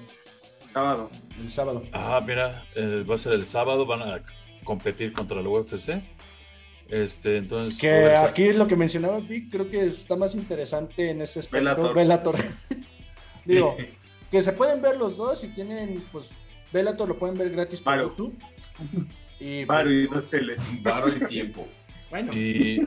Sábado. 0.73 1.11
El 1.41 1.51
sábado. 1.51 1.83
Ah, 1.93 2.23
mira, 2.25 2.63
eh, 2.77 3.05
va 3.09 3.17
a 3.17 3.19
ser 3.19 3.33
el 3.33 3.45
sábado, 3.45 3.87
van 3.87 4.03
a 4.03 4.23
competir 4.65 5.13
contra 5.13 5.43
la 5.43 5.49
UFC. 5.49 6.01
Este, 6.91 7.37
entonces. 7.37 7.79
Que 7.79 8.15
aquí 8.17 8.53
lo 8.53 8.67
que 8.67 8.77
mencionaba 8.77 9.21
Vic, 9.21 9.51
creo 9.51 9.71
que 9.71 9.81
está 9.87 10.17
más 10.17 10.35
interesante 10.35 11.11
en 11.11 11.23
ese 11.23 11.39
aspecto. 11.41 11.95
Bellator. 11.95 12.37
Digo, 13.45 13.77
que 14.31 14.43
se 14.43 14.53
pueden 14.53 14.83
ver 14.83 14.97
los 14.97 15.17
dos 15.17 15.43
y 15.45 15.49
tienen, 15.49 16.03
pues, 16.13 16.27
Bellator 16.73 17.09
lo 17.09 17.19
pueden 17.19 17.37
ver 17.39 17.51
gratis 17.51 17.81
por. 17.81 17.99
YouTube. 17.99 18.37
Y, 19.43 19.65
Paro 19.65 19.91
y 19.91 20.07
dos 20.07 20.29
teles. 20.29 20.71
Paro 20.85 21.07
el 21.07 21.27
tiempo. 21.27 21.67
bueno, 22.11 22.31
Y, 22.35 22.87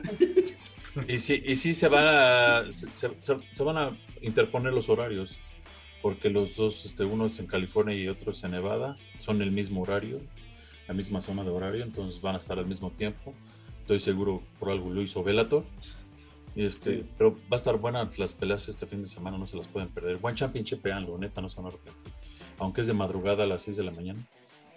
y 1.08 1.18
sí, 1.18 1.42
y 1.44 1.56
sí 1.56 1.74
se 1.74 1.88
van 1.88 2.04
a 2.06 2.70
se, 2.70 2.86
se- 2.94 3.10
se 3.50 3.62
van 3.64 3.76
a 3.76 3.90
interponer 4.22 4.72
los 4.72 4.88
horarios, 4.88 5.40
porque 6.00 6.30
los 6.30 6.54
dos, 6.54 6.86
este, 6.86 7.02
uno 7.02 7.26
es 7.26 7.40
en 7.40 7.48
California 7.48 7.96
y 7.96 8.06
otro 8.06 8.30
es 8.30 8.44
en 8.44 8.52
Nevada, 8.52 8.94
son 9.18 9.42
el 9.42 9.50
mismo 9.50 9.82
horario, 9.82 10.20
la 10.86 10.94
misma 10.94 11.20
zona 11.20 11.42
de 11.42 11.50
horario, 11.50 11.82
entonces 11.82 12.20
van 12.20 12.36
a 12.36 12.38
estar 12.38 12.56
al 12.56 12.66
mismo 12.66 12.92
tiempo. 12.92 13.34
Estoy 13.84 14.00
seguro 14.00 14.42
por 14.58 14.70
algo 14.70 14.88
lo 14.90 15.02
hizo 15.02 15.22
Bellator. 15.22 15.62
Y 16.56 16.64
este, 16.64 17.00
Sí. 17.00 17.06
pero 17.18 17.32
va 17.34 17.38
a 17.52 17.56
estar 17.56 17.76
buena 17.76 18.08
las 18.16 18.32
peleas 18.32 18.66
este 18.68 18.86
fin 18.86 19.02
de 19.02 19.08
semana, 19.08 19.36
no 19.36 19.46
se 19.46 19.58
las 19.58 19.68
pueden 19.68 19.90
perder. 19.90 20.16
Buen 20.16 20.34
Championship, 20.34 20.80
véanlo, 20.82 21.18
neta, 21.18 21.42
no 21.42 21.48
a 21.48 21.68
arrepentir. 21.68 22.12
Aunque 22.58 22.80
es 22.80 22.86
de 22.86 22.94
madrugada 22.94 23.44
a 23.44 23.46
las 23.46 23.60
6 23.62 23.76
de 23.76 23.82
la 23.84 23.90
mañana, 23.92 24.26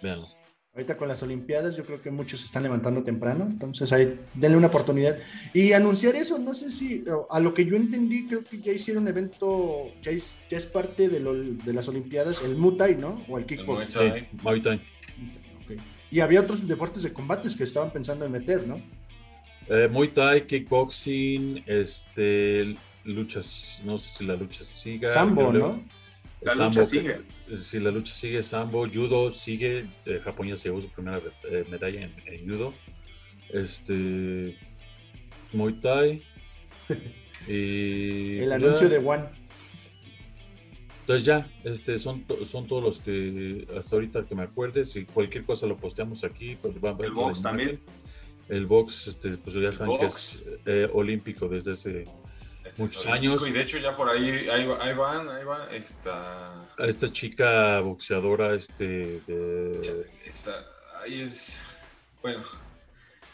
véanlo. 0.02 0.28
ahorita 0.74 0.96
con 0.96 1.08
las 1.08 1.22
Olimpiadas 1.24 1.74
yo 1.76 1.84
creo 1.84 2.00
que 2.02 2.10
muchos 2.10 2.38
se 2.40 2.46
están 2.46 2.62
levantando 2.62 3.02
temprano, 3.02 3.46
entonces 3.50 3.90
ahí 3.92 4.20
denle 4.34 4.58
una 4.58 4.66
oportunidad. 4.68 5.18
Y 5.54 5.72
anunciar 5.72 6.14
eso, 6.14 6.38
no 6.38 6.52
sé 6.54 6.70
si, 6.70 7.02
a 7.30 7.40
lo 7.40 7.52
que 7.54 7.64
yo 7.64 7.74
entendí, 7.76 8.26
creo 8.28 8.44
que 8.44 8.60
ya 8.60 8.72
hicieron 8.72 9.08
evento, 9.08 9.86
ya 10.02 10.10
es, 10.12 10.36
ya 10.50 10.58
es 10.58 10.66
parte 10.66 11.08
de, 11.08 11.18
lo- 11.18 11.34
de 11.34 11.72
las 11.72 11.88
Olimpiadas, 11.88 12.42
el 12.42 12.54
Muay 12.56 12.76
Thai, 12.76 12.94
¿no? 12.96 13.24
O 13.28 13.38
el 13.38 13.42
El 13.44 13.46
kickbox. 13.48 13.66
Muay 13.66 13.86
Sí, 13.86 13.92
Thai. 13.98 14.28
Muay 14.42 14.62
Thai. 14.62 14.76
Ok. 14.76 15.80
Y 16.12 16.20
había 16.20 16.40
otros 16.42 16.66
deportes 16.68 17.02
de 17.02 17.12
combates 17.12 17.56
que 17.56 17.64
estaban 17.64 17.90
pensando 17.90 18.24
en 18.24 18.30
meter, 18.32 18.64
¿no? 18.66 18.80
Eh, 19.70 19.88
Muay 19.90 20.08
Thai, 20.08 20.46
kickboxing, 20.46 21.62
este, 21.66 22.74
luchas, 23.04 23.82
no 23.84 23.98
sé 23.98 24.18
si 24.18 24.24
la 24.24 24.34
lucha 24.36 24.62
siga. 24.64 25.12
Sambo, 25.12 25.52
¿no? 25.52 25.82
La 26.40 26.52
Sambo, 26.52 26.70
lucha 26.80 26.84
sigue. 26.84 27.20
Si 27.58 27.78
la 27.80 27.90
lucha 27.90 28.12
sigue, 28.12 28.42
Sambo, 28.42 28.86
Judo 28.88 29.32
sigue. 29.32 29.86
eh, 30.06 30.20
Japón 30.24 30.48
ya 30.48 30.56
se 30.56 30.68
llevó 30.68 30.80
su 30.80 30.88
primera 30.88 31.20
eh, 31.50 31.64
medalla 31.70 32.02
en, 32.02 32.14
en 32.26 32.48
Judo. 32.48 32.72
Este, 33.52 34.56
Muay 35.52 35.74
Thai. 35.80 36.22
y 37.48 38.38
El 38.38 38.48
ya. 38.48 38.54
anuncio 38.54 38.88
de 38.88 38.98
One. 38.98 39.24
Entonces 41.00 41.24
ya, 41.26 41.50
este, 41.64 41.96
son, 41.98 42.24
son 42.44 42.66
todos 42.66 42.82
los 42.82 43.00
que 43.00 43.66
hasta 43.78 43.96
ahorita 43.96 44.26
que 44.26 44.34
me 44.34 44.42
acuerde. 44.42 44.84
Si 44.84 45.04
cualquier 45.06 45.44
cosa 45.44 45.66
lo 45.66 45.76
posteamos 45.76 46.22
aquí, 46.24 46.56
pues 46.60 46.74
va 46.84 46.90
a 46.90 46.92
ver 46.94 47.06
El 47.06 47.12
box 47.12 47.38
imagen. 47.40 47.42
también. 47.42 47.80
El 48.48 48.66
box, 48.66 49.06
este, 49.08 49.36
pues 49.38 49.54
ya 49.56 49.72
saben 49.72 49.98
que 49.98 50.06
es 50.06 50.48
eh, 50.66 50.88
olímpico 50.92 51.48
desde 51.48 51.72
Ese 51.72 52.06
Muchos 52.78 53.06
años. 53.06 53.46
Y 53.46 53.52
de 53.52 53.62
hecho 53.62 53.78
ya 53.78 53.96
por 53.96 54.08
ahí, 54.10 54.48
ahí, 54.48 54.68
ahí 54.80 54.94
van, 54.94 55.28
ahí 55.28 55.44
va, 55.44 55.68
esta... 55.72 56.62
a 56.76 56.86
esta 56.86 57.10
chica 57.10 57.80
boxeadora, 57.80 58.54
este, 58.54 59.20
de, 59.26 60.06
esta 60.24 60.64
ahí 61.02 61.22
es... 61.22 61.62
Bueno, 62.22 62.44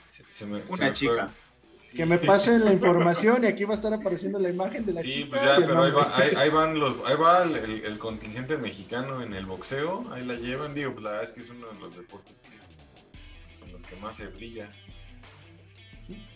se, 0.08 0.24
se 0.28 0.46
me, 0.46 0.62
se 0.66 0.72
Una 0.74 0.86
me 0.86 0.92
chica. 0.92 1.28
fue. 1.28 1.44
Sí. 1.84 1.96
Que 1.96 2.06
me 2.06 2.18
pasen 2.18 2.64
la 2.64 2.72
información 2.78 3.44
y 3.44 3.46
aquí 3.46 3.64
va 3.64 3.72
a 3.72 3.74
estar 3.74 3.92
apareciendo 3.92 4.38
la 4.38 4.50
imagen 4.50 4.84
de 4.86 4.92
la 4.94 5.00
Sí, 5.00 5.10
chica. 5.12 5.30
pues 5.30 5.42
ya, 5.42 5.56
pero 5.56 5.82
ahí 5.82 5.90
va, 5.92 6.16
ahí, 6.16 6.30
ahí 6.36 6.50
van 6.50 6.78
los, 6.78 6.96
ahí 7.06 7.16
va 7.16 7.42
el, 7.44 7.56
el- 7.56 7.84
el 7.84 7.98
contingente 7.98 8.56
mexicano 8.58 9.22
en 9.22 9.32
el 9.34 9.46
boxeo, 9.46 10.12
ahí 10.12 10.24
la 10.24 10.34
llevan, 10.34 10.74
digo, 10.74 10.92
pues 10.92 11.02
la 11.04 11.10
verdad 11.10 11.24
es 11.24 11.32
que 11.32 11.40
es 11.40 11.50
uno 11.50 11.66
de 11.72 11.80
los 11.80 11.96
deportes 11.96 12.40
que 12.40 13.58
son 13.58 13.72
los 13.72 13.82
que 13.82 13.96
más 13.96 14.16
se 14.16 14.26
brilla. 14.28 14.68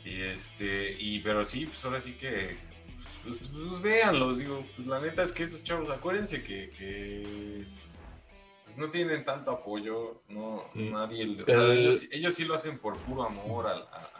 Y 0.05 0.23
este, 0.23 0.97
y 0.99 1.19
pero 1.21 1.45
sí, 1.45 1.67
pues 1.67 1.85
ahora 1.85 2.01
sí 2.01 2.13
que 2.13 2.57
pues, 3.25 3.41
pues, 3.41 3.49
pues, 3.49 3.83
véanlos, 3.83 4.39
digo, 4.39 4.65
pues 4.77 4.89
la 4.89 5.01
neta 5.01 5.23
es 5.23 5.31
que 5.33 5.43
esos 5.45 5.63
chavos, 5.63 5.89
acuérdense 5.91 6.43
que, 6.43 6.71
que, 6.71 7.65
pues 8.65 8.77
no 8.79 8.89
tienen 8.89 9.25
tanto 9.25 9.51
apoyo, 9.51 10.23
no, 10.29 10.65
nadie, 10.75 11.27
o 11.43 11.47
sea, 11.47 11.73
El- 11.73 11.79
ellos, 11.81 12.07
ellos 12.11 12.35
sí 12.35 12.45
lo 12.45 12.55
hacen 12.55 12.79
por 12.79 12.97
puro 12.99 13.25
amor 13.25 13.67
al, 13.67 13.83
a- 13.83 14.11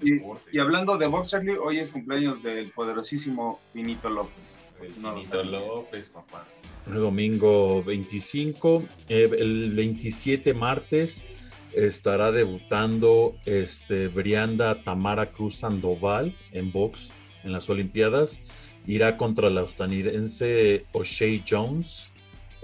deporte. 0.00 0.50
y 0.52 0.58
hablando 0.60 0.96
de 0.96 1.06
Box 1.08 1.30
Charlie, 1.30 1.56
hoy 1.56 1.78
es 1.80 1.90
cumpleaños 1.90 2.42
del 2.44 2.70
poderosísimo 2.70 3.60
Vinito 3.74 4.08
López. 4.08 4.62
El 4.80 4.92
Finito 4.92 5.42
López, 5.42 6.08
papá. 6.10 6.46
el 6.86 6.94
domingo 6.94 7.82
25. 7.82 8.84
Eh, 9.08 9.28
el 9.38 9.74
27 9.74 10.54
martes 10.54 11.24
estará 11.72 12.32
debutando 12.32 13.36
este, 13.44 14.08
Brianda 14.08 14.82
Tamara 14.82 15.30
Cruz 15.32 15.56
Sandoval 15.56 16.34
en 16.52 16.72
box 16.72 17.12
en 17.44 17.52
las 17.52 17.68
Olimpiadas. 17.68 18.40
Irá 18.86 19.16
contra 19.16 19.50
la 19.50 19.62
estadounidense 19.62 20.86
O'Shea 20.92 21.42
Jones 21.48 22.10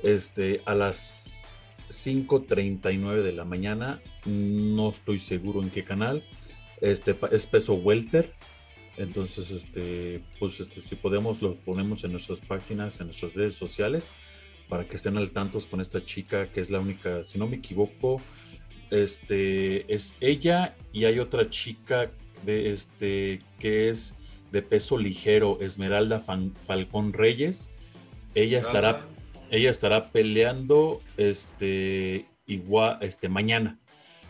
este, 0.02 0.62
a 0.64 0.74
las 0.74 1.52
5.39 1.90 3.22
de 3.22 3.32
la 3.32 3.44
mañana. 3.44 4.00
No 4.24 4.90
estoy 4.90 5.18
seguro 5.18 5.62
en 5.62 5.70
qué 5.70 5.84
canal. 5.84 6.24
Este, 6.80 7.16
es 7.30 7.46
peso 7.46 7.74
welter. 7.74 8.32
Entonces, 8.96 9.50
este, 9.50 10.22
pues 10.38 10.58
este, 10.60 10.80
si 10.80 10.96
podemos, 10.96 11.42
lo 11.42 11.56
ponemos 11.56 12.02
en 12.04 12.12
nuestras 12.12 12.40
páginas, 12.40 12.98
en 13.00 13.08
nuestras 13.08 13.34
redes 13.34 13.54
sociales, 13.54 14.10
para 14.68 14.86
que 14.88 14.96
estén 14.96 15.16
al 15.18 15.30
tanto 15.32 15.60
con 15.70 15.80
esta 15.80 16.04
chica, 16.04 16.50
que 16.50 16.60
es 16.60 16.70
la 16.70 16.80
única, 16.80 17.22
si 17.22 17.38
no 17.38 17.46
me 17.46 17.56
equivoco, 17.56 18.20
este, 18.90 19.92
es 19.92 20.14
ella 20.20 20.74
y 20.92 21.04
hay 21.04 21.18
otra 21.18 21.48
chica 21.50 22.10
de 22.44 22.70
este, 22.70 23.38
que 23.58 23.88
es 23.88 24.16
de 24.52 24.62
peso 24.62 24.96
ligero, 24.98 25.58
Esmeralda 25.60 26.20
Fan- 26.20 26.54
Falcón 26.66 27.12
Reyes. 27.12 27.74
Ella 28.34 28.58
estará, 28.58 29.06
ella 29.50 29.70
estará 29.70 30.04
peleando 30.12 31.00
este, 31.16 32.26
igual, 32.46 32.98
este, 33.00 33.28
mañana, 33.28 33.78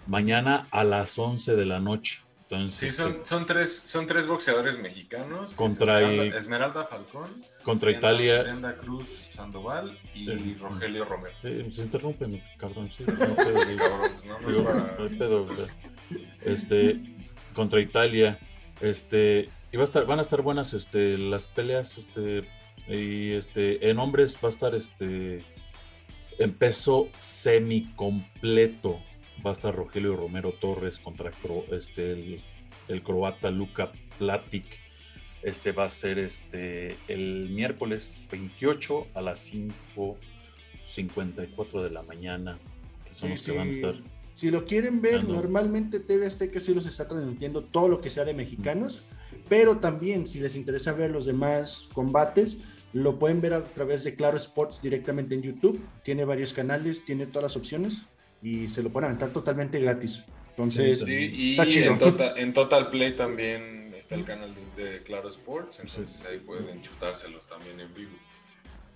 mañana 0.06 0.66
a 0.70 0.84
las 0.84 1.18
11 1.18 1.56
de 1.56 1.66
la 1.66 1.80
noche. 1.80 2.20
Entonces, 2.48 2.90
Sí, 2.90 2.96
son, 2.96 3.26
son, 3.26 3.44
tres, 3.44 3.74
son 3.76 4.06
tres 4.06 4.28
boxeadores 4.28 4.78
mexicanos. 4.78 5.52
Contra 5.54 6.00
Esmeralda, 6.00 6.38
Esmeralda 6.38 6.84
Falcón, 6.84 7.44
contra 7.64 7.90
Brenda- 7.90 7.98
Italia. 8.12 8.42
Brenda 8.42 8.76
Cruz 8.76 9.08
Sandoval 9.08 9.98
y. 10.14 10.54
Rogelio 10.54 11.04
Romero. 11.04 11.34
Eh, 11.42 11.66
se 11.72 11.82
interrumpen, 11.82 12.40
cabrón. 12.56 12.88
sí, 12.96 13.02
no 13.04 13.16
pedo, 15.18 15.44
pues 15.46 15.58
no 15.58 15.66
este, 16.44 17.00
contra 17.52 17.80
Italia, 17.80 18.38
este, 18.80 19.48
y 19.72 19.76
va 19.76 19.82
a 19.82 19.86
estar, 19.86 20.06
van 20.06 20.20
a 20.20 20.22
estar 20.22 20.40
buenas, 20.42 20.72
este, 20.72 21.18
las 21.18 21.48
peleas, 21.48 21.98
este, 21.98 22.44
Y 22.86 23.32
este, 23.32 23.90
en 23.90 23.98
hombres 23.98 24.38
va 24.42 24.46
a 24.46 24.50
estar 24.50 24.72
este 24.76 25.42
en 26.38 26.52
peso 26.52 27.08
semi-completo. 27.18 29.00
Va 29.44 29.50
a 29.50 29.52
estar 29.52 29.74
Rogelio 29.74 30.16
Romero 30.16 30.52
Torres 30.52 30.98
contra 30.98 31.30
este, 31.70 32.12
el, 32.12 32.42
el 32.88 33.02
croata 33.02 33.50
Luka 33.50 33.92
Platic. 34.18 34.64
Este 35.42 35.72
va 35.72 35.84
a 35.84 35.88
ser 35.88 36.18
este 36.18 36.96
el 37.08 37.48
miércoles 37.50 38.28
28 38.30 39.08
a 39.14 39.20
las 39.20 39.52
5.54 39.52 41.82
de 41.82 41.90
la 41.90 42.02
mañana. 42.02 42.58
Que 43.04 43.14
son 43.14 43.30
los 43.30 43.40
Sí, 43.40 43.52
que 43.52 43.58
van 43.58 43.68
a 43.68 43.70
estar. 43.70 43.94
Si 44.34 44.50
lo 44.50 44.64
quieren 44.64 45.00
ver, 45.00 45.24
no. 45.24 45.34
normalmente 45.34 46.00
TV 46.00 46.26
Azteca 46.26 46.60
sí 46.60 46.74
los 46.74 46.86
está 46.86 47.08
transmitiendo 47.08 47.64
todo 47.64 47.88
lo 47.88 48.00
que 48.00 48.10
sea 48.10 48.24
de 48.24 48.34
mexicanos, 48.34 49.02
pero 49.48 49.78
también 49.78 50.26
si 50.26 50.40
les 50.40 50.56
interesa 50.56 50.92
ver 50.92 51.10
los 51.10 51.24
demás 51.24 51.88
combates, 51.94 52.56
lo 52.92 53.18
pueden 53.18 53.40
ver 53.40 53.54
a 53.54 53.64
través 53.64 54.04
de 54.04 54.14
Claro 54.14 54.36
Sports 54.36 54.82
directamente 54.82 55.34
en 55.34 55.42
YouTube. 55.42 55.80
Tiene 56.02 56.24
varios 56.24 56.52
canales, 56.52 57.04
tiene 57.04 57.26
todas 57.26 57.44
las 57.44 57.56
opciones 57.56 58.06
y 58.42 58.68
se 58.68 58.82
lo 58.82 58.90
pueden 58.90 59.06
aventar 59.10 59.30
totalmente 59.30 59.78
gratis. 59.80 60.24
Entonces, 60.50 61.00
Sí, 61.00 61.06
Sí, 61.06 61.30
y 61.34 61.50
Está 61.52 61.66
chido. 61.68 61.92
en 61.92 61.98
total, 61.98 62.38
en 62.38 62.52
Total 62.52 62.90
Play 62.90 63.14
también 63.16 63.94
está 63.96 64.14
el 64.14 64.24
canal 64.24 64.54
de, 64.76 64.84
de 64.90 65.02
Claro 65.02 65.28
Sports, 65.28 65.80
entonces 65.80 66.24
ahí 66.24 66.38
pueden 66.38 66.80
chutárselos 66.82 67.46
también 67.46 67.78
en 67.80 67.92
vivo. 67.94 68.16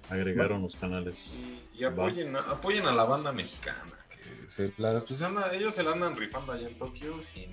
Agregaron 0.08 0.62
los 0.62 0.74
canales. 0.76 1.42
Y, 1.74 1.80
y 1.80 1.84
apoyen, 1.84 2.34
a- 2.36 2.40
apoyen 2.40 2.86
a 2.86 2.92
la 2.94 3.04
banda 3.04 3.30
mexicana, 3.32 3.92
que 4.10 4.48
se 4.48 4.72
la- 4.78 5.04
pues 5.04 5.20
anda- 5.22 5.52
ellos 5.54 5.74
se 5.74 5.82
la 5.82 5.92
andan 5.92 6.16
rifando 6.16 6.52
allá 6.52 6.66
en 6.68 6.76
Tokio 6.78 7.22
sin, 7.22 7.52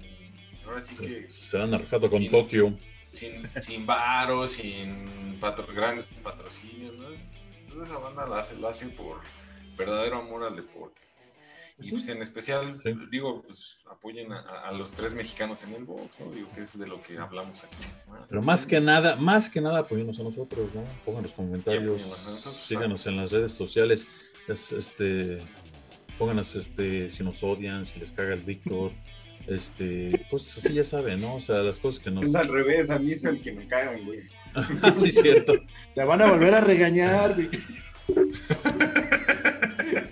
ahora 0.65 0.81
sí 0.81 0.95
que 0.95 1.29
Se 1.29 1.61
han 1.61 1.77
rifado 1.77 2.09
con 2.09 2.21
Sí. 2.21 2.29
Tokio. 2.29 2.77
sin, 3.09 3.49
sin 3.51 3.85
varos, 3.85 4.51
sin 4.53 5.37
patro- 5.39 5.67
grandes 5.73 6.07
patrocinios, 6.23 6.95
¿no? 6.97 7.09
Es- 7.11 7.53
toda 7.69 7.85
esa 7.85 7.97
banda 7.97 8.25
la 8.25 8.39
hace, 8.39 8.55
lo 8.55 8.67
hace 8.69 8.87
por 8.87 9.19
verdadero 9.77 10.17
amor 10.19 10.43
al 10.45 10.55
deporte. 10.55 11.01
Y 11.79 11.91
pues 11.91 12.09
en 12.09 12.21
especial, 12.23 12.79
Sí. 12.81 12.89
digo, 13.11 13.43
pues 13.43 13.77
apoyen 13.91 14.31
a, 14.33 14.39
a 14.67 14.71
los 14.71 14.91
tres 14.91 15.13
mexicanos 15.13 15.63
en 15.63 15.73
el 15.73 15.83
box, 15.83 16.21
¿no? 16.21 16.31
Digo 16.31 16.49
que 16.55 16.61
es 16.61 16.77
de 16.77 16.87
lo 16.87 16.99
que 17.03 17.17
hablamos 17.19 17.63
aquí. 17.63 17.77
Pero 18.27 18.41
más 18.41 18.65
que 18.65 18.79
nada, 18.81 19.15
más 19.15 19.47
que 19.49 19.61
nada, 19.61 19.79
apoyemos 19.79 20.19
a 20.19 20.23
nosotros, 20.23 20.73
¿no? 20.73 20.83
Pongan 21.05 21.23
los 21.23 21.33
comentarios, 21.33 22.01
nosotros, 22.01 22.55
síganos 22.55 23.05
en 23.05 23.17
las 23.17 23.31
redes 23.31 23.51
sociales, 23.51 24.07
es, 24.47 24.71
este, 24.71 25.37
pónganos 26.17 26.55
este, 26.55 27.11
si 27.11 27.23
nos 27.23 27.43
odian, 27.43 27.85
si 27.85 27.99
les 27.99 28.11
caga 28.11 28.33
el 28.33 28.41
Víctor, 28.41 28.91
este, 29.47 30.25
cosas 30.31 30.65
así 30.65 30.73
ya 30.73 30.83
saben, 30.83 31.21
¿no? 31.21 31.35
O 31.35 31.41
sea, 31.41 31.57
las 31.57 31.77
cosas 31.77 32.01
que 32.03 32.09
nos... 32.09 32.25
Es 32.25 32.33
al 32.33 32.47
revés, 32.47 32.89
a 32.89 32.97
mí 32.97 33.11
es 33.11 33.23
el 33.23 33.39
que 33.39 33.51
me 33.51 33.67
cagan, 33.67 34.03
güey. 34.03 34.21
sí, 34.95 35.11
cierto. 35.11 35.53
te 35.93 36.03
van 36.03 36.23
a 36.23 36.31
volver 36.31 36.55
a 36.55 36.61
regañar. 36.61 37.35
Vic. 37.35 37.61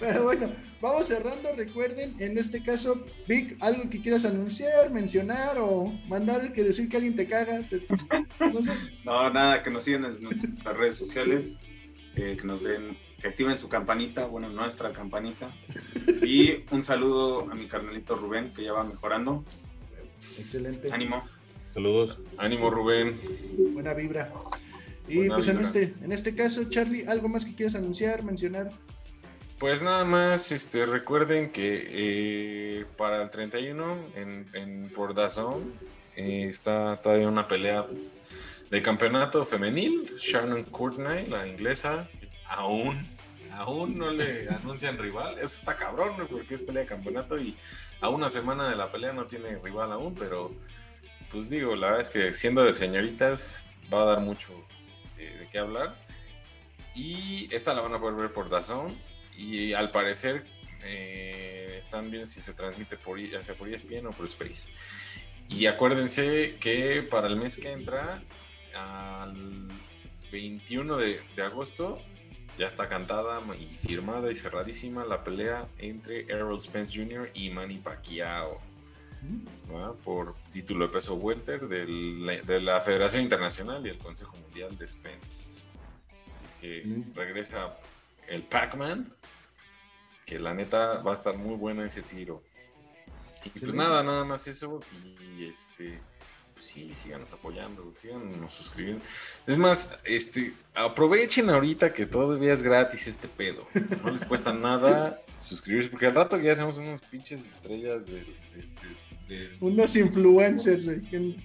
Pero 0.00 0.24
bueno, 0.24 0.48
vamos 0.80 1.06
cerrando. 1.08 1.50
Recuerden, 1.56 2.14
en 2.20 2.38
este 2.38 2.62
caso, 2.62 3.04
Vic, 3.26 3.56
algo 3.60 3.88
que 3.90 4.00
quieras 4.02 4.24
anunciar, 4.24 4.90
mencionar 4.90 5.58
o 5.58 5.86
mandar 6.08 6.52
que 6.52 6.62
decir 6.62 6.88
que 6.88 6.96
alguien 6.96 7.16
te 7.16 7.26
caga. 7.26 7.60
te- 7.68 7.86
no 8.52 8.62
sé. 8.62 8.72
No, 9.04 9.30
nada, 9.30 9.62
que 9.62 9.70
nos 9.70 9.84
sigan 9.84 10.04
en 10.04 10.20
nuestras 10.22 10.76
redes 10.76 10.96
sociales, 10.96 11.58
eh, 12.16 12.36
que 12.40 12.44
nos 12.46 12.62
den, 12.62 12.96
que 13.20 13.28
activen 13.28 13.56
su 13.58 13.68
campanita, 13.68 14.26
bueno, 14.26 14.48
nuestra 14.48 14.92
campanita. 14.92 15.50
Y 16.22 16.64
un 16.72 16.82
saludo 16.82 17.50
a 17.50 17.54
mi 17.54 17.68
carnalito 17.68 18.16
Rubén, 18.16 18.52
que 18.52 18.64
ya 18.64 18.72
va 18.72 18.82
mejorando. 18.84 19.44
Excelente. 20.16 20.90
Ánimo. 20.92 21.22
Saludos. 21.74 22.18
Ánimo, 22.38 22.70
Rubén. 22.70 23.16
Buena 23.72 23.92
vibra. 23.94 24.32
Y 25.08 25.18
Buena 25.18 25.34
pues 25.36 25.48
en 25.48 25.60
este, 25.60 25.94
en 26.02 26.10
este 26.10 26.34
caso, 26.34 26.64
Charlie, 26.64 27.04
¿algo 27.06 27.28
más 27.28 27.44
que 27.44 27.54
quieras 27.54 27.74
anunciar, 27.76 28.24
mencionar? 28.24 28.70
Pues 29.58 29.82
nada 29.82 30.04
más, 30.04 30.52
este, 30.52 30.84
recuerden 30.84 31.50
que 31.50 31.86
eh, 31.88 32.86
para 32.98 33.22
el 33.22 33.30
31 33.30 33.96
en, 34.14 34.46
en 34.52 34.90
por 34.94 35.14
DAZN 35.14 35.72
eh, 36.14 36.46
está 36.50 37.00
todavía 37.00 37.26
una 37.26 37.48
pelea 37.48 37.86
de 38.70 38.82
campeonato 38.82 39.46
femenil. 39.46 40.12
Shannon 40.18 40.64
Courtney, 40.64 41.24
la 41.26 41.46
inglesa, 41.46 42.06
aún, 42.48 43.06
aún 43.52 43.96
no 43.96 44.10
le 44.10 44.46
anuncian 44.50 44.98
rival. 44.98 45.36
Eso 45.38 45.56
está 45.56 45.74
cabrón, 45.74 46.12
porque 46.30 46.54
es 46.54 46.60
pelea 46.60 46.82
de 46.82 46.88
campeonato 46.88 47.38
y 47.38 47.56
a 48.02 48.10
una 48.10 48.28
semana 48.28 48.68
de 48.68 48.76
la 48.76 48.92
pelea 48.92 49.14
no 49.14 49.24
tiene 49.24 49.58
rival 49.58 49.90
aún, 49.90 50.14
pero 50.14 50.52
pues 51.32 51.48
digo, 51.48 51.74
la 51.76 51.88
verdad 51.92 52.02
es 52.02 52.10
que 52.10 52.34
siendo 52.34 52.62
de 52.62 52.74
señoritas 52.74 53.66
va 53.92 54.02
a 54.02 54.04
dar 54.04 54.20
mucho 54.20 54.52
este, 54.94 55.30
de 55.38 55.48
qué 55.48 55.58
hablar. 55.58 55.96
Y 56.94 57.48
esta 57.54 57.72
la 57.72 57.80
van 57.80 57.94
a 57.94 58.00
poder 58.00 58.16
ver 58.16 58.32
por 58.34 58.50
DAZN. 58.50 59.15
Y 59.36 59.72
al 59.74 59.90
parecer 59.90 60.44
eh, 60.82 61.74
están 61.78 62.10
viendo 62.10 62.26
si 62.26 62.40
se 62.40 62.54
transmite 62.54 62.96
por, 62.96 63.18
ya 63.20 63.42
sea 63.42 63.54
por 63.54 63.68
ESPN 63.68 64.06
o 64.06 64.10
por 64.12 64.26
Space. 64.26 64.68
Y 65.48 65.66
acuérdense 65.66 66.56
que 66.60 67.02
para 67.02 67.28
el 67.28 67.36
mes 67.36 67.56
que 67.58 67.70
entra, 67.70 68.22
al 68.74 69.68
21 70.32 70.96
de, 70.96 71.20
de 71.36 71.42
agosto, 71.42 72.00
ya 72.58 72.66
está 72.66 72.88
cantada 72.88 73.40
y 73.60 73.66
firmada 73.66 74.32
y 74.32 74.36
cerradísima 74.36 75.04
la 75.04 75.22
pelea 75.22 75.68
entre 75.78 76.22
Errol 76.22 76.60
Spence 76.60 76.92
Jr. 76.96 77.30
y 77.34 77.50
Manny 77.50 77.78
Pacquiao. 77.78 78.60
¿va? 79.72 79.92
Por 79.94 80.34
título 80.52 80.86
de 80.86 80.92
peso 80.92 81.14
welter 81.14 81.66
del- 81.68 82.40
de 82.44 82.60
la 82.60 82.80
Federación 82.80 83.22
Internacional 83.22 83.84
y 83.86 83.90
el 83.90 83.98
Consejo 83.98 84.36
Mundial 84.36 84.76
de 84.78 84.88
Spence. 84.88 85.72
Es 86.44 86.54
que 86.60 86.82
Mm. 86.84 87.14
regresa 87.14 87.76
el 88.28 88.42
Pac-Man, 88.42 89.12
que 90.24 90.38
la 90.38 90.54
neta 90.54 90.98
va 91.02 91.12
a 91.12 91.14
estar 91.14 91.36
muy 91.36 91.54
buena 91.56 91.86
ese 91.86 92.02
tiro. 92.02 92.42
Y 93.44 93.50
pues 93.50 93.74
nada, 93.74 94.02
nada 94.02 94.24
más 94.24 94.48
eso. 94.48 94.80
Y 95.38 95.44
este, 95.44 96.00
pues 96.54 96.66
sí, 96.66 96.92
síganos 96.94 97.30
apoyando, 97.32 97.92
síganos 97.94 98.52
suscribiendo. 98.52 99.04
Es 99.46 99.56
más, 99.56 99.98
este, 100.04 100.52
aprovechen 100.74 101.48
ahorita 101.50 101.92
que 101.92 102.06
todavía 102.06 102.52
es 102.52 102.62
gratis 102.64 103.06
este 103.06 103.28
pedo. 103.28 103.66
No 104.02 104.10
les 104.10 104.24
cuesta 104.24 104.52
nada 104.52 105.22
suscribirse, 105.38 105.90
porque 105.90 106.06
al 106.06 106.14
rato 106.14 106.38
ya 106.40 106.52
hacemos 106.52 106.78
unos 106.78 107.00
pinches 107.02 107.44
estrellas 107.44 108.04
de. 108.06 108.12
de- 108.14 108.26
de- 109.28 109.36
de- 109.48 109.56
Unos 109.60 109.94
influencers, 109.96 110.84
que- 111.10 111.36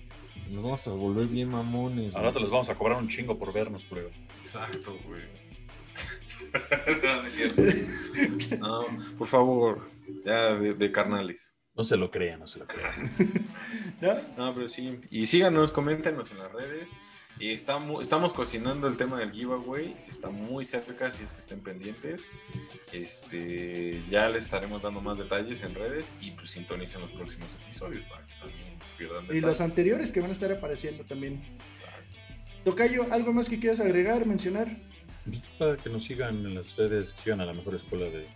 Nos 0.49 0.63
vamos 0.63 0.87
a 0.87 0.91
volver 0.91 1.27
bien 1.27 1.49
mamones. 1.49 2.15
Ahora 2.15 2.29
te 2.29 2.33
güey. 2.33 2.43
les 2.45 2.51
vamos 2.51 2.69
a 2.69 2.75
cobrar 2.75 2.97
un 2.97 3.07
chingo 3.09 3.37
por 3.37 3.53
vernos, 3.53 3.85
culero. 3.85 4.09
Exacto, 4.39 4.97
güey. 5.07 5.21
no, 7.03 7.21
no 7.21 7.27
es 7.27 7.33
cierto. 7.33 7.61
No, 8.59 8.85
por 9.17 9.27
favor, 9.27 9.89
ya 10.25 10.55
de, 10.55 10.73
de 10.73 10.91
carnales. 10.91 11.55
No 11.73 11.83
se 11.83 11.95
lo 11.95 12.11
crean, 12.11 12.39
no 12.41 12.47
se 12.47 12.59
lo 12.59 12.67
crean. 12.67 13.11
¿no? 14.01 14.13
No, 14.37 14.53
pero 14.53 14.67
sí. 14.67 14.99
Y 15.09 15.27
síganos, 15.27 15.71
coméntenos 15.71 16.31
en 16.31 16.39
las 16.39 16.51
redes. 16.51 16.91
Y 17.39 17.53
estamos, 17.53 18.01
estamos 18.01 18.33
cocinando 18.33 18.89
el 18.89 18.97
tema 18.97 19.17
del 19.19 19.31
giveaway. 19.31 19.95
Está 20.09 20.29
muy 20.29 20.65
cerca, 20.65 21.09
si 21.11 21.23
es 21.23 21.31
que 21.31 21.39
estén 21.39 21.61
pendientes. 21.61 22.29
Este, 22.91 24.03
ya 24.09 24.27
les 24.29 24.43
estaremos 24.45 24.81
dando 24.83 24.99
más 25.01 25.17
detalles 25.17 25.63
en 25.63 25.73
redes 25.73 26.13
y 26.19 26.31
pues 26.31 26.51
sintonicen 26.51 27.01
los 27.01 27.11
próximos 27.11 27.55
episodios 27.63 28.03
para 28.03 28.25
que 28.27 28.33
también 28.35 28.81
se 28.81 28.91
pierdan 28.97 29.23
Y 29.23 29.27
detalles. 29.27 29.43
los 29.43 29.61
anteriores 29.61 30.11
que 30.11 30.19
van 30.19 30.29
a 30.29 30.33
estar 30.33 30.51
apareciendo 30.51 31.05
también. 31.05 31.41
Exacto. 31.65 32.19
Tocayo, 32.65 33.07
¿algo 33.11 33.33
más 33.33 33.49
que 33.49 33.59
quieras 33.59 33.79
agregar, 33.79 34.25
mencionar? 34.25 34.67
Pues, 35.25 35.41
Para 35.57 35.77
que 35.77 35.89
nos 35.89 36.03
sigan 36.03 36.45
en 36.45 36.55
las 36.55 36.75
redes, 36.77 37.09
sigan 37.09 37.41
a 37.41 37.45
la 37.45 37.53
mejor 37.53 37.75
escuela 37.75 38.05
de 38.05 38.27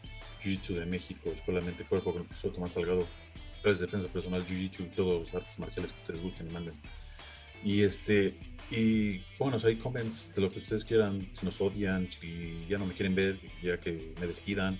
Jiu-Jitsu 0.43 0.75
de 0.75 0.85
México, 0.85 1.29
Escuela 1.29 1.61
Mente 1.61 1.83
Cuerpo 1.85 2.11
con 2.11 2.21
el 2.21 2.27
profesor 2.27 2.53
Tomás 2.53 2.73
Salgado, 2.73 3.07
clases 3.61 3.79
de 3.79 3.85
defensa 3.87 4.07
personal, 4.07 4.45
Jiu-Jitsu 4.45 4.85
y 4.85 4.95
todos 4.95 5.25
los 5.25 5.35
artes 5.35 5.57
marciales 5.57 5.91
que 5.91 5.99
ustedes 6.01 6.21
gusten 6.21 6.49
y 6.49 6.51
manden. 6.51 6.75
Y 7.63 7.81
este, 7.81 8.35
y 8.69 9.19
pónganos 9.37 9.65
ahí 9.65 9.77
comments 9.77 10.35
de 10.35 10.41
lo 10.41 10.51
que 10.51 10.59
ustedes 10.59 10.85
quieran, 10.85 11.27
si 11.31 11.45
nos 11.45 11.59
odian, 11.59 12.09
si 12.09 12.65
ya 12.69 12.77
no 12.77 12.85
me 12.85 12.93
quieren 12.93 13.15
ver, 13.15 13.39
ya 13.63 13.79
que 13.79 14.13
me 14.19 14.27
despidan, 14.27 14.79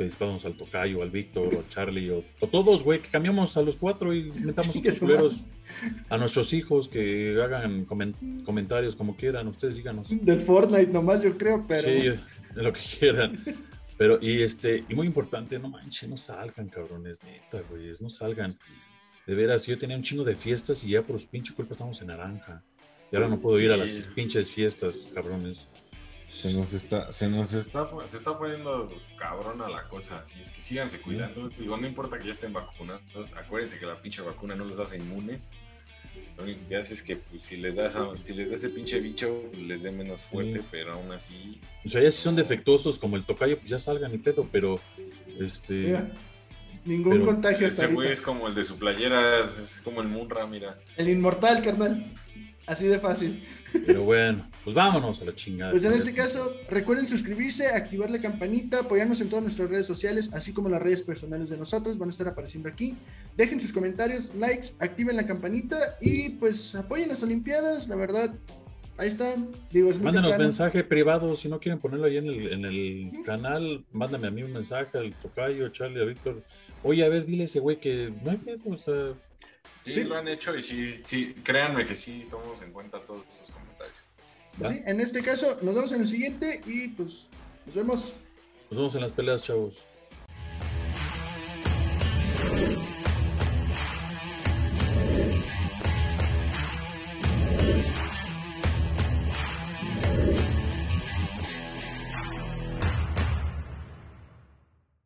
que 0.00 0.04
despidamos 0.04 0.46
al 0.46 0.54
Tocayo, 0.54 1.02
al 1.02 1.10
Víctor, 1.10 1.54
o 1.54 1.58
al 1.58 1.68
Charlie, 1.68 2.08
o, 2.10 2.24
o 2.40 2.46
todos, 2.48 2.82
güey, 2.82 3.02
que 3.02 3.10
cambiamos 3.10 3.54
a 3.58 3.62
los 3.62 3.76
cuatro 3.76 4.14
y 4.14 4.30
metamos 4.46 4.72
su 4.74 4.98
culeros 4.98 5.42
a 6.08 6.16
nuestros 6.16 6.54
hijos 6.54 6.88
que 6.88 7.38
hagan 7.42 7.86
comen- 7.86 8.42
comentarios 8.44 8.96
como 8.96 9.14
quieran, 9.14 9.46
ustedes 9.48 9.76
díganos. 9.76 10.08
Del 10.24 10.40
Fortnite 10.40 10.90
nomás, 10.90 11.22
yo 11.22 11.36
creo, 11.36 11.66
pero. 11.68 11.82
Sí, 11.88 12.00
de 12.54 12.62
lo 12.62 12.72
que 12.72 12.80
quieran. 12.98 13.44
Pero, 13.98 14.18
y 14.22 14.40
este, 14.42 14.84
y 14.88 14.94
muy 14.94 15.06
importante, 15.06 15.58
no 15.58 15.68
manches, 15.68 16.08
no 16.08 16.16
salgan, 16.16 16.68
cabrones, 16.70 17.22
neta, 17.22 17.60
güeyes, 17.68 18.00
no 18.00 18.08
salgan. 18.08 18.50
De 19.26 19.34
veras, 19.34 19.66
yo 19.66 19.76
tenía 19.76 19.96
un 19.96 20.02
chingo 20.02 20.24
de 20.24 20.34
fiestas 20.34 20.82
y 20.84 20.92
ya 20.92 21.02
por 21.02 21.20
su 21.20 21.28
pinche 21.28 21.52
culpa 21.52 21.72
estamos 21.74 22.00
en 22.00 22.06
naranja. 22.08 22.62
Y 23.12 23.16
ahora 23.16 23.28
no 23.28 23.38
puedo 23.38 23.60
ir 23.60 23.70
a 23.70 23.76
las 23.76 23.90
Sí. 23.90 24.02
pinches 24.14 24.50
fiestas, 24.50 25.06
cabrones. 25.12 25.68
Se 26.30 26.56
nos 26.56 26.72
está, 26.72 27.10
se 27.10 27.28
nos 27.28 27.52
está, 27.54 27.88
se 28.04 28.16
está 28.16 28.38
poniendo 28.38 28.88
cabrona 29.18 29.68
la 29.68 29.88
cosa. 29.88 30.20
Así 30.20 30.40
es 30.40 30.48
que 30.50 30.62
síganse 30.62 31.00
cuidando. 31.00 31.48
Digo, 31.48 31.76
no 31.76 31.86
importa 31.88 32.18
que 32.18 32.26
ya 32.28 32.32
estén 32.32 32.52
vacunados. 32.52 33.32
Acuérdense 33.36 33.78
que 33.80 33.86
la 33.86 33.96
pinche 34.00 34.22
vacuna 34.22 34.54
no 34.54 34.64
los 34.64 34.78
hace 34.78 34.96
inmunes. 34.96 35.50
Lo 36.38 36.44
único 36.44 36.60
que 36.68 36.76
hace 36.76 36.94
es 36.94 37.02
que 37.02 37.16
pues, 37.16 37.42
si 37.42 37.56
les 37.56 37.74
das 37.76 37.96
a- 37.96 38.16
si 38.16 38.32
les 38.32 38.50
da 38.50 38.56
ese 38.56 38.68
pinche 38.68 39.00
bicho, 39.00 39.42
les 39.58 39.82
dé 39.82 39.90
menos 39.90 40.22
fuerte, 40.22 40.60
Sí. 40.60 40.66
pero 40.70 40.92
aún 40.92 41.10
así. 41.10 41.60
O 41.84 41.88
sea, 41.90 42.00
ya 42.00 42.10
si 42.12 42.22
son 42.22 42.36
defectuosos 42.36 42.96
como 42.98 43.16
el 43.16 43.24
tocayo, 43.24 43.58
pues 43.58 43.68
ya 43.68 43.78
salgan 43.80 44.14
y 44.14 44.18
pedo, 44.18 44.48
pero 44.52 44.78
este. 45.40 45.74
Mira, 45.74 46.10
ningún 46.84 47.12
Pero 47.14 47.24
contagio 47.26 47.66
Ese 47.66 47.88
güey 47.88 48.10
es 48.12 48.20
como 48.20 48.46
el 48.46 48.54
de 48.54 48.64
su 48.64 48.78
playera, 48.78 49.50
es 49.60 49.80
como 49.82 50.00
el 50.00 50.06
Munra, 50.08 50.46
mira. 50.46 50.78
El 50.96 51.08
inmortal, 51.08 51.60
carnal. 51.62 52.06
Así 52.70 52.86
de 52.86 53.00
fácil. 53.00 53.42
Pero 53.84 54.04
bueno, 54.04 54.48
pues 54.62 54.76
vámonos 54.76 55.20
a 55.20 55.24
la 55.24 55.34
chingada. 55.34 55.72
Pues 55.72 55.84
en 55.84 55.92
este 55.92 56.14
caso, 56.14 56.54
recuerden 56.68 57.04
suscribirse, 57.04 57.66
activar 57.66 58.08
la 58.10 58.20
campanita, 58.20 58.78
apoyarnos 58.78 59.20
en 59.20 59.28
todas 59.28 59.42
nuestras 59.42 59.68
redes 59.68 59.86
sociales, 59.86 60.32
así 60.34 60.52
como 60.52 60.68
las 60.68 60.80
redes 60.80 61.02
personales 61.02 61.50
de 61.50 61.56
nosotros, 61.56 61.98
van 61.98 62.10
a 62.10 62.12
estar 62.12 62.28
apareciendo 62.28 62.68
aquí. 62.68 62.96
Dejen 63.36 63.60
sus 63.60 63.72
comentarios, 63.72 64.32
likes, 64.36 64.68
activen 64.78 65.16
la 65.16 65.26
campanita 65.26 65.96
y 66.00 66.30
pues 66.38 66.76
apoyen 66.76 67.08
las 67.08 67.24
Olimpiadas, 67.24 67.88
la 67.88 67.96
verdad. 67.96 68.36
Ahí 68.98 69.08
están. 69.08 69.48
Digo, 69.72 69.90
es 69.90 70.00
Mándenos 70.00 70.38
mensaje 70.38 70.84
privado, 70.84 71.34
si 71.34 71.48
no 71.48 71.58
quieren 71.58 71.80
ponerlo 71.80 72.06
ahí 72.06 72.18
en 72.18 72.26
el, 72.28 72.52
en 72.52 72.64
el 72.66 73.10
canal, 73.24 73.84
mándame 73.90 74.28
a 74.28 74.30
mí 74.30 74.44
un 74.44 74.52
mensaje 74.52 74.96
al 74.96 75.12
tocayo, 75.14 75.70
Charlie, 75.70 76.02
a 76.02 76.04
Víctor. 76.04 76.44
Oye, 76.84 77.04
a 77.04 77.08
ver, 77.08 77.26
dile 77.26 77.42
a 77.42 77.44
ese 77.46 77.58
güey 77.58 77.80
que 77.80 78.12
no 78.22 78.30
hay 78.30 78.36
pedo, 78.36 78.62
o 78.66 78.76
sea, 78.76 79.14
Sí, 79.84 80.04
lo 80.04 80.16
han 80.16 80.28
hecho 80.28 80.54
y 80.54 80.62
sí, 80.62 80.96
sí, 81.02 81.34
créanme 81.42 81.86
que 81.86 81.96
sí 81.96 82.26
tomamos 82.30 82.60
en 82.62 82.72
cuenta 82.72 83.04
todos 83.04 83.26
esos 83.26 83.50
comentarios. 83.50 83.96
Pues 84.58 84.82
en 84.86 85.00
este 85.00 85.22
caso, 85.22 85.58
nos 85.62 85.74
vemos 85.74 85.92
en 85.92 86.02
el 86.02 86.08
siguiente 86.08 86.60
y 86.66 86.88
pues 86.88 87.26
nos 87.66 87.74
vemos. 87.74 88.14
Nos 88.70 88.78
vemos 88.78 88.94
en 88.94 89.00
las 89.00 89.12
peleas, 89.12 89.42
chavos. 89.42 89.76